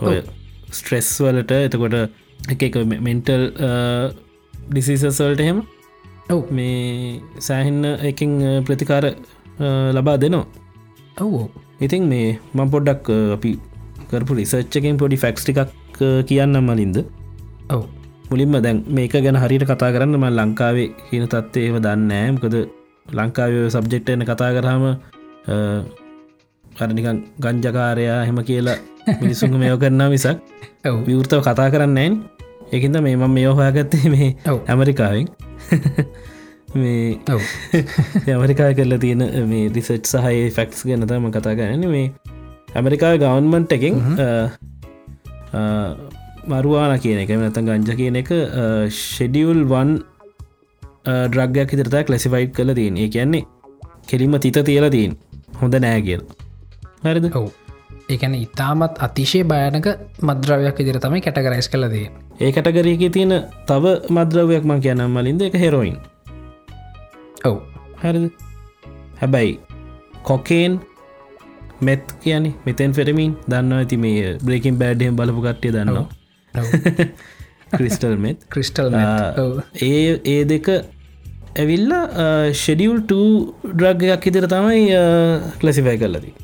ඔය 0.02 0.18
ස්ට්‍රෙස් 0.78 1.08
වලට 1.24 1.52
එතකොට 1.68 1.96
එක 2.52 2.76
මෙන්ටල් 3.08 3.46
ඩිසිසස්වල්ට 4.70 5.40
එහෙම 5.46 5.62
ඔව්. 6.30 6.42
මේ 6.50 7.20
සෑහින්න 7.38 7.84
එකින් 8.10 8.32
ප්‍රතිකාර 8.66 9.04
ලබා 9.96 10.16
දෙනවා. 10.20 10.46
ඔව්. 11.20 11.48
ඉතින් 11.80 12.08
මේ 12.12 12.38
මං 12.54 12.70
පොඩ්ඩක් 12.74 13.10
අපි 13.36 13.52
කරපු 14.10 14.40
රිසර්ච්චකින් 14.40 14.98
පොඩි 15.02 15.22
ෆැක්ස් 15.24 15.44
ටිකක් 15.44 15.70
කියන්න 16.28 16.60
මලින්ද 16.68 16.98
ඔව්. 17.70 17.82
මුලින්ම 18.30 18.56
දැන් 18.58 18.82
මේක 18.88 19.14
ගැන 19.16 19.36
හරිට 19.36 19.64
කතා 19.64 19.92
කරන්න 19.92 20.16
ම 20.16 20.26
ලංකාවේ 20.30 20.88
කියන 21.06 21.26
තත්ත්වය 21.26 21.60
ඒව 21.62 21.76
දන්නෑ 21.78 22.32
මකද 22.32 22.56
ලංකාව 23.12 23.54
සබ්ජෙක්ට 23.70 24.10
එන 24.10 24.24
කතා 24.24 24.50
කරහම 24.52 24.84
අරනිකන් 26.64 27.18
ගංජකාරයා 27.40 28.20
හෙම 28.24 28.38
කියලා 28.42 28.78
මිනිසුන් 29.20 29.58
මේෝ 29.58 29.78
කරන්නා 29.78 30.08
ඔව්. 30.84 30.96
විවෘතව 31.06 31.40
කතා 31.42 31.68
කරන්නෑන් 31.70 32.14
එකන්ද 32.72 33.00
මේ 33.00 33.16
මම 33.16 33.30
මේ 33.30 33.46
හොයාගත්තේ 33.48 34.10
මේ. 34.10 34.30
ඇමරිකාවෙන්. 34.66 35.28
මේ 36.74 37.18
ඔව්. 37.30 37.42
ඇමරිකා 38.28 38.70
කරලා 38.74 38.98
තියෙන 38.98 39.22
මේ 39.46 39.68
රිසට් 39.68 40.06
සහය 40.06 40.50
ෆැක්ස් 40.50 40.82
ගැන 40.84 41.06
තම 41.06 41.30
කතා 41.30 41.54
කරන්න. 41.54 41.88
මේ 41.88 42.10
ඇමරිකා 42.74 43.14
ගවන්මන්ට් 43.16 43.72
එකින් 43.72 44.02
මරුවාන 46.46 46.98
කියන 47.04 47.18
එක. 47.22 47.30
නැත 47.42 47.58
ගංජ 47.58 47.90
කියන 48.00 48.16
එක 48.22 48.30
ෂෙඩියුල් 48.92 49.62
වන් 49.72 49.92
ඩ්‍රග්ගයක් 51.06 51.76
ඉතරතා 51.76 52.06
කලසිෆයිට් 52.08 52.56
කල 52.56 52.74
තින් 52.74 52.96
ඒ 52.96 53.08
කියන්නේ 53.08 53.44
කෙලිම 54.08 54.34
තිත 54.40 54.58
තියලා 54.68 54.90
තින් 54.90 55.16
හොඳ 55.60 55.78
නෑ 55.84 56.02
කියල. 56.02 56.22
හරිද? 57.04 57.30
ඔව්. 57.34 57.46
ඒකැන 58.08 58.34
ඉතාමත් 58.38 58.98
අතිශය 59.06 59.42
භයනක 59.44 59.86
මද්‍රවයක් 60.22 60.82
ඉදිර 60.82 60.98
තමයි 61.04 61.20
කැටගරයිස් 61.20 61.68
කලදේ 61.72 62.08
ඒ 62.40 62.50
කටගරයක 62.52 63.06
තියෙන 63.12 63.32
තව 63.68 63.94
මද්‍රවයක් 64.10 64.64
මං 64.64 64.82
කියනම් 64.84 65.16
මලින්ද 65.16 65.46
එක 65.48 65.56
හෙරෝයින් 65.62 65.96
ඔව්. 67.44 67.56
හරිද? 68.02 68.30
හැබැයි 69.20 69.58
කොකේන් 70.22 70.78
මෙත් 71.80 72.04
කියන 72.22 72.54
මෙතැන් 72.66 72.92
ෆෙරමින් 72.92 73.34
දන්න 73.48 73.72
ඇති 73.72 73.96
මේ 73.98 74.36
බ්‍රේකින් 74.44 74.78
බෑඩ්ඩෙන් 74.78 75.18
බලපු 75.18 75.42
කට්ටිය 75.42 75.72
දන්නවා 75.72 76.06
ක්‍රිස්ටල් 77.76 78.16
මෙත් 78.24 78.48
ක්‍රිස්ටල් 78.50 78.96
ඒ 79.82 80.00
ඒ 80.34 80.42
දෙක 80.52 80.72
ඇවිල්ල 81.56 81.92
ෂෙඩියල් 82.62 82.98
ඩ්‍රග්ගයක් 83.10 84.26
ඉදිර 84.32 84.48
තමයි 84.54 84.82
කලසිෆයි 85.60 85.98
කරලදී 86.02 86.34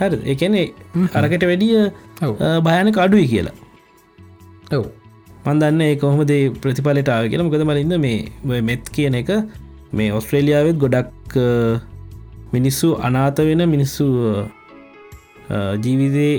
හරි 0.00 0.18
එකනේ 0.34 0.66
අරකට 1.14 1.44
වැඩිය 1.50 1.74
ඔව්. 2.22 2.32
භයනක 2.66 2.98
අඩුයි 3.04 3.26
කියලා. 3.32 3.56
ඔව්. 4.72 4.84
මන්දන්න 5.46 5.82
ඒ 5.86 5.96
කොහොමද 5.96 6.32
ප්‍රතිඵලට 6.62 7.10
ආව 7.14 7.28
කියලා. 7.32 7.46
මොකද 7.48 7.64
මලින්ද 7.70 7.94
මේ 8.04 8.62
මෙත් 8.70 8.88
කියන 8.96 9.18
එක 9.20 9.30
මේ 9.92 10.12
ඔස්ට්‍රේලියාවත් 10.18 10.80
ගොඩක් 10.84 11.36
මිනිස්සු 12.54 12.88
අනාත 13.08 13.38
වෙන 13.48 13.62
මිනිස්සු 13.74 14.06
ජීවිතේ 15.84 16.32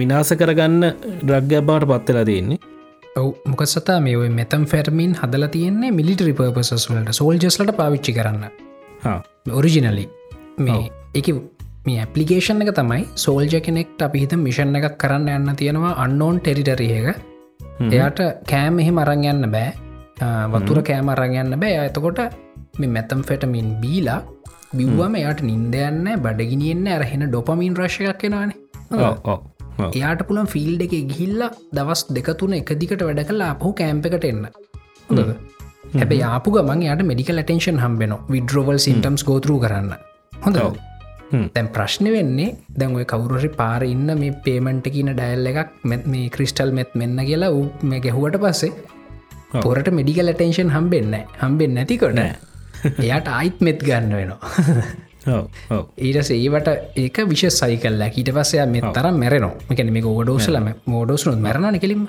විනාස 0.00 0.32
කරගන්න 0.40 0.82
ඩ්‍රග්ග 1.22 1.52
බවට 1.68 1.90
පත්වෙලා 1.92 2.26
තියෙන්නේ. 2.30 2.58
ඔව 3.16 3.28
මොක 3.50 3.62
සතා 3.66 3.98
මේ 4.00 4.16
ඔය 4.16 4.30
මෙතම් 4.38 4.64
ෆැර්මින් 4.72 5.12
හදල 5.20 5.46
තියන්නේ 5.56 5.90
මිලිටරි 5.98 6.32
පර්පසස් 6.40 6.86
වලට 6.90 7.18
සෝල්ජස්ලට 7.20 7.72
පාවිච්චි 7.80 8.16
කරන්න. 8.18 8.44
ඔරිජිනලි 9.52 10.04
මේ 10.58 10.90
එක 11.14 11.30
මේ 11.86 11.98
ඇපලිකේෂන් 12.02 12.62
එක 12.64 12.72
තමයි 12.80 13.02
සෝල්ජ 13.24 13.56
කෙනෙක්ට 13.66 14.04
අපිහිත 14.08 14.36
මිෂන් 14.46 14.78
එකක් 14.80 14.98
කරන්න 15.02 15.32
යන්න 15.36 15.56
තියෙනවා 15.62 15.96
අන්නෝන් 16.04 16.40
ටෙරිටරියක 16.40 17.08
එයාට 17.90 18.20
කෑම් 18.52 18.80
එහෙම 18.84 18.98
අරං 19.04 19.24
යන්න 19.32 19.50
බෑ. 19.56 19.72
වතුර 20.54 20.80
කෑම 20.90 21.12
අරං 21.14 21.36
යන්න 21.42 21.60
බෑ. 21.62 21.76
ඇතකොට 21.84 22.20
මේ 22.80 22.94
මැතම් 22.96 23.22
ෆෙටමින් 23.28 23.70
බීලා 23.82 24.20
බිව්වම 24.78 25.14
එයාට 25.20 25.40
නින්දයන්න 25.50 26.06
බඩගිනියෙන්න්න 26.24 26.88
ඇරහෙන 26.94 27.28
ඩොපමින් 27.28 27.76
රශ්යක් 27.80 28.18
කෙනවානේ 28.22 28.65
එයාට 29.90 30.24
පුළන් 30.28 30.48
ෆිල්ඩ 30.48 30.82
එක 30.82 30.94
ගිහිල්ල 31.10 31.44
දවස් 31.72 32.02
දෙකතුන 32.10 32.56
එක 32.60 32.72
දිකට 32.76 33.02
වැඩ 33.02 33.22
කලා 33.30 33.52
අපහු 33.54 33.72
කෑම්ප 33.74 34.10
එකට 34.10 34.24
එන්න. 34.24 34.42
හැබ 35.94 36.12
යාපු 36.14 36.50
ගමන් 36.50 36.84
යට 36.86 37.04
මෙඩිකල් 37.04 37.42
ටේෂන් 37.42 37.80
හම්බෙන 37.84 38.14
විඩ්‍රෝවල් 38.28 38.78
සිින්ටම්ස් 38.78 39.24
ගෝතරු 39.24 39.58
කරන්න. 39.60 39.94
හොඳ 40.42 40.60
තැන් 41.54 41.68
ප්‍රශ්න 41.68 42.08
වෙන්නේ 42.12 42.50
දැන් 42.72 42.96
ඔය 42.96 43.04
කවුරහරි 43.04 43.50
පාර 43.52 43.82
ඉන්න 43.84 44.10
මේ 44.16 44.34
පේමන්ට 44.44 44.86
කියන 44.88 45.10
ඩයිල් 45.12 45.50
එකක් 45.52 45.72
මෙත් 45.84 46.04
මේ 46.06 46.28
ක්‍රිස්ටල් 46.28 46.70
මෙත් 46.72 46.92
මෙන්න 46.94 47.18
කියලා 47.22 47.50
ඌ 47.50 47.64
මේ 47.84 48.00
ගැහුවට 48.00 48.38
පස්සේ 48.38 48.72
පොරට 49.56 49.90
මෙඩිකල් 49.92 50.32
ටේෂන් 50.32 50.70
හම්බෙන්න 50.70 51.16
හම්බෙන් 51.42 51.74
නැතිකොට 51.74 52.22
එයාට 52.98 53.28
අයිත් 53.30 53.58
මෙත් 53.60 53.82
ගන්න 53.82 54.14
වෙනවා 54.14 54.54
ඊට 55.28 56.30
ඒවට 56.32 56.68
ඒක 56.96 57.20
විශ 57.26 57.46
සයිකල්ලා 57.50 58.10
ඊට 58.12 58.32
පස්සය 58.32 58.64
මෙ 58.68 58.82
තරම් 58.90 59.16
මැරෙනවා. 59.16 59.54
එකන 59.70 59.92
මේ 59.92 60.02
ගෝඩෝසලම 60.02 60.68
මෝඩෝසනුත් 60.86 61.40
මැරණ 61.40 61.80
කෙලින්ම. 61.80 62.08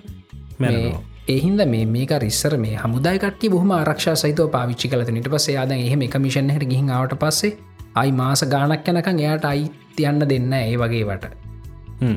එහින්ද 1.30 1.62
මේ 1.68 1.86
මේක 1.88 2.12
රිස්සර 2.18 2.54
මේ 2.58 2.76
හමුදායකට 2.76 3.48
බොහම 3.50 3.72
ආරක්ෂ 3.72 4.08
සහිතව 4.16 4.46
පාවිච්චි 4.50 4.88
කලත 4.88 5.10
නිට 5.10 5.28
පස්සේ 5.28 5.58
ආද 5.58 5.74
එහෙම 5.74 6.02
එක 6.02 6.16
මිෂන්හට 6.18 6.70
ගිහිාවට 6.70 7.18
පස්සේ 7.20 7.58
අයි 7.96 8.12
මාස 8.14 8.44
ගානක් 8.46 8.88
යනකං 8.88 9.20
එයාට 9.20 9.46
අයිතියන්න 9.46 10.24
දෙන්න 10.26 10.54
ඒ 10.54 10.76
වගේවට 10.76 11.26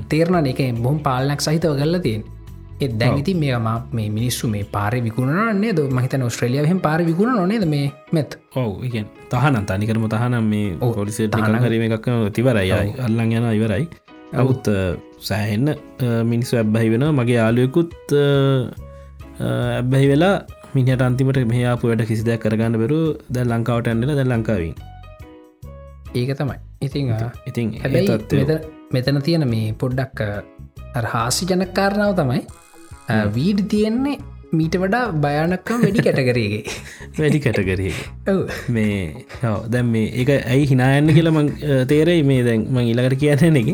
තේරණ 0.09 0.47
එක 0.47 0.61
බොහම් 0.79 1.01
පාලනක් 1.01 1.41
සහිතව 1.41 1.75
ගල්ල 1.77 1.99
තියෙන් 2.01 2.23
එත් 2.85 2.93
දැන්ඉති 3.01 3.33
මේම 3.41 3.67
මේ 3.97 4.09
මිනිස්සු 4.19 4.49
මේ 4.53 4.65
පාර 4.75 4.93
විකුණනේ 5.07 5.73
ද 5.79 5.81
මහිතන 5.97 6.23
ස්ට්‍රලියහෙම 6.35 6.79
පාර 6.87 7.01
විකුණ 7.09 7.33
නොනේද 7.41 7.65
මේ 7.73 7.87
මෙත්? 8.17 8.31
ඔව 8.57 8.85
ඉගෙන් 8.89 9.07
තහනන් 9.33 9.65
තනිකරම 9.71 10.07
තහනම් 10.15 10.47
මේ 10.53 10.93
පොලිසේ 10.99 11.29
හරීම 11.65 11.85
එකක් 11.89 12.09
තිවරයි. 12.37 12.71
අල්ලං 13.07 13.35
යන 13.39 13.49
ඉවරයි. 13.59 13.85
අවුත් 14.43 14.71
සෑහෙන්න 15.29 15.69
මිනිස්සු 16.33 16.55
ඇබ්බහි 16.63 16.89
වෙන 16.95 17.05
මගේ 17.19 17.39
යාලුවකුත් 17.41 18.15
ඇබ්බැහි 19.79 20.09
වෙලා 20.13 20.37
මිනිට 20.75 21.03
අන්තිමට 21.09 21.41
මේයාපු 21.53 21.91
වැඩ 21.91 22.05
කිසිදයක් 22.11 22.41
කරගන්න 22.45 22.79
බරු 22.83 23.01
දැ 23.37 23.45
ලංකාවට 23.53 23.91
ඇන්නල 23.93 24.15
දැ 24.21 24.27
ලංකාවී 24.33 24.73
ඒක 26.21 26.33
තමයි. 26.41 26.59
ඉතිං 26.87 27.13
ඉතින් 27.51 27.67
හැබැයි 27.83 28.59
මෙතන 28.95 29.21
තියෙන 29.29 29.47
මේ 29.55 29.69
පොඩ්ඩක් 29.83 30.21
හාසි 31.15 31.47
ජනකාරණාව 31.51 32.15
තමයි 32.21 32.43
වීඩ 33.37 33.63
තියෙන්නේ 33.73 34.19
මීට 34.53 34.77
වඩා 34.83 35.05
භයානක්කම් 35.25 35.83
වැඩි 35.85 36.05
කැටකරේගේ 36.07 36.63
වැඩි 37.21 37.41
කැටකරේ 37.45 37.95
මේ 38.69 39.25
දැම් 39.75 39.91
මේ 39.95 40.07
එක 40.23 40.31
ඇයි 40.35 40.69
හිනායන්න 40.73 41.15
කියලම 41.17 41.41
තේරෙයි. 41.89 42.23
මේ 42.25 42.43
දැන් 42.43 42.69
මං 42.69 42.93
ඉලකට 42.93 43.19
කියන්න 43.23 43.61
එක 43.63 43.69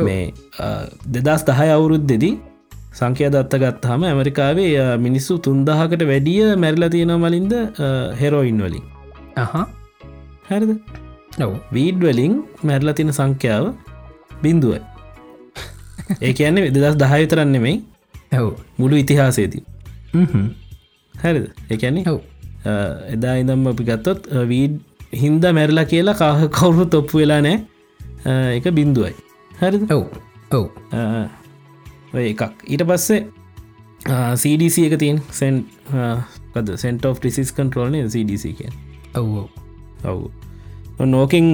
මේ 0.00 0.22
දෙදස් 1.16 1.46
දහය 1.48 1.68
අවුරුද් 1.70 2.04
දෙදී 2.12 2.34
සංකය 2.92 3.28
දත්ත 3.28 3.62
ගත්හම 3.62 4.06
ඇමරිකාවේ 4.10 4.84
මිනිස්සු 4.98 5.38
තුන්දහකට 5.38 6.04
වැඩිය 6.12 6.54
මැරිලා 6.56 6.92
තියෙන 6.94 7.16
මලින්ද 7.24 7.54
හෙරෝයින් 8.20 8.62
වලින්. 8.66 8.86
හැරිද? 10.48 10.72
වීඩ් 11.72 12.00
වලින් 12.00 12.34
මැරල 12.62 12.92
තින 12.92 13.12
සංඛ්‍යාව 13.12 13.64
බින්දුවයි 14.42 14.80
ඒ 16.24 16.32
කියන්නේ 16.32 16.64
වෙදදස් 16.66 16.96
දහයතරන්න 16.96 17.52
නෙමෙයි 17.52 17.76
ඇව් 18.36 18.48
මුළු 18.80 18.96
ඉතිහාසේදී 19.02 19.62
හැරිද? 21.14 21.46
ඒකැන්නේ 21.70 22.04
හව් 22.08 22.18
එදා 23.14 23.34
ඉදම් 23.42 23.66
අපි 23.72 23.88
ගත්තොත් 23.90 24.28
වීඩ් 24.52 24.76
හින්ද 25.22 25.44
මැරලා 25.58 25.86
කියලා 25.92 26.16
කාහ 26.20 26.38
කවුරු 26.58 26.86
තොප්පු 26.94 27.22
වෙලා 27.22 27.40
නෑ 27.46 27.56
එක 28.58 28.66
බින්දුවයි 28.78 29.14
හරි 29.60 29.78
ඔව්. 29.96 30.04
ඔව්. 30.52 30.66
එකක්. 32.14 32.42
ඊට 32.72 32.84
පස්සේ 32.88 33.20
CDC 34.42 34.76
එක 34.88 34.98
තින් 35.02 35.20
සෙන් 35.40 35.62
සෙන්ට 36.82 37.06
of 37.08 37.20
ටිසිස් 37.20 37.52
කන්ටරෝල්න 37.56 38.10
CDC 38.14 38.44
කිය 38.58 38.70
ඔව් 39.20 39.30
ඔව්. 40.04 40.20
නෝකින් 41.14 41.46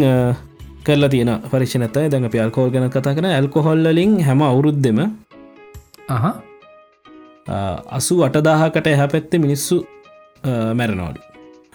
කරලා 0.86 1.10
තියෙන 1.12 1.32
පරික්ෂණත 1.50 1.94
දැඟ 1.94 2.26
අපි 2.28 2.42
අල්කෝල් 2.44 2.70
ගැන 2.74 2.88
කතා 2.90 3.14
කන 3.18 3.28
ඇල්කොහොල්ලින් 3.30 4.16
හැම 4.28 4.40
අවුරුද්දෙම 4.48 4.98
අහ 6.08 6.24
අසු 7.46 8.22
අටදාහකට 8.24 8.86
එහ 8.86 9.00
පැත්තේ 9.14 9.38
මිනිස්සු 9.38 9.86
මැරනෝඩු 10.78 11.20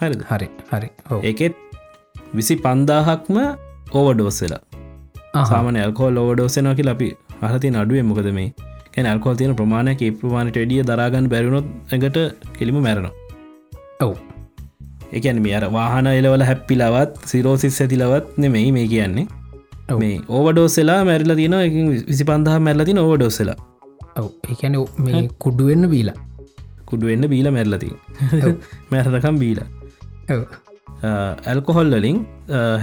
හරි 0.00 0.16
හරි. 0.30 0.48
හරි 0.72 0.88
ඒකෙත් 1.22 1.54
විසි 2.34 2.56
පන්දාහක්ම 2.56 3.36
ඕවඩෝස්සලා 3.92 4.62
සාමන 5.50 5.76
ඇල්කෝල් 5.76 6.16
ඕවඩෝසනකි 6.16 6.88
අපි 6.88 7.08
අහති 7.42 7.68
අඩුවේ 7.68 8.02
මොකද 8.02 8.30
මේ? 8.38 8.52
කැන 8.94 9.06
අල්කෝල් 9.06 9.36
තියෙන 9.36 9.54
ප්‍රමාණයක 9.54 10.02
ප්‍රමාණට 10.20 10.58
ඩිය 10.58 10.82
දරාගන්න 10.82 11.28
බැරුණොත් 11.28 11.66
ඇඟට 11.92 12.18
කෙලිම 12.58 12.78
මැරනවා. 12.80 13.12
ඔව්. 14.00 14.14
එකැන 15.12 15.42
මේ 15.42 15.54
අර 15.54 15.64
වාහන 15.70 16.06
එලවල 16.06 16.44
හැප්පිලවත් 16.50 17.26
සිරෝසිස් 17.26 17.80
ඇතිලවත් 17.80 18.36
නෙමෙයි 18.36 18.72
මේ 18.72 18.86
කියන්නේ. 18.86 19.26
මේ 19.96 20.20
ඕවඩෝසෙලා 20.28 21.00
මැරිල 21.04 21.34
තින 21.36 21.56
විසි 22.08 22.24
පන්දහ 22.24 22.58
මැල්ලතින 22.60 22.98
ඕවඩෝසෙලා 22.98 23.58
ඔව. 24.18 24.28
එකැන 24.52 24.76
මේ 25.06 25.22
කුඩුවෙන්න 25.38 25.90
බීලා. 25.94 26.16
කුඩුවෙන්න 26.86 27.28
බීල 27.32 27.50
මැල්ලති 27.56 27.90
මැරදකම් 28.92 29.38
බීල. 29.42 29.60
ඇල්කොහොල්ලින් 31.46 32.20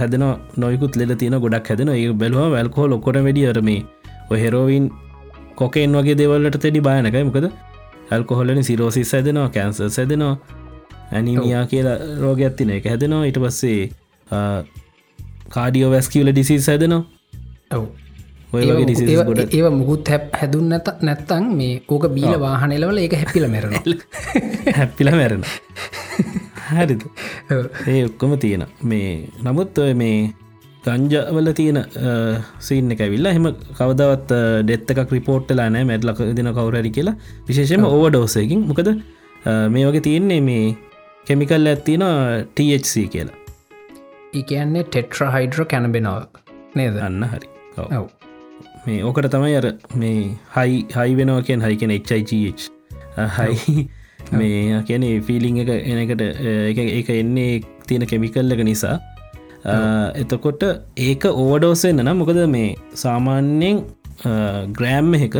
හැදන 0.02 0.26
නොයකුත් 0.56 0.96
ලෙ 0.96 1.16
තින 1.16 1.38
ගොඩක් 1.46 1.72
හැදන 1.72 1.94
ඒ 1.94 2.12
බැලවා 2.22 2.50
වැල්කෝ 2.50 2.86
ලොකොට 2.88 3.22
වැඩියර 3.26 3.62
මේ 3.62 3.80
ඔහෙරෝවින් 4.30 4.86
කොකෙන් 5.56 5.98
වගේ 5.98 6.18
දෙවල්ලට 6.20 6.60
තෙඩි 6.66 6.86
බායනකයි 6.88 7.26
මොකද 7.30 7.48
ඇල්කොහොල්ලනි 8.10 8.68
සිරෝසිස් 8.70 9.12
ඇදෙනවා 9.14 9.50
කැන්සර් 9.50 9.90
සැදෙනවා 9.90 10.36
ඇනිමියා 11.12 11.66
කියලා 11.66 11.98
රෝගයක් 12.20 12.56
තින 12.56 12.70
එක 12.70 12.84
හැදෙනවා. 12.84 13.24
ඉට 13.24 13.38
පස්සේ 13.38 13.90
කාඩියෝ 15.48 15.90
වැස්කිවල 15.90 16.32
ඩිසිස් 16.32 16.66
හැදෙනවා. 16.66 17.04
ඔව් 17.72 17.84
ඒව 18.54 19.68
මුකුත් 19.80 20.08
හැප් 20.12 20.26
හැදුන් 20.40 20.68
නැත 20.72 20.88
නැත්තං 21.08 21.46
මේ 21.58 21.82
ඕක 21.88 22.06
බීල 22.16 22.34
වාහනලවල 22.44 22.98
ඒක 23.04 23.14
හැපිල 23.20 23.46
මැරන 23.54 23.74
හැපිල 24.78 25.10
මැරෙන 25.20 25.44
හැරිද? 26.70 27.02
ඒ 27.92 28.02
ඔක්කොම 28.08 28.38
තියෙන 28.44 28.64
මේ 28.92 29.10
නමුත් 29.46 29.78
මේ 30.02 30.16
ගංජවල 30.86 31.52
තියෙන 31.58 31.78
සීන 32.66 32.94
එක 32.94 33.02
විල්ලා 33.14 33.34
හෙම 33.36 33.48
කවදවත් 33.78 34.40
ඩෙත්තක 34.68 35.14
රිපෝට්ටලා 35.16 35.68
නෑ 35.74 35.84
මැඩ්ලක 35.90 36.22
දෙන 36.38 36.52
කවුරරි 36.58 36.90
කියලා. 36.98 37.16
විශේෂම 37.48 37.86
ඕව 37.90 38.04
ඩෝසයකින් 38.10 38.62
මොකද 38.70 38.92
මේ 39.74 39.86
වගේ 39.88 40.04
තියෙන්නේ 40.08 40.40
මේ 40.50 40.66
කෙමිකල් 41.26 41.72
ඇත්තින 41.72 42.04
THC 42.56 42.94
කියලා. 43.14 43.36
ඒකන්නේ 44.38 44.86
ටෙට්‍ර 44.86 45.32
හයිඩ්‍ර 45.34 45.66
කැනබෙනව 45.72 46.14
නේද? 46.78 47.02
අන්න 47.08 47.22
හරි. 47.32 47.48
ඔව 47.78 48.06
මේ 48.86 49.02
ඕකට 49.08 49.28
තමයි 49.34 49.54
අර 49.60 49.66
මේ 50.00 50.16
හයි 50.56 50.74
හයි 50.96 51.14
වෙනවා 51.20 51.44
කියෙන් 51.48 51.62
හයිකෙන 51.66 51.92
HIGH 51.94 52.64
හයි 53.36 53.88
මේ 54.40 54.80
කියන 54.88 55.04
ෆිලිං 55.28 55.60
එක 55.62 55.70
එනකට 55.74 56.22
එක 57.00 57.10
එන්නේ 57.16 57.52
තියෙන 57.88 58.06
කෙමිකල් 58.12 58.56
එක 58.56 58.62
නිසා. 58.70 58.96
එතකොට 60.22 60.64
ඒක 61.08 61.26
ඕවඩෝසෙන්න්න 61.32 62.04
නම් 62.04 62.18
මොකද 62.22 62.40
මේ 62.56 62.70
සාමාන්‍යයෙන් 63.04 63.82
ග්‍රෑම් 64.78 65.10
එක 65.18 65.36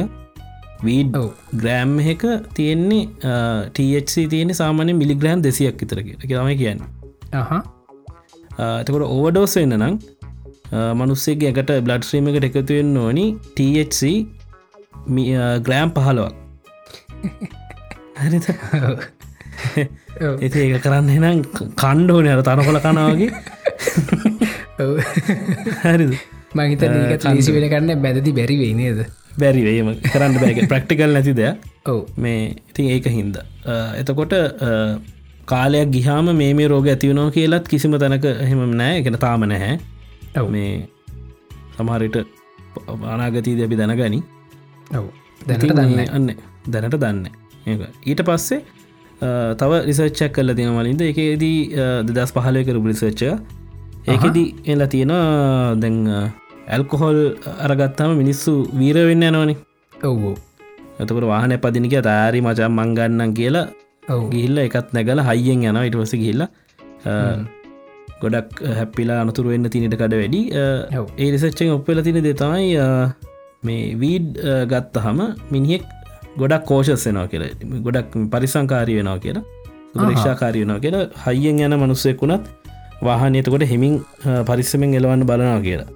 වීඩ් 0.87 1.17
ග්‍රෑම් 1.63 1.95
එක 2.15 2.25
තියෙන්නේ 2.59 3.37
THC 3.79 4.27
තියෙන 4.35 4.55
සාමානය 4.63 4.93
මිලිග්‍රෑම් 5.03 5.47
දෙසියක් 5.47 5.79
විතරක 5.85 6.11
තමයි 6.25 6.57
කියන්න. 6.63 6.83
එතකොට 8.83 9.07
ඕවඩෝස් 9.07 9.57
වෙන්න 9.61 9.79
නම් 9.79 9.95
මනුස්සේගේ 10.73 11.53
එකට 11.53 11.71
බ්ලඩ්ස්්‍රීම 11.83 12.29
එකට 12.29 12.49
එකතුවෙන් 12.51 12.97
ඕනි. 12.97 13.27
THC 13.57 14.01
ග්‍රෑම් 15.63 15.91
පහලවක් 15.91 16.35
හරි 18.17 18.39
එති 20.41 20.59
ඒක 20.65 20.83
කරන්න 20.83 21.11
එනම් 21.11 21.45
කණ්ඩෝන 21.75 22.29
අර 22.29 22.43
තනකොල 22.43 22.81
කනාවගේ 22.81 23.31
හරිද? 25.85 26.13
මහිත 26.55 26.83
ලීසි 27.27 27.53
වෙන 27.53 27.69
කන්න 27.71 28.03
බැදදි 28.03 28.33
බැරිවෙයි 28.33 28.75
නේද? 28.75 29.01
බැරිවේම 29.39 29.91
කරන්න 30.05 30.39
බැග 30.41 30.63
ප්‍රක්ටිකල් 30.69 31.13
නැති 31.13 31.35
දෙයක්. 31.35 31.67
ඔව. 31.87 32.01
මේ 32.17 32.57
ඉතින් 32.71 32.87
ඒක 32.91 33.09
හින්ද. 33.09 33.37
එතකොට 33.97 34.35
කාලයක් 35.47 35.91
ගිහාම 35.91 36.33
මේ 36.37 36.55
මේ 36.55 36.69
රෝග 36.69 36.89
ඇතිවනෝ 36.89 37.29
කියලත් 37.31 37.69
කිසිම 37.69 37.99
තැනක 37.99 38.25
එහෙම 38.25 38.65
නෑ. 38.75 39.01
එකෙන 39.01 39.19
තාම 39.19 39.45
නැහැ 39.45 39.77
මේ 40.57 40.89
සමහරිට 41.77 42.17
අනාගතීද 43.13 43.61
අපි 43.67 43.77
දැනගනි. 43.81 44.21
ඔව්. 44.99 45.07
දැනට 45.49 45.69
දන්න 45.79 46.01
අන්න 46.17 46.27
දැනට 46.73 46.97
දන්න. 47.03 47.27
ඊට 48.07 48.23
පස්සේ 48.29 48.61
තව 49.61 49.71
රිසර්ච්චක් 49.89 50.33
කල්ල 50.37 50.55
තියෙන 50.55 50.75
වලින්ද 50.79 51.01
එකේදී 51.11 51.61
දෙදස් 52.09 52.33
පහලය 52.37 52.65
කරු 52.69 52.83
රිසර්ච්ච 52.87 53.23
ඒකෙදී 54.13 54.49
එලා 54.73 54.91
තියෙන 54.95 55.15
දැන් 55.83 55.97
ඇල්කොහොල් 56.69 57.21
අරගත්තාම 57.67 58.13
මිනිස්සු 58.23 58.53
වීර 58.81 58.99
වෙන්න 59.09 59.27
යනවනි. 59.31 59.57
ඔව් 60.05 60.23
ඇතකට 61.01 61.27
වාහන 61.33 61.57
පදිනික 61.65 61.97
තාරි 62.09 62.41
මචම් 62.45 62.73
මංගන්නම් 62.81 63.33
කියලා 63.39 63.67
ඔව්. 64.15 64.31
ගිහිල්ල 64.33 64.59
එකත් 64.67 64.93
නැගල 64.97 65.21
හයියෙන් 65.29 65.69
යන 65.71 65.79
ඉටවස 65.89 66.15
ගිල්ල 66.23 66.43
ගොඩක් 68.23 68.63
හැපිලා 68.79 69.19
අනතුර 69.25 69.47
වෙන්න 69.53 69.71
තිනට 69.75 69.97
කඩ 70.01 70.15
වැඩි. 70.23 70.41
ඒ 71.23 71.31
රිසච්චෙන් 71.35 71.75
ඔප්පල 71.77 72.03
තින 72.07 72.21
දෙතමයි 72.29 72.71
මේ 73.67 73.83
වීඩ් 74.03 74.31
ගත්තහම 74.73 75.21
මිනිහෙක් 75.55 75.85
ගොඩක් 76.43 76.65
කෝෂස්සෙනවා 76.71 77.27
කියල. 77.33 77.45
ගොඩක් 77.87 78.17
පරිසංකාරී 78.33 78.97
වෙනවා 79.01 79.19
කියලා. 79.27 79.45
ප්‍රේක්ෂාකාරී 79.99 80.63
වෙනවා 80.65 80.81
කියලා. 80.85 81.05
හයියෙන් 81.27 81.61
යන 81.67 81.77
මනුස්සෙක් 81.83 82.23
වුණත් 82.23 82.49
වාහනයතකොට 83.09 83.65
හෙමින් 83.73 83.95
පරිස්සමෙන් 84.49 84.97
එලවන්න 85.01 85.29
බලනවා 85.31 85.61
කියලා. 85.69 85.89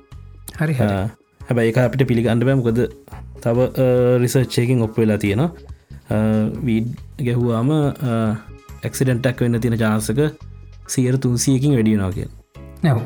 හරි 0.60 0.74
හැබැයි 0.80 1.72
එක 1.72 1.78
අපිට 1.86 2.06
පිළිගන්න 2.10 2.46
බෑමකොද 2.48 2.80
තව 3.44 3.58
රිසර්ච්චයකින් 4.24 4.86
ඔප් 4.86 4.98
වෙලා 5.02 5.18
තියෙනවා. 5.24 5.50
වීඩ් 6.68 6.88
ගැහුවාම 7.26 7.70
එක්සිඩන්ටක් 8.88 9.42
වෙන්න 9.44 9.60
තියෙන 9.64 9.78
ජාසක 9.84 10.20
සියර 10.90 11.18
තුන්සියකින් 11.18 11.74
වැඩියනවා 11.76 12.12
කිය 12.12 12.28
නැව් 12.82 12.98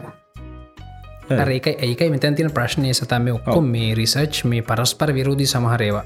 ඒක 1.50 1.66
ඒකයි 1.68 2.10
මෙතැන් 2.10 2.34
තින 2.34 2.50
ප්‍රශ්නය 2.50 2.92
සතම 2.92 3.32
ඔක්කොම 3.32 3.72
මේ 3.76 3.94
රිසර්ච් 3.94 4.44
මේ 4.46 4.62
පරස්පර 4.64 5.14
විරෝධී 5.14 5.52
සමහරේවා 5.52 6.04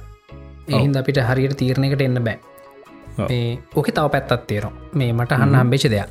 එහින්ද 0.68 0.97
අපිට 0.97 1.20
හරියට 1.22 1.57
තීරණයකට 1.57 2.03
එන්න 2.03 2.20
බෑ. 2.20 2.39
මේ 3.20 3.59
ඕක 3.74 3.91
තව 3.91 4.07
පැත්තත් 4.14 4.47
තේරවා 4.47 4.72
මේ 4.95 5.12
මට 5.12 5.39
හන්න 5.41 5.59
හම්බෙච 5.61 5.85
දෙයක්. 5.89 6.11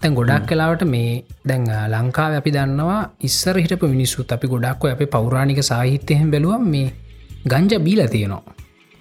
තැන් 0.00 0.14
ගොඩක් 0.14 0.46
කලාවට 0.46 0.84
මේ 0.86 1.10
දැන් 1.44 1.66
ලංකාව 1.94 2.38
අපි 2.38 2.54
දන්නවා 2.56 3.00
ඉස්සර 3.20 3.58
හිටපු 3.58 3.88
මිනිස්සුත් 3.88 4.32
අපි 4.32 4.46
ගොඩක්ව 4.48 4.92
අප 4.92 5.02
පෞරාණික 5.10 5.62
සාහිත්‍යයෙන් 5.62 6.30
බැලුවම් 6.30 6.68
මේ 6.68 6.92
ගංජ 7.46 7.78
බීල 7.80 8.02
තියෙනවා. 8.08 8.42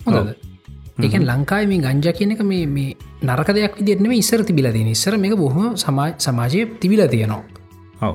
හොඳද? 0.02 0.34
ඒකන් 1.00 1.24
ලංකායි 1.26 1.68
මේ 1.68 1.84
ගංජ 1.86 2.08
කියන 2.18 2.36
එක 2.36 2.44
මේ 2.44 2.66
මේ 2.68 2.90
නරක 3.22 3.50
දෙයක් 3.58 3.76
විදිරනම 3.80 4.12
ඉස්සර 4.14 4.44
තිබිල 4.44 4.72
තියෙන 4.72 4.88
ඉස්සර 4.88 5.18
මේ 5.18 5.36
බොහොම 5.36 5.76
සමාජය 6.18 6.66
තිබිල 6.82 7.04
තියෙනවා. 7.08 7.44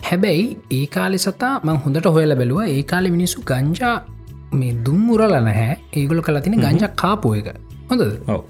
හැබැයි 0.08 0.44
ඒ 0.70 0.86
කාලෙ 0.86 1.18
සතා 1.18 1.60
මං 1.64 1.78
හොඳට 1.84 2.06
හොයල 2.06 2.34
බැලුව. 2.40 2.62
ඒ 2.68 2.82
කාලෙ 2.82 3.10
මිනිස්සු 3.10 3.42
ගංජා 3.42 3.94
මේ 4.52 4.72
දුම් 4.86 5.10
උරල 5.10 5.34
නැහැ. 5.48 5.76
ඒගොල 5.96 6.22
කලා 6.22 6.40
තින 6.40 6.58
ගංජක් 6.60 6.94
කාපුව 6.96 7.34
එක. 7.36 7.48
ඔව. 7.90 8.44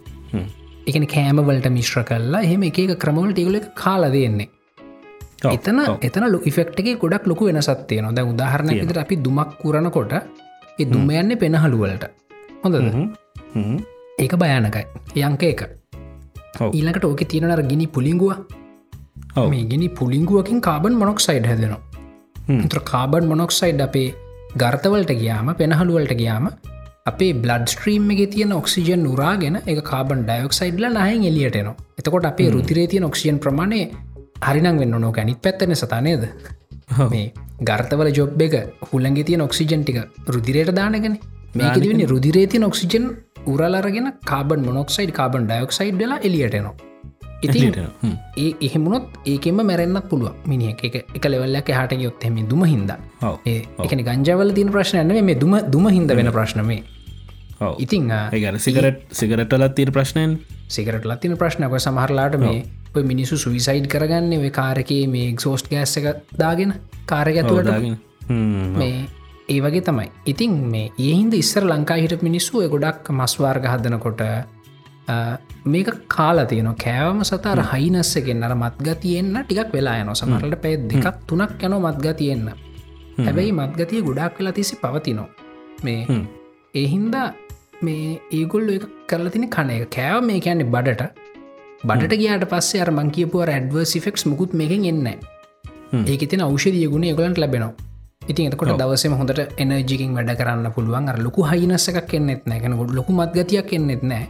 එකන 0.86 1.06
කෑමවලට 1.06 1.68
මිශ්‍ර 1.70 2.04
කල්ලා 2.04 2.42
එහෙම 2.42 2.62
එක 2.62 2.80
ක්‍රමවලට 3.04 3.38
ඒගොල 3.38 3.58
කාල 3.74 4.04
දෙන්නේ. 4.12 4.48
එතන 5.50 5.78
එතන 6.00 6.26
ලො 6.32 6.40
ඉෆෙක්ට 6.44 6.80
එක 6.80 6.98
ගොඩක් 7.02 7.26
ලොකු 7.26 7.48
වෙන 7.50 7.62
සත්තිය 7.62 8.02
නොද 8.02 8.18
උදාහරණ 8.24 8.74
විතර 8.80 8.98
අපි 9.04 9.16
දුමක් 9.26 9.56
කරනකොට 9.62 10.12
ඒ 10.78 10.84
දුම 10.84 11.08
යන්නේ 11.10 11.36
පෙනහළුවලට 11.36 12.04
හොඳද? 12.64 12.76
ඒක 14.18 14.34
භයානකයි. 14.36 14.84
යංක 15.16 15.42
එක. 15.52 15.62
ඊලකට 16.72 17.04
ඕක 17.04 17.24
තියෙනර 17.26 17.62
ගිනි 17.64 17.86
පුලිංගුව. 17.88 18.34
මේ 19.46 19.64
ගිනි 19.64 19.88
පුලිංගුවකින් 19.90 20.60
කාබන් 20.60 20.94
මොනොක් 20.94 21.20
සයිඩ් 21.20 21.46
හැදෙනවා 21.46 21.80
තර 22.66 22.80
කාබන් 22.84 23.24
මොනොක්සයිඩ් 23.26 23.80
අපේ 23.80 24.08
ගර්තවලට 24.56 25.12
ගියාම 25.14 25.48
පෙනහළුවලට 25.54 26.14
ගියාම 26.14 26.46
අපේ 27.06 27.32
බ්ලඩ් 27.34 27.66
ස්ට්‍රීම් 27.66 28.10
එක 28.10 28.22
තියෙන 28.30 28.52
ඔක්සිජන් 28.52 29.04
උරාගෙන 29.06 29.56
එක 29.64 29.80
කාබන් 29.82 30.24
ඩයොක්සයිඩ්ල 30.24 30.86
නහන් 30.90 31.24
එලියටනවා 31.30 31.76
එතකොට 31.98 32.26
අපේ 32.26 32.50
රුතිරේ 32.50 32.86
තියන 32.86 33.04
ඔක්සිජන් 33.04 33.38
ප්‍රමාණය 33.38 33.80
හරිනං 34.42 34.78
වෙන්න 34.78 34.96
නෝ 34.96 35.12
ගැනිත් 35.12 35.40
පැත්තන 35.40 35.74
සතානේද 35.74 36.24
මේ 37.10 37.26
ගර්තවල 37.62 38.10
ජොබ් 38.12 38.42
එක 38.42 38.56
හුල්ලන්ගේ 38.88 39.28
තියන 39.28 39.46
ඔක්සිජන් 39.48 39.84
ටික 39.84 40.00
රුදිරයට 40.28 40.74
දානගෙන 40.74 41.16
දිවෙන 41.76 42.02
රුදිරේ 42.06 42.46
තියන 42.46 42.68
ඔක්සිජන් 42.70 43.06
උරලරගෙන 43.46 44.08
කාබන් 44.24 44.64
මොනොක්සයිඩ් 44.64 45.12
කාබන් 45.12 45.46
ඩයොක්සයිඩ් 45.46 45.98
වෙලා 45.98 46.18
එලියටනවා 46.20 46.74
ඉතින් 47.42 47.74
ඒ 48.36 48.48
එහෙමුණොත් 48.60 49.06
ඒකෙම 49.26 49.60
මැරෙන්න්නත් 49.62 50.08
පුළුව 50.08 50.34
මිනිිය 50.46 50.74
එක 50.80 50.96
එක 50.96 51.24
ලෙවල්ලක් 51.26 51.70
හට 51.72 52.00
යොත්හෙම 52.00 52.36
දුම 52.48 52.64
හින්ද. 52.64 52.92
ඔව්. 53.22 53.38
එකන 53.80 54.02
ගංජවල 54.02 54.52
තින 54.52 54.70
ප්‍රශ්නයන 54.70 55.24
මේ 55.24 55.34
දුම 55.36 55.58
දුම 55.68 55.88
හිද 55.88 56.12
වෙන 56.12 56.32
ප්‍රශ්නමේ 56.32 56.82
ඉතිං 57.78 58.10
සිගරට් 58.58 59.02
සිගරටලත් 59.12 59.74
තීර 59.74 59.90
ප්‍රශ්නයෙන්. 59.90 60.38
සිකරට 60.68 61.04
ලත්තින 61.04 61.36
ප්‍රශ්නක 61.36 61.78
සමහරලාට 61.78 62.38
මේ 62.38 62.62
මිනිසු 63.04 63.36
සුවිසයිඩ් 63.36 63.86
කරගන්න 63.86 64.50
කාරකේ 64.52 65.06
මේ 65.06 65.32
එක්සෝස්ට් 65.32 65.70
ගෑස්ස 65.70 65.98
එක 65.98 66.22
දාගෙන 66.38 66.74
කාරක 67.06 67.36
ඇතුවට 67.36 67.66
දාගෙන. 67.66 67.98
මේ 68.74 69.08
ඒ 69.52 69.60
වගේ 69.60 69.84
තමයි. 69.88 70.08
ඉතින් 70.26 70.52
මේ 70.72 70.88
ඒහින්ද 71.00 71.34
ඉස්සර 71.34 71.64
ලංකා 71.64 72.00
හිට 72.02 72.24
මිනිස්සු 72.28 72.64
ගොඩක් 72.74 73.08
මස්වාර්ග 73.12 73.64
හදනකොට 73.72 74.22
මේක 75.66 75.88
කාලා 76.08 76.46
තියන 76.46 76.70
කෑවම 76.76 77.22
සතර 77.22 77.62
හයිනස්සගෙන් 77.72 78.42
අර 78.42 78.54
මත්ගතියෙන්න්න 78.56 79.40
ටිකක් 79.40 79.72
වෙලා 79.72 79.96
යන 80.02 80.12
සමරලට 80.14 80.60
පැත් 80.64 80.86
දෙකක් 80.90 81.18
තුනක් 81.26 81.64
යන 81.68 81.76
මත්ගතියෙන්න්න 81.78 82.48
හැබැයි 83.18 83.52
මත්ගතිය 83.52 84.02
ගොඩක් 84.02 84.38
වෙලා 84.38 84.56
තිසි 84.58 84.76
පවතිනෝ 84.76 85.28
මේ 85.84 86.22
ඒහින්දා 86.74 87.26
මේ 87.82 88.06
ඒගොල්ල 88.32 88.72
එක 88.76 88.86
කරලා 89.08 89.34
තින 89.34 89.46
කන 89.48 89.70
එක 89.70 89.90
කෑව 89.90 90.24
මේ 90.24 90.40
කියන්නේ 90.40 90.72
බඩට. 90.74 91.02
බඩට 91.84 92.20
ගයාට 92.20 92.44
පස්සේ 92.50 92.82
අර 92.82 92.90
මංකියපුුව 92.92 93.42
ඇඩවර්ස් 93.46 93.94
ෆෙක්ස් 94.00 94.26
මුකුත් 94.26 94.52
මේකින් 94.54 94.84
එන්න 94.86 95.08
ඒක 96.04 96.22
තින 96.30 96.44
අවෂධිය 96.44 96.86
ගුණ 96.92 97.08
ගලන්ට 97.10 97.38
ලැබෙනවා 97.38 97.91
ඉතින් 98.30 98.50
එතකොට 98.50 98.78
දවසම 98.80 99.14
හොඳට 99.20 99.40
එනජිකින් 99.62 100.14
වැඩ 100.18 100.32
කරන්න 100.40 100.70
පුළුවන්. 100.76 101.08
අර 101.10 101.18
ලොකු 101.26 101.42
හයිනස්සක් 101.50 102.14
එන්නෙත් 102.18 102.46
නෑ. 102.46 102.60
ගැන 102.62 102.78
ගොඩ 102.80 102.94
ලොකු 102.98 103.12
මත්ගතියක් 103.18 103.72
එන්නෙත් 103.78 104.02
නෑ. 104.12 104.24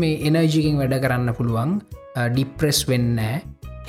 මේ 0.00 0.14
එනජිකින් 0.28 0.78
වැඩ 0.82 0.96
කරන්න 1.04 1.34
පුළුවන්. 1.40 1.80
ඩිප්‍රෙස් 2.34 2.80
වෙන්න 2.90 3.18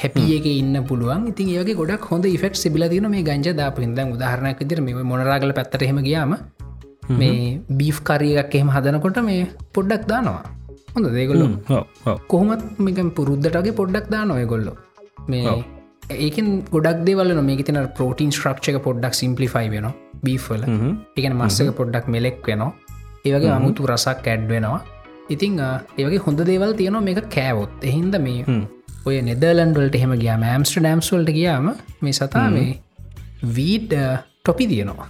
හැපිය 0.01 0.32
එක 0.38 0.45
ඉන්න 0.51 0.76
පුළුවන්. 0.89 1.28
ඉතින් 1.32 1.54
ඒගේ 1.60 1.78
ගොඩක් 1.82 2.10
හොඳ 2.12 2.28
ෆෙක්් 2.43 2.56
සිබිල 2.64 2.88
තින 2.93 3.08
මේ 3.16 3.24
ගංජ 3.30 3.56
දාපින්ද 3.62 3.99
උදාහරණයක් 4.16 4.60
විදිර 4.64 4.82
මේ 4.82 5.04
මොනරාගල 5.12 5.54
පැත්තරහෙම 5.60 5.99
ගියාම 6.08 6.36
මේ 7.20 7.38
බීෆ් 7.80 7.99
කරියක් 8.10 8.56
එහෙම 8.58 8.70
හදනකොට 8.76 9.20
මේ 9.30 9.47
පොඩ්ඩක් 9.76 10.06
දානවා. 10.12 10.43
හොඳ 10.95 11.08
දේගොල්ලු 11.18 11.47
කොහොමත් 12.32 12.64
මේක 12.86 12.99
පුරුද්ධටගේ 13.18 13.78
පොඩ්ඩක් 13.80 14.08
දා 14.14 14.24
නොයගොල්ලො 14.32 14.74
මේ 15.32 15.56
ඒකෙන් 16.10 16.47
ගොඩක් 16.72 17.04
දෙවල 17.08 17.34
මේක 17.49 17.66
තින 17.66 17.80
පෝටීන් 17.99 18.32
ස්ට්‍රක්ෂක 18.32 18.80
පොඩ්ඩක් 18.88 19.14
සිම්පලිෆයි 19.22 19.70
වෙන 19.74 19.89
බීෆල 20.26 20.64
එකන 21.18 21.34
මස්සක 21.39 21.76
පොඩ්ඩක් 21.80 22.08
මෙලෙක් 22.08 22.39
වෙනවා. 22.47 22.72
ඒවගේ 23.26 23.56
අමුතු 23.58 23.88
රසක් 23.88 24.28
ඇඩ් 24.28 24.47
වෙනවා. 24.54 24.80
ඉතිං 25.30 25.60
ඒවගේ 25.97 26.24
හොඳ 26.28 26.45
දේවල් 26.51 26.74
තියනවා 26.80 27.01
මේක 27.01 27.22
කෑවොත්. 27.30 27.76
එහින්ද 27.82 28.16
මේ 28.28 28.60
ඔය 29.06 29.22
නෙදලන්ඩල්ට 29.22 29.95
එහෙම 29.99 30.14
ගියා 30.24 30.38
මෑම්ස්ට 30.45 30.80
ඩෑම්ස්වල්ට 30.80 31.34
ගියාම 31.39 31.74
මේ 32.01 32.14
සතා 32.20 32.47
මේ 32.49 32.80
වීඩ 33.58 33.93
ටොපි 34.43 34.68
තියනවා 34.68 35.10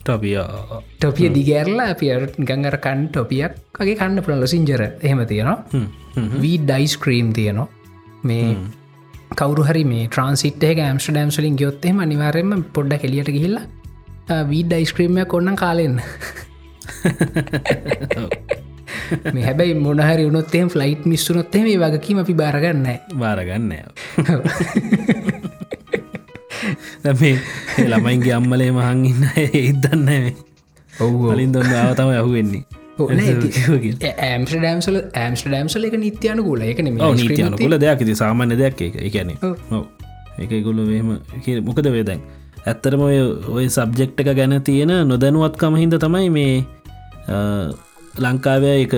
ටොපිය 0.00 1.28
දිගෑරලා 1.36 1.88
අප 1.94 2.02
ගංගර 2.50 2.76
කන් 2.86 3.06
ටොපියක් 3.08 3.54
වගේ 3.78 3.96
කන්න 4.00 4.24
පුළල 4.26 4.46
සිංජර 4.46 4.82
එහෙම 4.88 5.22
තියෙනවා. 5.26 5.58
වී 6.42 6.58
ඩයිස් 6.64 6.94
ක්‍රීම් 7.04 7.32
තියනවා. 7.32 7.68
මේ 8.24 8.56
කවරු 9.30 9.62
හරි 9.64 9.82
මේ 9.84 10.06
ට්‍රන්සිට 10.08 10.64
ඇම්ස්ට 10.64 11.10
ඩම්සලින් 11.10 11.56
ගයොත්තෙම 11.56 12.00
අනිවාරෙන්ම 12.00 12.64
පොඩ්ඩ 12.74 13.02
කෙලියට 13.02 13.30
ගිහිල්ලා 13.36 14.42
වී 14.44 14.64
ඩයිස්ක්‍රීමයක් 14.64 15.28
කොන්න 15.28 15.56
කාලෙන්න. 15.56 16.00
මේ 19.32 19.44
හැබැයි 19.44 19.74
මොනහරි 19.76 20.26
උනොත්තේ 20.26 20.64
ෆ්ලයිට් 20.66 21.06
මිස්සුනොත්තේ 21.06 21.62
මේ 21.62 21.78
වගකීම 21.78 22.18
අපි 22.22 22.34
බාරගන්න 22.34 22.86
බාරගන්න 23.18 23.70
මේ 27.20 27.34
ළමයින්ගේ 27.86 28.34
අම්මලේ 28.34 28.70
මහන් 28.72 29.06
ඉන්න 29.06 29.24
ඒදන්න 29.36 30.10
ඔව් 31.00 31.14
වලින් 31.22 31.54
දොන්න 31.54 31.72
ආවතම 31.76 32.12
යහුවෙන්නේ 32.14 32.79
ඇම්ස් 33.08 34.50
ඩම්සල 34.52 34.96
ඇම්ස් 35.14 35.44
ඩම්සල 35.44 35.84
එක 35.84 35.96
නිත්‍යයන 35.98 36.42
ගුල. 36.42 36.60
එක 36.62 36.82
නීතියනකුල 36.82 37.78
දෙයක් 37.78 38.04
ති 38.04 38.14
සාමාන්‍ය 38.14 38.56
දෙයක් 38.56 38.80
එක 38.80 39.00
එකන 39.00 39.32
එක 40.38 40.52
ගොලු 40.64 40.86
වම 40.86 41.10
මොකද 41.64 41.86
වේදැන් 41.86 42.20
ඇත්තරම 42.66 43.00
ඔය 43.00 43.18
ඔය 43.48 43.68
සබ්ජෙක්් 43.68 44.16
එක 44.16 44.34
ගැන 44.36 44.62
තියෙන 44.62 44.92
නොදැනුවත්කම 45.08 45.76
හිද 45.76 45.96
තමයි 45.96 46.30
මේ 46.30 46.64
ලංකාවය 48.18 48.76
එක 48.84 48.94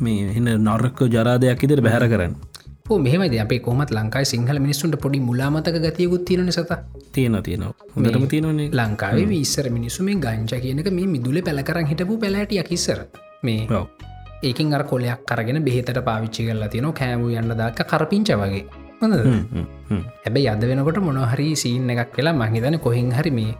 මේ 0.00 0.30
එන්න 0.36 0.54
නොර්ක 0.60 1.04
ජරාදයක් 1.08 1.64
ඉදිර 1.64 1.80
බැහර 1.80 2.08
කරන්න 2.08 2.49
මෙහමද 2.98 3.38
අපේ 3.38 3.60
කොමත් 3.60 3.90
ලංකායි 3.90 4.24
සිංහල 4.24 4.58
මිනිස්සුන්ට 4.58 5.00
පොඩි 5.00 5.20
මුලාමතක 5.20 5.78
ගතියකුත් 5.78 6.24
තියෙන 6.24 6.52
සත 6.52 6.78
තියෙන 7.12 7.42
තියෙනවා 7.42 7.90
හොඳටම 7.96 8.26
තියෙනනේ 8.26 8.68
ලංකාවේ 8.72 9.26
විස්සර 9.28 9.70
මිනිස්සු 9.70 10.02
මේ 10.02 10.18
ගංච 10.18 10.62
කියනක 10.62 10.92
මේ 10.98 11.06
මිදුල 11.06 11.40
පැලකරන් 11.42 11.86
හිටපු 11.86 12.18
පැලටිය 12.18 12.62
කිස්සර 12.64 13.00
මේ 13.42 13.82
ඒකින් 14.42 14.74
අර 14.74 14.84
කොලයක් 14.84 15.24
කරගෙන 15.26 15.64
බෙහෙතට 15.64 15.98
පාවිච්චි 16.04 16.46
කරලා 16.46 16.68
තියෙන 16.68 16.92
කෑමු 16.92 17.28
යන්න 17.30 17.52
දක්ක 17.52 17.84
කරපිංච 17.86 18.30
වගේ. 18.32 18.64
හොඳ 19.00 19.14
හැබැයි 20.24 20.48
අද 20.48 20.62
වෙනකොට 20.62 20.98
මොනහරි 20.98 21.48
සීන් 21.56 21.90
එකක් 21.90 22.16
වෙලා 22.16 22.32
මහිතන 22.34 22.78
කොහෙන් 22.78 23.12
හරි 23.12 23.30
මේ 23.30 23.52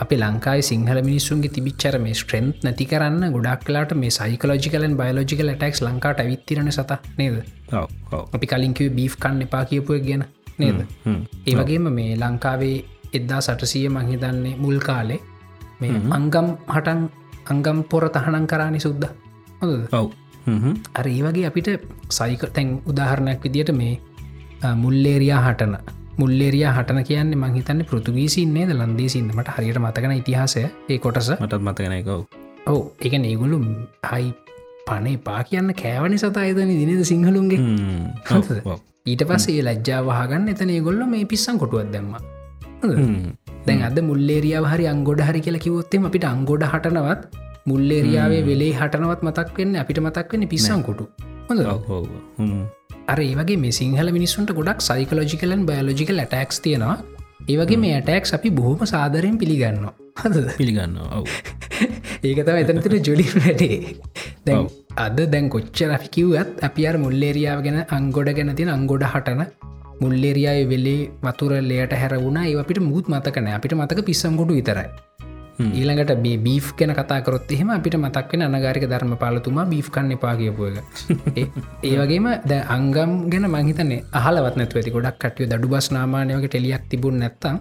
අපි 0.00 0.16
ලංකායි 0.16 0.62
සිංහල 0.68 0.98
මිනිස්සුන්ගේ 1.08 1.52
තිබිච්චර 1.56 1.96
මේ 2.04 2.14
ස්ට්‍රෙන්ත් 2.14 2.62
නැති 2.66 2.84
කරන්න 2.90 3.24
ගොඩක් 3.34 3.64
කලාට 3.66 3.92
මේ 4.02 4.10
සයිකලෝජිකලන් 4.10 4.94
බයලෝජිකල 5.00 5.50
ටක්ස් 5.52 5.82
ලංකාට 5.86 6.22
ඇවිත්තිරන 6.24 6.70
සත 6.72 6.92
නේද? 7.18 7.36
අපි 8.34 8.46
කලින්කිව 8.46 8.88
බීෆ් 8.98 9.16
කන්න 9.16 9.44
එපා 9.46 9.64
කියපුය 9.64 10.00
ගැන 10.00 10.24
නේද? 10.58 10.80
ඒවගේම 11.46 11.90
මේ 11.98 12.16
ලංකාවේ 12.16 12.76
එද්දා 13.14 13.40
සටසිය 13.40 13.86
මහිතන්නේ 13.90 14.54
මුල් 14.56 14.78
කාලේ 14.88 15.20
මේ 15.80 16.00
අංගම් 16.10 16.48
හටන් 16.74 17.00
අංගම් 17.52 17.78
පොර 17.90 18.08
තහනන් 18.08 18.46
කරානි 18.46 18.80
සුද්ද. 18.80 19.04
හොද 19.62 20.10
අර 20.94 21.06
ඒ 21.08 21.22
වගේ 21.22 21.46
අපිට 21.46 21.70
සයික 22.10 22.44
තැන් 22.54 22.68
උදාහරණයක් 22.86 23.42
විදිට 23.44 23.72
මේ 23.80 23.94
මුල්ලේරයා 24.76 25.40
හටන 25.46 25.74
මුල්ලෙරිය 26.20 26.66
හටන 26.68 27.00
කියන්න 27.08 27.32
මහිතන්න 27.42 27.82
පෘතුගීසින්නේ 27.90 28.66
ද 28.70 28.76
ලන්දේසින්නමට 28.76 29.50
හරියට 29.56 29.80
මතකන 29.84 30.14
ඉතිහාසය. 30.20 30.62
ඒ 30.92 30.98
කොටස. 31.06 31.30
මටත් 31.36 31.62
මතකනයකව 31.68 32.10
ඔව. 32.66 32.80
එක 33.06 33.12
ඒගොලු 33.20 33.58
හයි 34.10 34.30
පනේ 34.88 35.16
පා 35.26 35.40
කියන්න 35.50 35.74
කෑවනි 35.82 36.22
සතායතන 36.22 36.72
දිනද 36.80 37.04
සිංහලුන්ගේ? 37.12 37.60
ඊට 39.06 39.22
පස්සේ 39.28 39.62
ලජ්ජාවහගන්න 39.68 40.50
එතන 40.54 40.72
ගොල්ල 40.88 41.04
මේ 41.12 41.28
පිස්සන් 41.32 41.60
කොටුවත් 41.62 41.92
දැම්ම. 41.94 42.16
දැන් 43.66 43.86
අද 43.88 44.00
මුල්ලේරියාව 44.10 44.66
හරි 44.72 44.90
අංගොඩ 44.94 45.22
හරි 45.28 45.40
කියලා 45.46 45.64
කිවොත්තෙම 45.66 46.08
අපිට 46.10 46.26
අංගොඩ 46.32 46.66
හටනවත් 46.72 47.22
මුල්ලේරියාවේ 47.70 48.42
වෙලේ 48.50 48.72
හටනවත් 48.80 49.22
මතක් 49.28 49.56
වෙන්න 49.60 49.80
අපිට 49.84 50.02
මතක් 50.06 50.28
වෙන්න 50.34 50.50
පිස්සන් 50.52 50.84
කොටු 50.88 51.06
හොඳ 51.48 51.60
අර 53.10 53.18
ඒවගේ 53.20 53.58
මේ 53.62 53.72
සිංහල 53.72 54.08
මිනිස්සුන්ට 54.16 54.50
ගොඩක් 54.58 54.80
සයිකලෝජිකලන් 54.80 55.62
බයලෝජිකල් 55.70 56.20
ඇටක්ස් 56.24 56.60
තියෙනවා. 56.60 56.96
ඒවගේ 57.48 57.78
මේ 57.84 57.94
ඇටක්ස් 57.96 58.36
අපි 58.36 58.50
බොහොම 58.58 58.82
සාදරයෙන් 58.92 59.38
පිළිගන්න 59.38 59.88
හද 60.20 60.44
පිළිගන්න 60.58 60.94
ඒකතම 62.28 62.60
එතනතර 62.62 62.94
ජොලි 63.08 63.26
වැඩේ. 63.34 63.78
දැන් 64.46 64.68
අද 64.98 65.18
දැන් 65.34 65.48
කොච්චර 65.48 65.90
අපි 65.96 66.08
කිව්වත් 66.16 66.64
අපි 66.68 66.86
අර 66.86 66.96
මුල්ලේරියාව 66.98 67.60
ගැන 67.66 67.80
අංගොඩ 67.90 68.32
ගැන 68.38 68.54
තින 68.54 68.72
අංගොඩ 68.76 69.06
හටන 69.08 69.42
මුල්ලේරියාය 70.02 70.64
වෙලේ 70.66 71.00
වතුර 71.22 71.52
ලේට 71.62 71.94
හැර 71.94 72.14
වුණ 72.18 72.42
ඒ 72.42 72.56
අපිට 72.56 72.82
මුත් 72.84 73.08
මතකන 73.08 73.48
අපිට 73.50 73.78
මතක 73.78 74.06
පිස්සංගොඩු 74.06 74.58
විතරයි 74.58 74.88
ඊළඟට 75.60 76.12
මේ 76.18 76.38
බීෆ් 76.38 76.66
කෙන 76.74 76.92
කතාකරොත් 76.92 77.50
එහෙම 77.50 77.70
අපිට 77.70 77.96
මතක්වෙන 77.96 78.42
අනගාරික 78.42 78.86
ධර්ම 78.86 79.12
පාලතුමා 79.16 79.66
බීෆ් 79.66 79.90
කන්න 79.90 80.18
පා 80.18 80.34
කියපුයක 80.36 80.76
ඒ 81.88 81.96
වගේම 81.96 82.28
ද 82.44 82.60
අංගම් 82.68 83.12
ගැන 83.28 83.46
මහිතන්නේ 83.48 84.00
අහලවත් 84.12 84.56
නැතු 84.56 84.78
ඇති. 84.78 84.90
ගොඩක් 84.90 85.18
කටිය 85.18 85.46
දඩු 85.46 85.68
බස් 85.68 85.88
නාමානයක 85.90 86.46
ටෙලියක් 86.46 86.84
තිබුණ 86.88 87.18
නැත්තම්. 87.18 87.56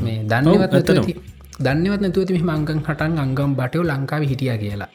මේ 0.00 0.18
දන්නවත් 0.24 0.72
නැති 0.72 1.14
දන්නවත් 1.60 2.00
නැතුවති 2.00 2.42
අංගම් 2.48 2.80
හටන් 2.80 3.18
අංගම් 3.18 3.50
බටයෝ 3.54 3.84
ලංකාව 3.84 4.22
හිටිය 4.24 4.56
කියලා. 4.58 4.90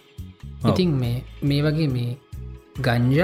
ඉතින් 0.66 0.92
මේ 0.94 1.18
මේ 1.44 1.62
වගේ 1.62 1.88
මේ 1.88 2.12
ගංජ 2.80 3.18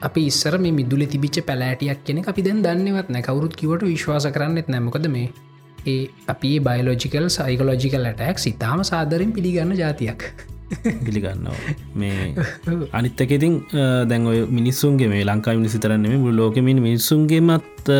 අපි 0.00 0.20
ඉස්සර 0.26 0.54
මේ 0.58 0.72
මිදුල 0.72 1.02
තිබිච 1.06 1.36
පැලෑටියක් 1.40 2.00
කියෙන 2.04 2.24
අපි 2.26 2.42
දැන් 2.42 2.62
දන්නවත් 2.62 3.08
නැ 3.08 3.22
කවරුත් 3.22 3.54
කිවට 3.54 3.84
විශ්වාස 3.84 4.26
කරන්නෙත් 4.26 4.68
නැමකද 4.68 5.06
මේ 5.08 5.28
ඒ 5.86 6.00
අපි 6.26 6.50
බයිලෝජිකල් 6.60 7.26
සයිකලෝජිකල් 7.28 8.10
ඇටක් 8.10 8.46
ඉතාම 8.50 8.80
සාදරෙන් 8.90 9.32
පිළිගන්න 9.36 9.72
ජාතියක් 9.76 10.22
පිළිගන්නවා. 11.04 11.56
මේ 11.94 12.34
අනිත්තක 12.92 13.34
ඉතින් 13.38 13.54
දැන් 14.08 14.26
ඔය 14.26 14.38
මිනිස්සුන්ගේ 14.50 15.08
මේ 15.08 15.24
ලංකා 15.24 15.54
මිනිසිතරන්නේ 15.60 16.18
මුල් 16.18 16.36
ලෝකමින් 16.36 16.80
මිනිස්සුන්ගේමත් 16.82 17.90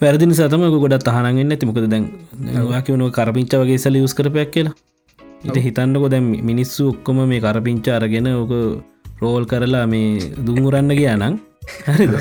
වැරදිනි 0.00 0.34
සතම 0.34 0.64
ගොඩත් 0.76 1.08
අහනගන්න 1.12 1.54
ඇති 1.54 1.70
මොකද 1.70 1.86
දැන් 1.94 2.08
වාකිවුණුව 2.72 3.12
කරපිංච 3.18 3.54
වගේ 3.62 3.78
සල 3.78 4.00
යුස් 4.02 4.14
කරපයක් 4.14 4.50
කියලා. 4.50 4.74
ඉට 5.46 5.58
හිතන්නකො 5.66 6.10
දැම් 6.10 6.28
මිනිස්සු 6.50 6.90
ඔක්කොම 6.92 7.24
මේ 7.32 7.40
කරපිංච 7.40 7.88
අරගෙන 7.98 8.28
ඕක 8.34 8.52
රෝල් 9.22 9.46
කරලා 9.46 9.86
මේ 9.86 10.30
දුංගුරන්න 10.46 10.98
ගියානං 10.98 11.40
හරිද? 11.88 12.14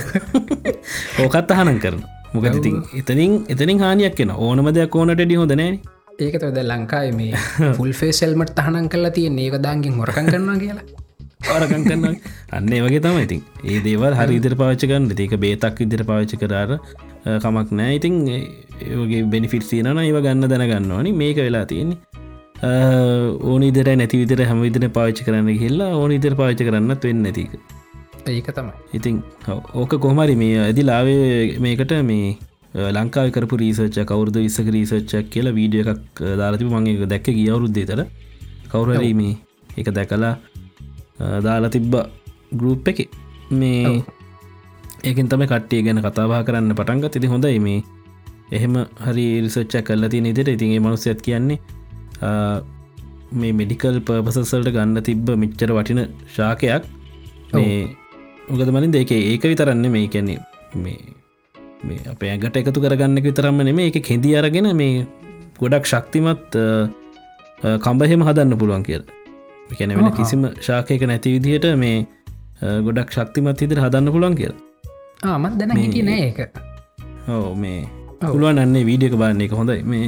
ඕකත් 1.24 1.51
අහනන් 1.51 1.80
කරන 1.86 2.01
මොකද 2.34 2.56
ඉතින් 2.56 2.78
එතනින් 2.98 3.34
එතනින් 3.50 3.80
හානියක් 3.80 4.16
කියෙන 4.16 4.38
ඕනම 4.40 4.72
දෙයක් 4.74 4.96
ඕනට 4.96 5.18
ඩි 5.18 5.42
හොදනෑ 5.42 5.72
ඒකතද 6.20 6.58
ලංකායි 6.64 7.12
මේ 7.14 7.72
ෆුල්ෆේ 7.78 8.12
සෙල්මට 8.14 8.52
තහනන් 8.58 8.90
කල්ලා 8.90 9.14
තිය 9.18 9.30
ඒකදාගින් 9.44 9.96
හොරකන් 10.00 10.28
කරනවා 10.28 10.58
කියලා. 10.64 10.86
ආරකන් 11.54 11.84
කරන්න 11.86 12.18
අන්න 12.52 12.72
වගේ 12.86 13.02
තම 13.06 13.20
ඉතින්. 13.24 13.42
ඒ 13.66 13.80
දේවල් 13.88 14.18
හරි 14.20 14.38
ඉදිර 14.42 14.56
පාච්චකන්න 14.62 15.10
ඒක 15.18 15.36
බේතක් 15.46 15.82
ඉදිර 15.88 16.04
පාච්ච 16.04 16.36
කරාර 16.44 16.72
කමක් 17.38 17.78
නෑ 17.80 17.98
ඉතින් 18.00 18.18
ඒගේ 18.30 19.24
බෙනිෆිට 19.34 19.66
සියනන 19.66 19.92
ඒව 19.98 20.22
ගන්න 20.22 20.52
දැනගන්නවනි 20.54 21.14
මේක 21.16 21.40
වෙලා 21.40 21.66
තියෙන්නේ. 21.66 22.00
ඕන 23.44 23.64
ඉදර 23.64 23.92
නැති 23.96 24.24
විදිර 24.24 24.46
හැම 24.46 24.62
විදින 24.62 24.90
පාච්චි 24.92 25.28
කරන්න 25.28 25.62
හිල්ලා 25.64 25.94
ඕන 25.98 26.18
ඉදිර 26.18 26.36
පාච්ච 26.36 26.68
කරන්නත් 26.68 27.10
වෙන්න 27.10 27.30
ඇතික 27.32 27.56
ඒක 28.28 28.49
තමයි. 28.57 28.74
ඉතින් 28.93 29.24
ඕක 29.74 29.93
කොහමරි 29.99 30.36
මේ 30.36 30.57
ඇදි 30.63 30.84
ලාවේ 30.84 31.59
මේකට 31.59 31.93
මේ 32.03 32.38
ලංකාව 32.97 33.30
කරපු 33.36 33.57
රීසච්ච 33.57 33.99
කවුරුද 34.05 34.38
විස්සක 34.38 34.67
රීසච්චක් 34.76 35.30
කියලා 35.30 35.53
වීඩිය 35.53 35.84
එකක් 35.86 36.22
දාලතිබ 36.41 36.69
මගේ 36.69 37.09
දැක්ක 37.13 37.28
ගියවරුද්දේ 37.39 37.86
තර 37.86 38.01
කවුරරී 38.72 39.13
මේ 39.13 39.36
එක 39.78 39.89
දැකලා 39.91 40.34
දාලා 41.45 41.69
තිබ්බ 41.69 41.95
ගරුප් 42.53 42.88
එක. 42.88 42.99
මේ 43.51 44.03
ඒකින් 45.03 45.30
තම 45.30 45.43
කට්ටිය 45.45 45.81
ගැන 45.84 46.02
කතාවා 46.02 46.43
කරන්න 46.43 46.76
පටන්ග 46.76 47.10
තිති 47.10 47.27
හොඳයි 47.27 47.60
මේ. 47.60 47.81
එහෙම 48.52 48.76
හරි 49.06 49.26
රිසච්ච 49.43 49.81
කල්ල 49.88 50.10
තිය 50.10 50.22
නිතට 50.22 50.48
ඉතින්ගේ 50.48 50.80
මනුස්සයත් 50.80 51.22
කියන්නේ 51.22 51.60
මේ 53.34 53.53
මෙඩිකල් 53.53 53.98
පර්පසසල්ට 54.07 54.72
ගන්න 54.76 55.03
තිබ්බ 55.03 55.27
මිච්චර 55.43 55.72
වටින 55.77 56.02
ශාකයක්. 56.35 56.84
මේ 57.53 58.01
මොකද 58.52 58.72
මලින් 58.76 58.91
දෙක 58.91 59.11
ඒක 59.15 59.44
විතරන්න 59.52 59.86
මේ 59.95 60.07
කැන්නේ 60.14 60.40
මේ 60.84 60.99
මේ 61.88 61.99
අප 62.11 62.23
ඇගට 62.30 62.57
එකතු 62.61 62.80
කරගන්න 62.84 63.22
විතරම්ම 63.28 63.61
නෙම 63.68 63.80
එක 63.84 63.98
කෙදී 64.10 64.36
අරගෙන 64.40 64.68
මේ 64.82 65.06
ගොඩක් 65.61 65.86
ශක්තිමත් 65.91 66.57
කම්බහෙම 67.86 68.22
හදන්න 68.28 68.57
පුළුවන් 68.61 68.84
කියල. 68.88 69.03
කැන 69.80 69.95
වෙන 69.98 70.11
කිසිම 70.19 70.44
ශාකයක 70.68 71.07
නැති 71.11 71.34
විදිහයට 71.36 71.68
මේ 71.84 71.98
ගොඩක් 72.88 73.15
ශක්තිමත් 73.18 73.64
හිතර 73.64 73.80
හදන්න 73.86 74.11
පුළුවන් 74.15 74.36
කියල. 74.41 74.53
ආමත් 75.32 75.57
දැන 75.60 75.78
හිටිය 75.84 76.06
නෑ 76.10 76.28
එක 76.30 76.40
ඕ 77.38 77.56
මේ 77.64 77.80
පුළුවන් 78.22 78.64
අන්නේ 78.65 78.86
වීඩියක 78.90 79.15
බලන්නේ 79.22 79.48
එක 79.49 79.57
හොඳයි. 79.61 79.80
මේ 79.91 80.07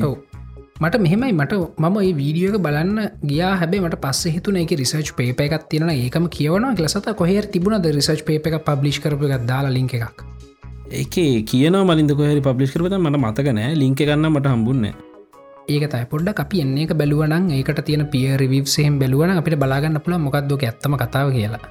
මට 0.84 1.02
මෙහෙමයි. 1.06 1.34
මට 1.40 1.54
මම 1.84 1.98
ඒ 2.04 2.14
වීඩියෝක 2.20 2.58
බලන්න 2.66 3.00
ගියා. 3.30 3.54
හැබේ 3.62 3.82
මට 3.86 4.02
පස්ස 4.04 4.36
හිතුන 4.36 4.60
එක 4.64 4.74
රිසර්ච් 4.82 5.10
පේප 5.20 5.42
එකක් 5.46 5.66
තියෙන 5.72 5.92
ඒකම 5.96 6.28
කියවන 6.36 6.68
ලසත 6.84 7.08
කොහර 7.22 7.46
තිබුණද 7.56 7.90
රිසර්ච් 7.98 8.24
පේප 8.30 8.48
එක 8.50 8.58
පබ්ලි් 8.70 8.94
කරපු 9.06 9.32
එකක් 9.38 9.46
දාලා 9.52 9.76
ලිංක 9.78 9.96
එකක්? 10.00 10.20
ඒක 10.92 11.16
කියන 11.50 11.76
මලින්ද 11.90 12.14
කොහරි 12.20 12.42
පබ්ලිස් 12.48 12.72
කරපත 12.76 12.96
මට 13.00 13.24
මතකනෑ 13.24 13.74
ලිංක 13.82 14.00
ගන්න 14.02 14.30
මට 14.32 14.54
හම්බුන්න 14.54 14.86
ඒක 15.68 15.86
තයි 15.94 16.06
පොඩ්ඩ 16.12 16.42
අපි 16.44 16.64
එන්නේ 16.64 16.86
එක 16.88 16.94
බැලුවනන් 17.02 17.46
ඒකට 17.58 17.80
තියෙන 17.88 18.04
පිය 18.14 18.26
රිවිසයෙන් 18.42 19.00
බැලුවන 19.02 19.38
අපිට 19.38 19.56
බලාගන්න 19.64 20.02
පුළ 20.06 20.18
මොකක්දෝක 20.26 20.66
ඇත්තම 20.70 20.98
කතාව 21.04 21.32
කියලා. 21.38 21.62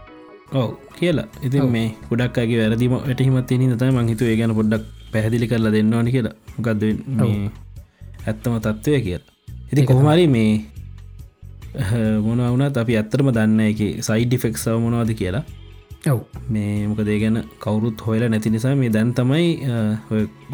ඔව 0.53 0.71
කියලා. 0.99 1.27
ඉතින් 1.47 1.69
මේ 1.75 1.89
ගොඩක්ගේ 2.09 2.63
වැරදිම 2.63 2.95
වැටහිමත් 2.97 3.47
තිනි 3.51 3.69
තයි 3.83 3.93
මංහිතු 3.99 4.31
ඒ 4.31 4.39
ගැන 4.41 4.55
පොඩ්ඩක් 4.61 4.89
පැහදිලි 5.13 5.51
කරලා 5.53 5.75
දෙන්නවානි 5.77 6.15
කියලා. 6.17 6.35
මොකක්ද 6.57 6.83
ඇත්තම 8.27 8.55
තත්ත්වය 8.67 9.01
කියල. 9.07 9.23
ඉති 9.73 9.83
කොහමරි 9.91 10.27
මේ 10.35 10.53
මොනවුනත් 12.27 12.77
අපි 12.83 12.97
ඇත්තරම 13.01 13.29
දන්න 13.37 13.61
එක 13.67 13.81
සයිඩ් 14.09 14.33
ෆෙක්සව 14.45 14.77
මොනවාද 14.85 15.13
කියලා. 15.21 15.45
ඔව්. 16.13 16.21
මේ 16.53 16.87
මොකදේ 16.91 17.19
ගැන 17.23 17.39
කවුරුත් 17.65 17.99
හොයලා 18.07 18.31
නැති 18.33 18.55
නිසා 18.55 18.75
මේ 18.83 18.93
දැන් 18.97 19.11
තමයි 19.19 19.49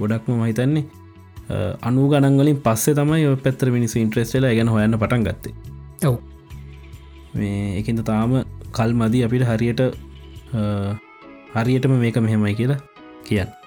ගොඩක්ම 0.01 0.33
මහිතන්නේ 0.41 0.85
අනු 1.89 2.09
ගණන්වලින් 2.13 2.59
පස්සේ 2.67 2.97
තමයි 3.01 3.27
ඔ 3.29 3.37
පැත්තර 3.45 3.71
මිනිස් 3.77 3.97
ඉන්ට්‍රස්ටල 4.03 4.49
ගැන 4.59 4.73
හොයන්න 4.75 4.99
පටන් 5.03 5.29
ගත්තේ. 5.29 5.55
ඔව්. 6.09 6.17
මේ 7.39 7.79
එකින්ද 7.81 8.03
තාම 8.11 8.35
කල් 8.77 8.93
මදී 9.01 9.25
අපිට 9.27 9.49
හරියට 9.51 9.83
හරියටම 11.57 11.95
මේක 12.03 12.17
මෙහෙමයි 12.27 12.55
කියලා 12.61 12.81
කියන්න 13.29 13.58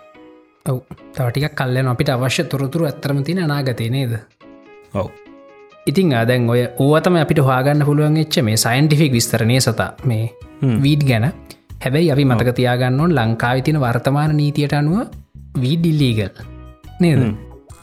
ඔව. 0.66 0.80
තවටික 1.14 1.56
කල්ලන 1.56 1.88
අපිට 1.88 2.10
අවශ්‍ය 2.10 2.44
තොරතුරු 2.46 2.86
ඇත්තරම 2.86 3.24
තින 3.24 3.40
අනාගතය 3.40 3.90
නේද? 3.90 4.14
ඔව. 4.94 5.10
ඉතින් 5.88 6.14
අදැන් 6.14 6.50
ඔය 6.50 6.62
ඕතම 6.80 7.16
අපිට 7.16 7.40
හවාගන්න 7.40 7.86
පුළුවන් 7.86 8.18
එච්ච 8.18 8.42
මේ 8.44 8.58
සයින්ටිෆික් 8.58 9.12
විස්තරණය 9.12 9.60
සතා 9.60 9.92
මේ 10.04 10.26
වීඩ් 10.84 11.04
ගැන. 11.04 11.32
හැබැයි 11.84 12.12
අපි 12.12 12.26
මතක 12.26 12.56
තියාගන්නවන් 12.56 13.16
ලංකාවිතින 13.20 13.80
වර්තමාන 13.80 14.36
නීතියට 14.38 14.74
අනුව 14.74 15.08
වීඩිල්ලීගල් 15.58 16.30
නේද? 17.00 17.24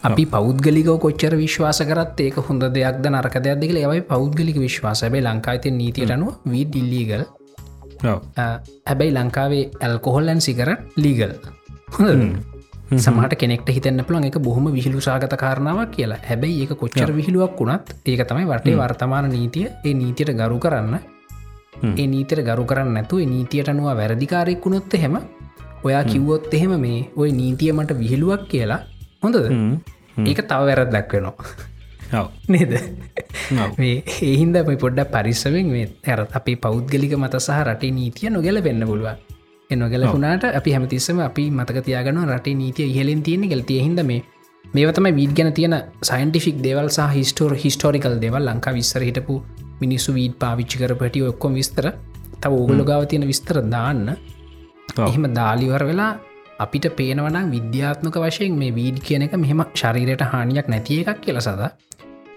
අපි 0.03 0.25
පෞද්ගලික 0.27 0.91
කොච්චර 1.01 1.35
විශ්වාස 1.37 1.81
කරත් 1.83 2.21
ඒක 2.21 2.39
හොඳ 2.49 2.63
දෙයක්ද 2.77 3.09
නරක 3.11 3.37
දෙයක් 3.45 3.59
දෙකල 3.63 3.79
යවයි 3.79 4.05
පෞද්ගලික 4.13 4.59
විශ්වාසබයි 4.67 5.25
ලංකායිති 5.27 5.73
නීතියට 5.73 6.15
අනුව 6.17 6.39
වීඩිල්ලීගල් 6.53 7.25
හැබැයි 8.87 9.17
ලංකාවේ 9.17 9.65
ඇල්කොහොල්ලන් 9.81 10.41
සිකර 10.41 10.71
ලීගල් 10.97 11.35
සමට 12.89 13.37
කෙනෙක්ට 13.37 13.69
හිතන්න 13.69 14.01
පුළන් 14.09 14.25
එක 14.25 14.39
බොහොම 14.41 14.67
විහිලු 14.73 15.01
සාගත 15.01 15.35
කාරණාවක් 15.37 15.91
කියලා. 15.93 16.19
හැබැයි 16.29 16.63
ඒක 16.63 16.73
කොච්චර 16.81 17.13
විහිලුවක් 17.13 17.61
වුණත් 17.61 17.93
ඒක 18.07 18.25
තමයි 18.27 18.47
වටේ 18.49 18.77
වර්තමාන 18.77 19.29
නීතිය. 19.31 19.69
ඒ 19.85 19.95
නීතියට 19.95 20.33
ගරු 20.41 20.59
කරන්න. 20.59 20.95
ඒ 21.95 22.07
නීතර 22.07 22.43
ගරු 22.43 22.65
කරන්න 22.65 22.95
නැතු 22.95 23.21
නීතියට 23.35 23.69
අනුව 23.69 23.93
වැරදිකාරයෙක් 24.01 24.65
වුණොත්ත 24.65 24.99
හෙම 25.03 25.19
ඔයා 25.85 26.05
කිව්වොත් 26.05 26.55
එහෙම 26.55 26.81
මේ 26.81 27.01
ඔය 27.17 27.31
නීතියමට 27.33 27.93
විහිළුවක් 27.99 28.49
කියලා 28.49 28.81
හොඳද? 29.23 29.37
ඒක 30.27 30.41
තව 30.49 30.61
වැරත් 30.69 30.91
දක්වෙනවා 30.95 32.25
නේද? 32.49 32.73
ඒහින්ද 34.23 34.57
පොඩ්ඩ 34.81 35.11
පරිස්සවෙන් 35.15 35.69
මේ 35.75 35.89
ඇරත් 36.07 36.37
අපි 36.39 36.57
පෞද්ගලික 36.57 37.13
මත 37.19 37.35
සහ 37.39 37.61
රටේ 37.67 37.93
නීතිය 37.93 38.31
නොගැල 38.31 38.65
වෙන්න 38.65 38.87
පුළුවන් 38.91 39.19
එනොගැලකුණට 39.71 40.45
අපි 40.51 40.71
හැමතිස්සම 40.75 41.19
අපි 41.21 41.45
මතක 41.51 41.81
තියාගන 41.87 42.19
රටේ 42.27 42.55
නීතිය 42.61 42.87
ඉහලෙන් 42.93 43.23
තියෙන 43.23 43.43
ගල්තිය 43.51 43.81
හිද 43.85 44.01
මේ 44.11 44.23
මේවතම 44.75 45.09
වීඩ 45.19 45.35
ගැන 45.39 45.51
තියෙන 45.53 45.77
සයින්ටිෆික් 46.03 46.63
දෙවල් 46.67 46.89
සහ 46.89 47.09
හිස්ටෝර 47.17 47.53
හිස්ටෝරිකල් 47.55 48.17
දෙවල්. 48.25 48.49
ලංකා 48.49 48.73
විස්සර 48.79 49.05
හිටපු 49.09 49.37
මිනිස්සු 49.83 50.15
වීඩ 50.19 50.39
පාවිච්චි 50.43 50.81
කර 50.83 50.95
පටිය 51.03 51.29
ඔක්කොම 51.33 51.61
විස්තර. 51.61 51.87
තව 52.41 52.53
ඕගොල 52.53 52.83
ගාව 52.83 53.05
තියෙන 53.07 53.29
විස්තර 53.33 53.61
දාන්න. 53.75 54.09
එහෙම 55.01 55.29
දාලිවර 55.39 55.85
වෙලා 55.91 56.11
අපිට 56.59 56.89
පේනවනම් 56.99 57.53
විද්‍යාත්මක 57.57 58.19
වශයෙන් 58.25 58.59
මේ 58.63 58.73
වීඩ් 58.73 59.05
කියන 59.07 59.29
එක 59.29 59.37
මෙහෙම 59.37 59.65
ශරීරයට 59.75 60.29
හානියක් 60.33 60.69
නැතිය 60.69 61.01
එකක් 61.05 61.25
කියල 61.25 61.45
සද. 61.47 61.73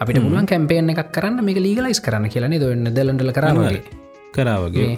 අපිට 0.02 0.20
පුළුවන් 0.20 0.48
කැම්පේන 0.48 0.96
එකක් 0.96 1.12
කරන්න 1.16 1.46
මේ 1.48 1.64
ලීගලයිස් 1.68 2.04
කරන්න 2.06 2.34
කියලන 2.34 2.62
දොන්න 2.64 2.96
දලඩල 2.98 3.38
කරාවගේ 3.38 3.84
කරාවගේ 4.36 4.96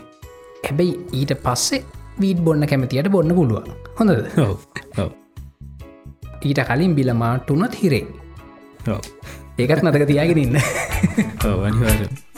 හැබැයි 0.63 0.93
ඊට 1.19 1.41
පස්සේ 1.45 1.85
වීඩ් 2.21 2.43
බොන්න 2.45 2.67
කැමතියට 2.67 3.09
බොන්න 3.15 3.35
පුළුවන්. 3.35 3.71
හොඳද? 3.99 4.27
ඊට 6.43 6.59
කලින් 6.67 6.93
බිල 6.97 7.13
මාට්ටුනොත් 7.13 7.75
හිරේ 7.81 8.05
ඒකත් 9.57 9.83
නතක 9.83 10.05
තියාගෙන 10.11 10.43
ඉන්න. 10.45 10.57
අනිවාර 11.67 12.01
If 12.03 12.32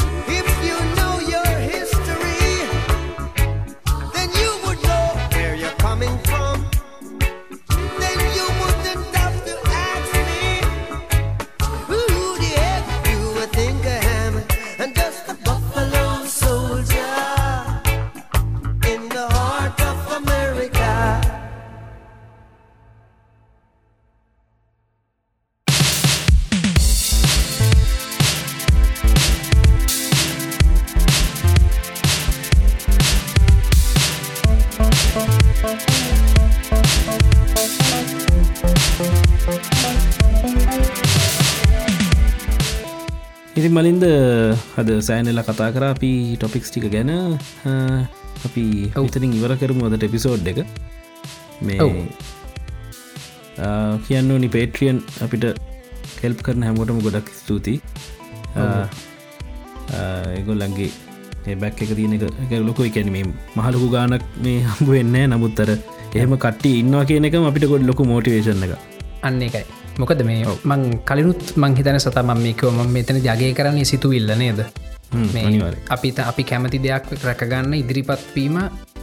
මලින්ද 43.78 44.04
හද 44.76 44.90
සෑනල 45.08 45.42
කතා 45.48 45.70
කර 45.76 45.86
අපි 45.94 46.12
ටොපික්ස් 46.42 46.70
ටික 46.72 46.88
ගැන. 46.96 47.12
අපි 48.48 48.64
ඔවතරින් 49.02 49.34
ඉවර 49.40 49.54
කරමු 49.62 49.88
අදට 49.90 50.06
එපිසෝඩ් 50.10 50.48
එක. 50.52 50.60
මේ 51.68 51.90
කියන්න 54.08 54.32
නි 54.44 54.50
පේට්‍රියන් 54.56 55.00
අපිට 55.26 55.46
කෙල්ප් 56.22 56.40
කරන 56.48 56.66
හැමෝටම 56.68 57.02
ගොඩක් 57.08 57.30
ස්තුතියි. 57.42 57.78
ඒගොල්ලන්ගේ 60.36 61.56
බැක් 61.62 61.82
එක 61.86 61.92
තියන 62.00 62.16
එක 62.18 62.54
ලොක 62.68 62.80
එකැනීම 62.90 63.32
මහලොකු 63.58 63.88
ගානක් 63.96 64.26
මේ 64.46 64.58
හම්බ 64.70 64.90
වෙන්න 64.96 65.16
නමුත්තර 65.34 65.70
එහෙම 66.18 66.36
කට්ටි 66.44 66.72
ඉන්නවා 66.82 67.06
කියන 67.10 67.28
එක 67.30 67.38
අපිට 67.50 67.66
ගොඩ 67.72 67.90
ලොකු 67.90 68.12
මෝටිවේශන 68.12 68.66
එක 68.68 68.95
අන්න 69.28 69.42
එකයි. 69.48 69.64
මොකද 70.02 70.22
මේ 70.30 70.42
මං 70.70 70.82
කලිනුත් 71.10 71.42
මං 71.62 71.78
හිතන 71.80 72.00
සතම 72.00 72.32
මේකව 72.46 72.68
ම 72.72 72.92
මෙතන 72.96 73.22
ජගේ 73.28 73.54
කරන්නේ 73.60 73.88
සිතු 73.92 74.12
ඉල්ල 74.20 74.32
නේද? 74.42 74.60
හ්ම්. 75.14 75.62
අපිත 75.96 76.20
අපි 76.32 76.44
කැමති 76.52 76.80
දෙයක් 76.86 77.08
රැකගන්න 77.28 77.74
ඉදිරිපත්වීම 77.82 78.58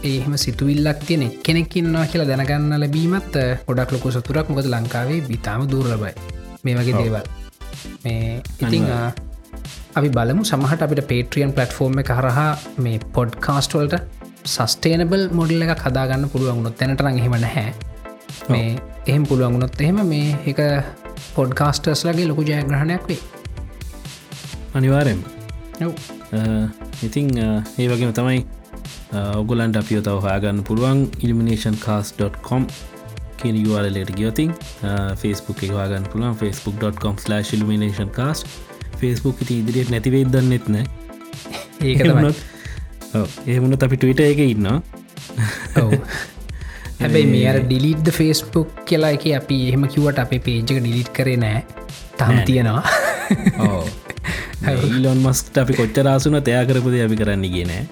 ඒහෙම 0.04 0.34
සිතුවිල්ලක් 0.44 1.02
තියෙන 1.08 1.24
කෙනෙක්කින්නවා 1.46 2.06
කියලා 2.12 2.30
දැනගන්න 2.30 2.80
ලැබීමත් 2.82 3.36
ගොඩක් 3.68 3.92
ලොකු 3.94 4.14
සතුරක් 4.16 4.48
මොකද 4.50 4.68
ලංකාවේ 4.74 5.20
බිතාම 5.28 5.68
දූර්ලබයි 5.72 6.14
මේ 6.64 6.74
වගේ 6.78 6.96
දේවල්. 7.00 7.26
මේ 8.04 8.42
ඉතිං 8.62 8.88
අපි 9.98 10.08
බලමු 10.16 10.42
සමහට 10.50 10.82
අපිට 10.84 11.06
පේට්‍රියන් 11.12 11.54
පලටෆෝර්ම් 11.56 12.02
එක 12.02 12.10
කරහා 12.10 12.50
මේ 12.84 12.98
පොඩ්කාස්ටවල්ට 13.16 13.96
සස්ටේනබල් 14.44 15.24
මොඩල් 15.38 15.64
එක 15.64 15.72
කදාගන්න 15.84 16.30
පුළුවන්ගුණොත් 16.32 16.76
තැනටන 16.80 17.18
එහෙම 17.20 17.36
නැහැ 17.44 17.72
මේ 18.48 18.78
එහෙම 19.06 19.26
පුළුවන්ගුණොත් 19.26 19.80
එහෙම 19.80 20.02
මේ 20.08 20.36
එක 20.46 20.60
පොඩ්කාස්ටර්ස් 21.36 22.04
ලගේ 22.08 22.26
ලොකු 22.30 22.42
ජයග්‍රහණයක් 22.48 23.04
වේ 23.08 23.20
අනිවාරෙන්. 24.74 25.20
ඉතිං 27.02 27.28
ඒ 27.38 27.88
වගේම 27.90 28.12
තමයි 28.18 28.40
ඔගුලන්ට 29.40 29.76
අපිය 29.76 30.00
තව 30.00 30.18
හාගන්න 30.26 30.64
පුළුවන් 30.68 31.04
ඉල්මිනේෂන් 31.20 31.76
කාස්.කොම් 31.84 32.66
කියන 33.42 33.58
URLට 33.66 34.12
ගියතින් 34.16 34.54
ෆස්බුක් 35.20 35.62
එක 35.66 35.72
වාගන්න 35.76 36.08
පුළුවන්. 36.12 36.34
ෆස්බුක්.com 36.40 37.16
ඉල්මිනේෂන් 37.58 38.10
කාස් 38.18 38.44
ෆස්බුක් 38.98 39.42
ඉති 39.42 39.60
ඉදිරියට 39.62 39.90
නැතිවේ 39.90 40.24
දන්නෙත් 40.24 40.68
නෑ. 40.68 40.86
ඒක 41.82 42.02
තමයි. 42.06 42.32
ඒමුණත් 43.46 43.82
අපි 43.82 43.96
ටවිට 43.96 44.20
එක 44.24 44.38
ඉන්න 44.46 44.68
ඔව්. 45.82 45.92
හැබැයි 47.02 47.30
මේ 47.32 47.46
අර 47.48 47.58
ඩිලිට්ද 47.62 48.12
ෆේස්බුක් 48.12 48.84
කියලා 48.84 49.14
එක 49.16 49.26
අපි 49.38 49.58
එහෙම 49.68 49.88
කිවට 49.88 50.22
අපේ 50.24 50.42
පේජක 50.42 50.70
ඩිලිට් 50.74 51.10
කරේ 51.12 51.38
නෑ. 51.38 51.64
තම 52.18 52.38
තියෙනවා. 52.44 52.84
ඊලොන් 54.76 55.20
මස්ට 55.26 55.58
අපි 55.58 55.80
කොච්චරාසුන 55.80 56.38
තයා 56.42 56.64
කරපුද 56.64 56.96
අපි 57.00 57.16
කරන්න 57.16 57.50
ගෙනෑ 57.50 57.82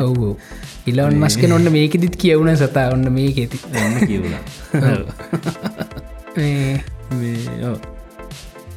ඔව්. 0.00 0.34
ඉලවන් 0.86 1.18
මස්ක 1.18 1.48
නොන්න 1.48 1.70
මේකෙදිත් 1.72 2.16
කියවුණ 2.16 2.56
සතා 2.56 2.86
ඔන්න 2.92 3.12
මේක 3.12 3.38
ඇති 3.38 3.58
කිවුණා 4.02 4.42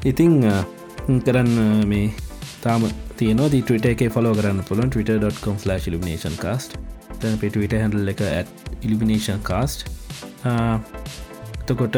ඉතිං 0.06 0.36
කරන්න 1.22 1.54
මේ 1.88 2.08
තාම 2.62 2.88
තියන 3.18 3.44
ටට 3.46 3.94
එක 3.94 4.02
ෆලෝ 4.14 4.34
කරන්න 4.34 4.64
පුළන් 4.68 4.90
twitter.com 4.90 5.58
ලිනේෂන් 5.66 6.36
කාස්ට 6.38 6.78
තැන 7.24 7.42
පිටවිට 7.44 7.76
හැඩල් 7.78 8.14
එක 8.14 8.22
ඇත් 8.28 8.50
ඉලිමිනේෂන් 8.82 9.42
කාස්ට් 9.50 9.86
තකොට 11.68 11.98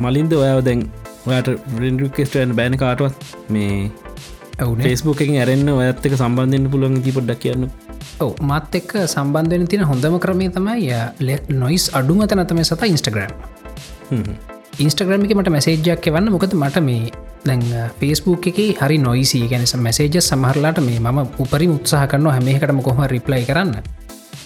මලින්ද 0.00 0.32
ඔයාව 0.40 0.60
දැන් 0.68 0.82
ඔයාට 1.26 1.48
රෙන්ඩුකෙස්ටයන් 1.82 2.54
බෑන 2.58 2.78
කාටවත්? 2.82 3.14
මේ 3.48 3.90
ෆෙස්බුක් 4.84 5.20
එක 5.24 5.30
ඇරන්න 5.34 5.68
ඔයත් 5.74 6.06
එක 6.08 6.16
සම්බන්ධන්න 6.16 6.70
පුළුවන් 6.72 7.02
ති 7.04 7.14
පොඩ්ඩක් 7.16 7.42
කියන්න. 7.44 7.68
ඔව 8.24 8.32
මත් 8.40 8.80
එක්ක 8.80 8.92
සම්බන්ධන 9.04 9.66
තින 9.72 9.84
හොඳම 9.90 10.16
ක්‍රමේ 10.24 10.52
තමයි 10.54 10.90
නොයිස් 11.62 11.86
අඩුමත 11.98 12.36
නතම 12.36 12.62
සත 12.64 12.90
ඉන්ස්ටග්‍රම් 12.92 13.32
ඉන්ස්ටග්‍රමික 14.78 15.32
මට 15.36 15.52
මැසේජ්ජක් 15.56 16.08
එවන්න. 16.10 16.32
මොකද 16.34 16.54
මට 16.54 16.84
මේ 16.88 17.12
දැන් 17.46 17.62
ෆේස්බුක් 18.00 18.48
එක 18.50 18.58
හරි 18.80 18.98
නොයිසි 18.98 19.42
ගැනස 19.52 19.76
මැසේජ 19.78 20.16
සමහරලාට 20.22 20.80
මේ 20.88 20.98
ම 21.00 21.20
උපරි 21.44 21.68
උත්සාහ 21.76 22.02
කරන්න 22.10 22.34
හැමේකටම 22.36 22.80
කොහම 22.88 23.04
රිප්ලයි 23.14 23.44
කරන්න 23.50 23.74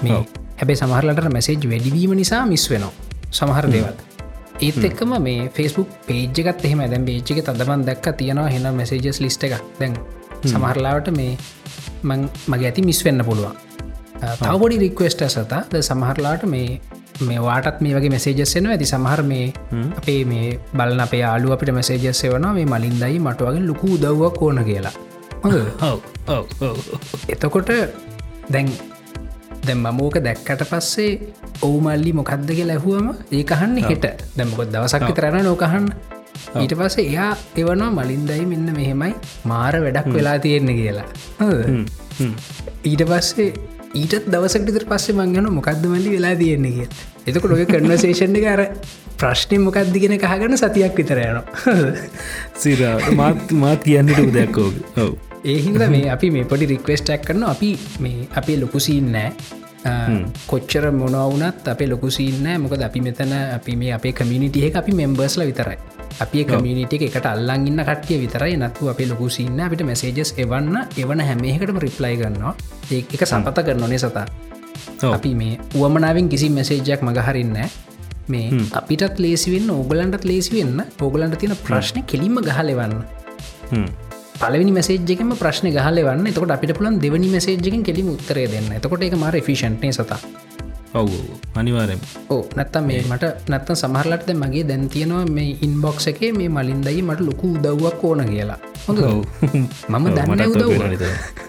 මේ. 0.02 0.20
හැබැයි 0.58 0.80
සමහරලට 0.82 1.32
මැසේජ් 1.32 1.66
වැඩිවීම 1.72 2.14
නිසා 2.20 2.42
මිස් 2.46 2.66
වෙනවා 2.70 2.92
සමහර 3.32 3.66
දේවල්. 3.72 3.96
ඒත් 4.60 4.84
එක්කම 4.84 5.16
මේ 5.20 5.48
ෆෙස්බුක් 5.50 5.90
පේජ්ගත් 6.06 6.64
එහෙම 6.64 6.84
දැන් 6.86 7.04
බේච්චික 7.04 7.42
තදබන් 7.42 7.86
දැක්ක 7.88 8.06
තියෙනවා. 8.14 8.48
හෙන 8.48 8.68
මැසේජස් 8.74 9.20
ලිස්ට 9.20 9.44
එක 9.44 9.56
දැන් 9.80 9.98
සමහරලාවට 10.44 11.10
මේ 11.16 11.32
මං 12.04 12.28
මගේ 12.48 12.70
ඇති 12.70 12.82
මිස් 12.82 13.02
වෙන්න 13.04 13.24
පුළුවන්. 13.24 13.56
තවබොඩි 14.38 14.78
රික්වස්ට 14.78 15.28
සතා. 15.28 15.62
ද 15.70 15.82
සමහරලාට 15.82 16.44
මේ 16.46 16.80
මේ 17.22 17.40
වාටත් 17.40 17.80
මේ 17.80 17.94
වගේ 17.96 18.10
මෙසේජස්සෙනවා 18.10 18.74
ඇති 18.74 18.86
සමහර 18.86 19.22
මේ 19.24 19.46
අපේ 19.96 20.20
මේ 20.24 20.46
බලන 20.72 21.00
අපේ 21.00 21.22
ආලු 21.24 21.52
අපිට 21.52 21.72
මෙසේජස්සය 21.74 22.30
වන 22.30 22.46
මේ 22.54 22.66
මලින්දයි 22.66 23.18
මට 23.18 23.48
වගේ 23.48 23.66
ලොකු 23.66 23.94
උදව්වක් 23.96 24.42
ඕන 24.42 24.64
කියලා. 24.64 24.94
ඔව්. 25.88 26.00
එතකොට 27.28 27.70
දැන් 28.48 28.72
දැම් 29.66 29.82
මමෝක 29.84 30.16
දැක්කට 30.20 30.64
පස්සේ 30.70 31.10
ඔවු 31.62 31.80
මල්ලි 31.80 32.12
මොකක්ද 32.12 32.50
කියලා 32.50 32.76
ඇහුවම 32.76 33.08
ඒකහන්න 33.32 33.76
හෙට. 33.82 34.06
දැමකොත් 34.36 34.72
දවසක් 34.72 35.02
විතරන 35.06 35.40
නොකහන්න 35.44 35.90
ඊට 36.56 36.74
පස්සේ 36.74 37.06
එයා 37.06 37.32
එවනවා 37.56 37.90
මලින්දයි 37.92 38.46
මෙන්න 38.46 38.72
මෙහෙමයි. 38.72 39.12
මාර 39.44 39.74
වැඩක් 39.78 40.08
වෙලා 40.12 40.38
තියෙන්න 40.38 40.72
කියලා. 40.72 41.06
ඊට 42.84 43.04
පස්සේ 43.04 43.52
ඊටත් 43.94 44.26
දවසක් 44.26 44.66
විතර 44.66 44.86
පස්සේ 44.86 45.16
මංගන 45.16 45.52
මොකක්ද 45.52 45.86
මල්ලි 45.86 46.16
වෙලා 46.16 46.34
තියෙන්නේ 46.36 46.72
කිය 46.72 46.88
එතකොට 47.26 47.56
ඔය 47.56 47.66
කන්වසේෂන් 47.66 48.36
එක 48.36 48.46
අර 48.48 48.62
ප්‍රශ්නය 49.16 49.58
මොකක්දිගෙන 49.60 50.16
කහගන්න 50.18 50.56
සතියක් 50.56 50.94
විතර 50.96 51.18
යනවා. 51.20 51.44
සිරාට 52.62 53.10
මාත් 53.14 53.52
මාත් 53.54 53.84
කියන්නට 53.84 54.22
උදැක්කෝග 54.22 54.80
ඔව් 54.96 55.29
ඒහින්ද 55.44 55.80
මේ 55.88 56.10
අපි 56.10 56.30
මේ 56.30 56.44
පොඩි 56.44 56.66
රික්වස්ටක් 56.66 57.24
කරන 57.24 57.44
අපි 57.44 57.70
මේ 58.00 58.28
අපේ 58.34 58.60
ලොකුසිීන් 58.60 59.12
නෑ. 59.12 59.32
කොච්චර 60.46 60.90
මොනවුනත් 60.92 61.68
අපේ 61.68 61.88
ලොකුසිීන්නෑ 61.88 62.58
මොකද 62.58 62.82
අපි 62.82 63.00
මෙතන 63.00 63.32
අපි 63.32 63.76
මේ 63.76 63.92
අපේ 63.92 64.12
කමිනිටිය 64.12 64.72
අපි 64.74 64.92
මෙම්බර්ස්ල 64.92 65.44
විතරයි. 65.46 65.78
අපි 66.20 66.44
කමිනිට 66.44 66.92
එකට 66.92 67.26
අල්ලන් 67.26 67.66
ඉන්න 67.66 67.80
කටිය 67.80 68.20
විතරයි. 68.20 68.56
නතු 68.56 68.88
අපේ 68.88 69.08
ලොකුසින්න 69.08 69.60
අපිට 69.60 69.82
මෙසේජස් 69.82 70.34
එවන්න 70.36 70.76
එවන 70.96 71.20
හැමේකටම 71.20 71.78
රිප්ලයි 71.78 72.16
කරනවා. 72.16 72.54
ඒ 72.92 72.98
එක 72.98 73.24
සම්පත 73.26 73.64
කරනොනේ 73.64 73.98
සතා. 73.98 74.26
අපි 75.08 75.34
මේ 75.34 75.58
උවමනාවෙන් 75.74 76.28
කිසි 76.28 76.48
මෙසේජයක් 76.50 77.00
මගහරින්න 77.02 77.56
මේ 78.28 78.46
අපිටත් 78.72 79.18
ලේසිවෙන්න 79.18 79.70
ඕගලන්ටත් 79.70 80.24
ලේසි 80.24 80.54
වෙන්න 80.58 80.84
ඕගලන්ට 81.00 81.40
තියෙන 81.40 81.56
ප්‍රශ්න 81.64 82.04
කෙලින්ම 82.04 82.38
ගහලෙවන්න 82.42 82.96
හ්ම්. 84.40 84.42
පලවෙනි 84.42 84.72
මසේජකම 84.72 85.32
ප්‍රශ්න 85.34 85.68
ගහලවන්න 85.70 86.26
එතකොට 86.26 86.50
අපිට 86.50 86.72
පුලන් 86.72 86.96
දෙවනි 86.98 87.28
මසේජකින් 87.28 87.82
කෙලිම 87.82 88.08
උත්තරය 88.08 88.46
දෙන්න 88.48 88.72
එතකොට 88.72 89.02
එක 89.02 89.16
මර 89.16 89.36
ෆිෂන්ට්නේ 89.40 89.92
සතා 89.92 90.20
ඔව්. 90.94 91.10
අනිවාරෙන් 91.54 92.00
ඕ 92.28 92.42
නැත්තම් 92.56 92.84
මේ 92.84 93.02
මට 93.02 93.48
නැත්තන් 93.48 93.76
සමහරලට 93.76 94.32
මගේ 94.34 94.64
දැන් 94.64 94.88
තියෙනවා 94.88 95.26
මේ 95.28 95.52
ඉන්බොක්ස 95.62 96.06
එකේ 96.06 96.32
මේ 96.32 96.48
මලින්දයි 96.48 97.02
මට 97.02 97.20
ලොකු 97.20 97.52
උදව්වක් 97.56 98.04
ඕන 98.04 98.24
කියලා 98.26 98.58
හොඳ. 98.88 98.98
මම 99.88 100.06
දන්න. 100.08 100.42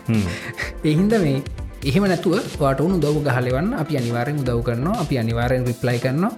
හ්ම්. 0.07 0.23
එහින්ද 0.89 1.13
මේ 1.17 1.41
එහෙම 1.83 2.03
නැතුව 2.03 2.37
වාටවුණු 2.59 2.97
දව් 2.99 3.17
ගහලවන්න 3.27 3.73
අපි 3.73 3.97
අනිවාරෙන් 3.97 4.37
උදව් 4.37 4.61
කරනවා 4.61 4.97
අපි 5.01 5.15
අනිවාරෙන් 5.17 5.65
රිප්ලයි 5.65 5.99
කරනවා 5.99 6.33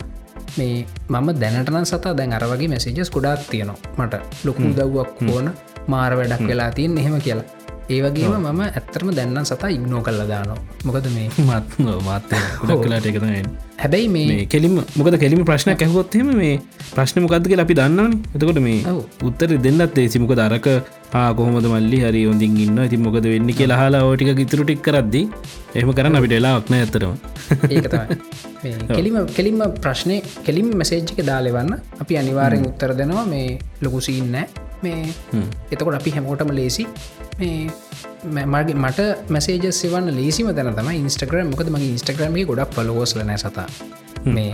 මේ 0.58 0.86
මම 1.10 1.28
දැනටන 1.42 1.86
සතා 1.86 2.14
දැන් 2.18 2.34
අරවගේ 2.34 2.68
මැසේජස් 2.68 3.12
ගොඩාක් 3.12 3.44
තියෙනවා. 3.50 3.78
මට 3.98 4.46
ලොකු 4.46 4.74
දව්වක් 4.78 5.30
ඕන 5.30 5.52
මාර 5.88 6.14
වැඩක් 6.18 6.48
වෙලා 6.48 6.72
තියෙන් 6.72 6.98
එහෙම 6.98 7.18
කියලා 7.22 7.48
ඒවගේම 7.90 8.34
මම 8.40 8.62
ඇත්තරම 8.64 9.10
දැන්නම් 9.12 9.46
සතා 9.46 9.70
ඉක්නෝ 9.70 10.02
කල්ල 10.02 10.24
දානවා. 10.28 10.60
මොකද 10.86 11.08
මේ 11.16 11.28
මත් 11.40 11.70
මාත් 12.08 12.34
ගොඩක් 12.60 12.84
කලාට 12.86 13.06
එකතයි 13.06 13.44
හැබැයි 13.78 14.10
මේ 14.10 14.46
කෙලිම 14.46 14.76
මොකද 14.98 15.18
කෙලිම 15.20 15.42
ප්‍රශ්න 15.44 15.74
ඇහොත්හෙම 15.74 16.30
මේ 16.34 16.56
ප්‍රශ්න 16.94 17.20
මොකක්ද 17.26 17.50
කියලා 17.52 17.66
අපි 17.68 17.78
දන්නවන. 17.80 18.14
එතකොට 18.36 18.62
මේ. 18.68 18.80
උත්තර 19.24 19.50
දෙන්නත් 19.66 19.98
ඒසි 19.98 20.20
මොක 20.20 20.34
දරක 20.40 20.68
කොහොමද 21.38 21.68
මල්ලි? 21.74 22.00
හරි 22.06 22.24
ොඳින් 22.28 22.58
ඉන්න. 22.66 22.80
ඉති 22.88 22.98
මොකද 22.98 23.26
වෙන්න? 23.26 23.52
කියලා 23.52 23.80
හලා 23.82 24.04
ඕටික 24.08 24.44
ඉතුරටික් 24.46 24.82
කරද්දි 24.82 25.24
එහම 25.76 25.92
කරන්න 25.92 26.20
අපිට 26.20 26.38
එලාක්න 26.40 26.80
ඇතරම 26.80 27.14
කෙලිම 28.96 29.16
කෙලින්ම 29.38 29.64
ප්‍රශ්නය 29.84 30.18
කෙලින් 30.46 30.70
මැසේජ්ක 30.74 31.18
දාලෙවන්න 31.32 31.74
අපි 32.00 32.22
අනිවාරෙන් 32.22 32.70
උත්තර 32.72 32.94
දෙනවා. 32.96 33.26
මේ 33.26 33.60
ලොකුසින්නෑ 33.82 34.48
මේ 34.84 35.14
එතකොට 35.72 35.96
අපි 36.00 36.12
හැමෝටම 36.16 36.52
ලේසි 36.52 36.86
මේ 37.40 37.68
මගේ 38.26 38.76
මට 38.76 39.30
මැසේජ 39.30 39.72
සෙවන්න 39.74 40.10
ලේසිම 40.16 40.50
තැන 40.56 40.74
තම 40.76 40.90
ඉන්ස්ටග්‍රම් 40.94 41.50
මොකද 41.50 41.70
මගේ 41.70 41.92
ඉන්ස්ටග්‍රමගේ 41.92 42.46
ගොඩක් 42.46 42.74
පලෝස්ල 42.76 43.22
නෑ 43.22 43.38
සතා. 43.38 43.68
මේ 44.28 44.52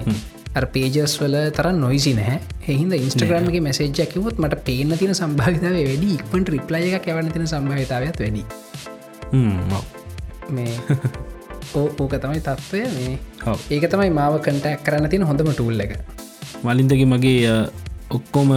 පේජස් 0.67 1.15
වල 1.21 1.35
තර 1.51 1.71
නොයිසි 1.75 2.13
නෑ. 2.13 2.39
එහිද 2.67 2.93
ඉන්ස්ටග්‍රම්ගේ 2.95 3.61
මැසේජ 3.61 4.05
කිවොත් 4.07 4.37
මට 4.37 4.63
පේන 4.63 4.95
තින 4.97 5.13
සම්භාවිතාව 5.13 5.77
වැඩි 5.79 6.13
ඉක්මට 6.13 6.49
රිප්ලය 6.49 6.83
එක 6.89 7.05
කැවන 7.05 7.31
තින 7.31 7.47
සම්භාවිතාවත් 7.47 8.19
වැඩි. 8.19 8.43
මේ 10.49 10.73
ඕක 11.99 12.15
තමයි 12.15 12.41
තත්ත්වය 12.41 12.81
මේ. 12.95 13.13
ඒක 13.69 13.85
තමයි 13.87 14.09
මාව 14.11 14.39
කටක් 14.39 14.81
කරන්න 14.83 15.09
තියෙන 15.09 15.23
හොඳම 15.23 15.51
ටූල් 15.51 15.79
එක. 15.79 15.95
මලින්දගේ 16.63 17.05
මගේ 17.07 17.55
ඔක්කොම 18.09 18.51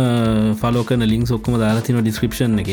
ෆලෝකන 0.57 1.05
ලිින්ක් 1.05 1.31
ඔක්කොම 1.31 1.61
දාලාතින 1.61 2.01
ඩිස්ක්‍රපෂන් 2.01 2.59
එක 2.65 2.71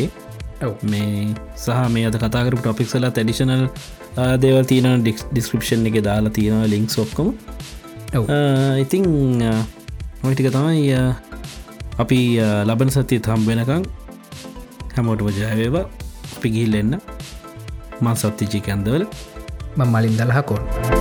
මේ 0.91 1.33
සහ 1.63 1.79
මේ 1.95 2.05
අද 2.09 2.15
කතාකර 2.23 2.55
ටොපික්සලා 2.59 3.11
තැඩිෂනල් 3.15 3.63
දේවල් 4.43 4.65
තියන 4.71 4.87
ඩිස්ක්‍රපෂන් 5.05 5.87
එක 5.89 5.97
දාලා 6.07 6.35
තියෙන 6.37 6.63
ලිින්ක් 6.73 6.91
ඔක්කොම. 7.03 7.29
ඉතිං 8.83 9.05
නොයිටික 10.23 10.51
තමයි 10.55 10.99
අපි 12.03 12.19
ලබන 12.69 12.91
සතිය 12.95 13.19
තම් 13.27 13.41
වෙනකං 13.49 13.83
හැමෝටම 14.95 15.31
ජයවේවා 15.39 15.85
පිගිහිල් 16.41 16.79
එන්න. 16.81 16.93
මන් 18.03 18.15
සත්තිචි 18.21 18.59
කැන්දවල. 18.67 19.03
මං 19.77 19.87
මලින් 19.93 20.17
දලහකොන් 20.19 20.98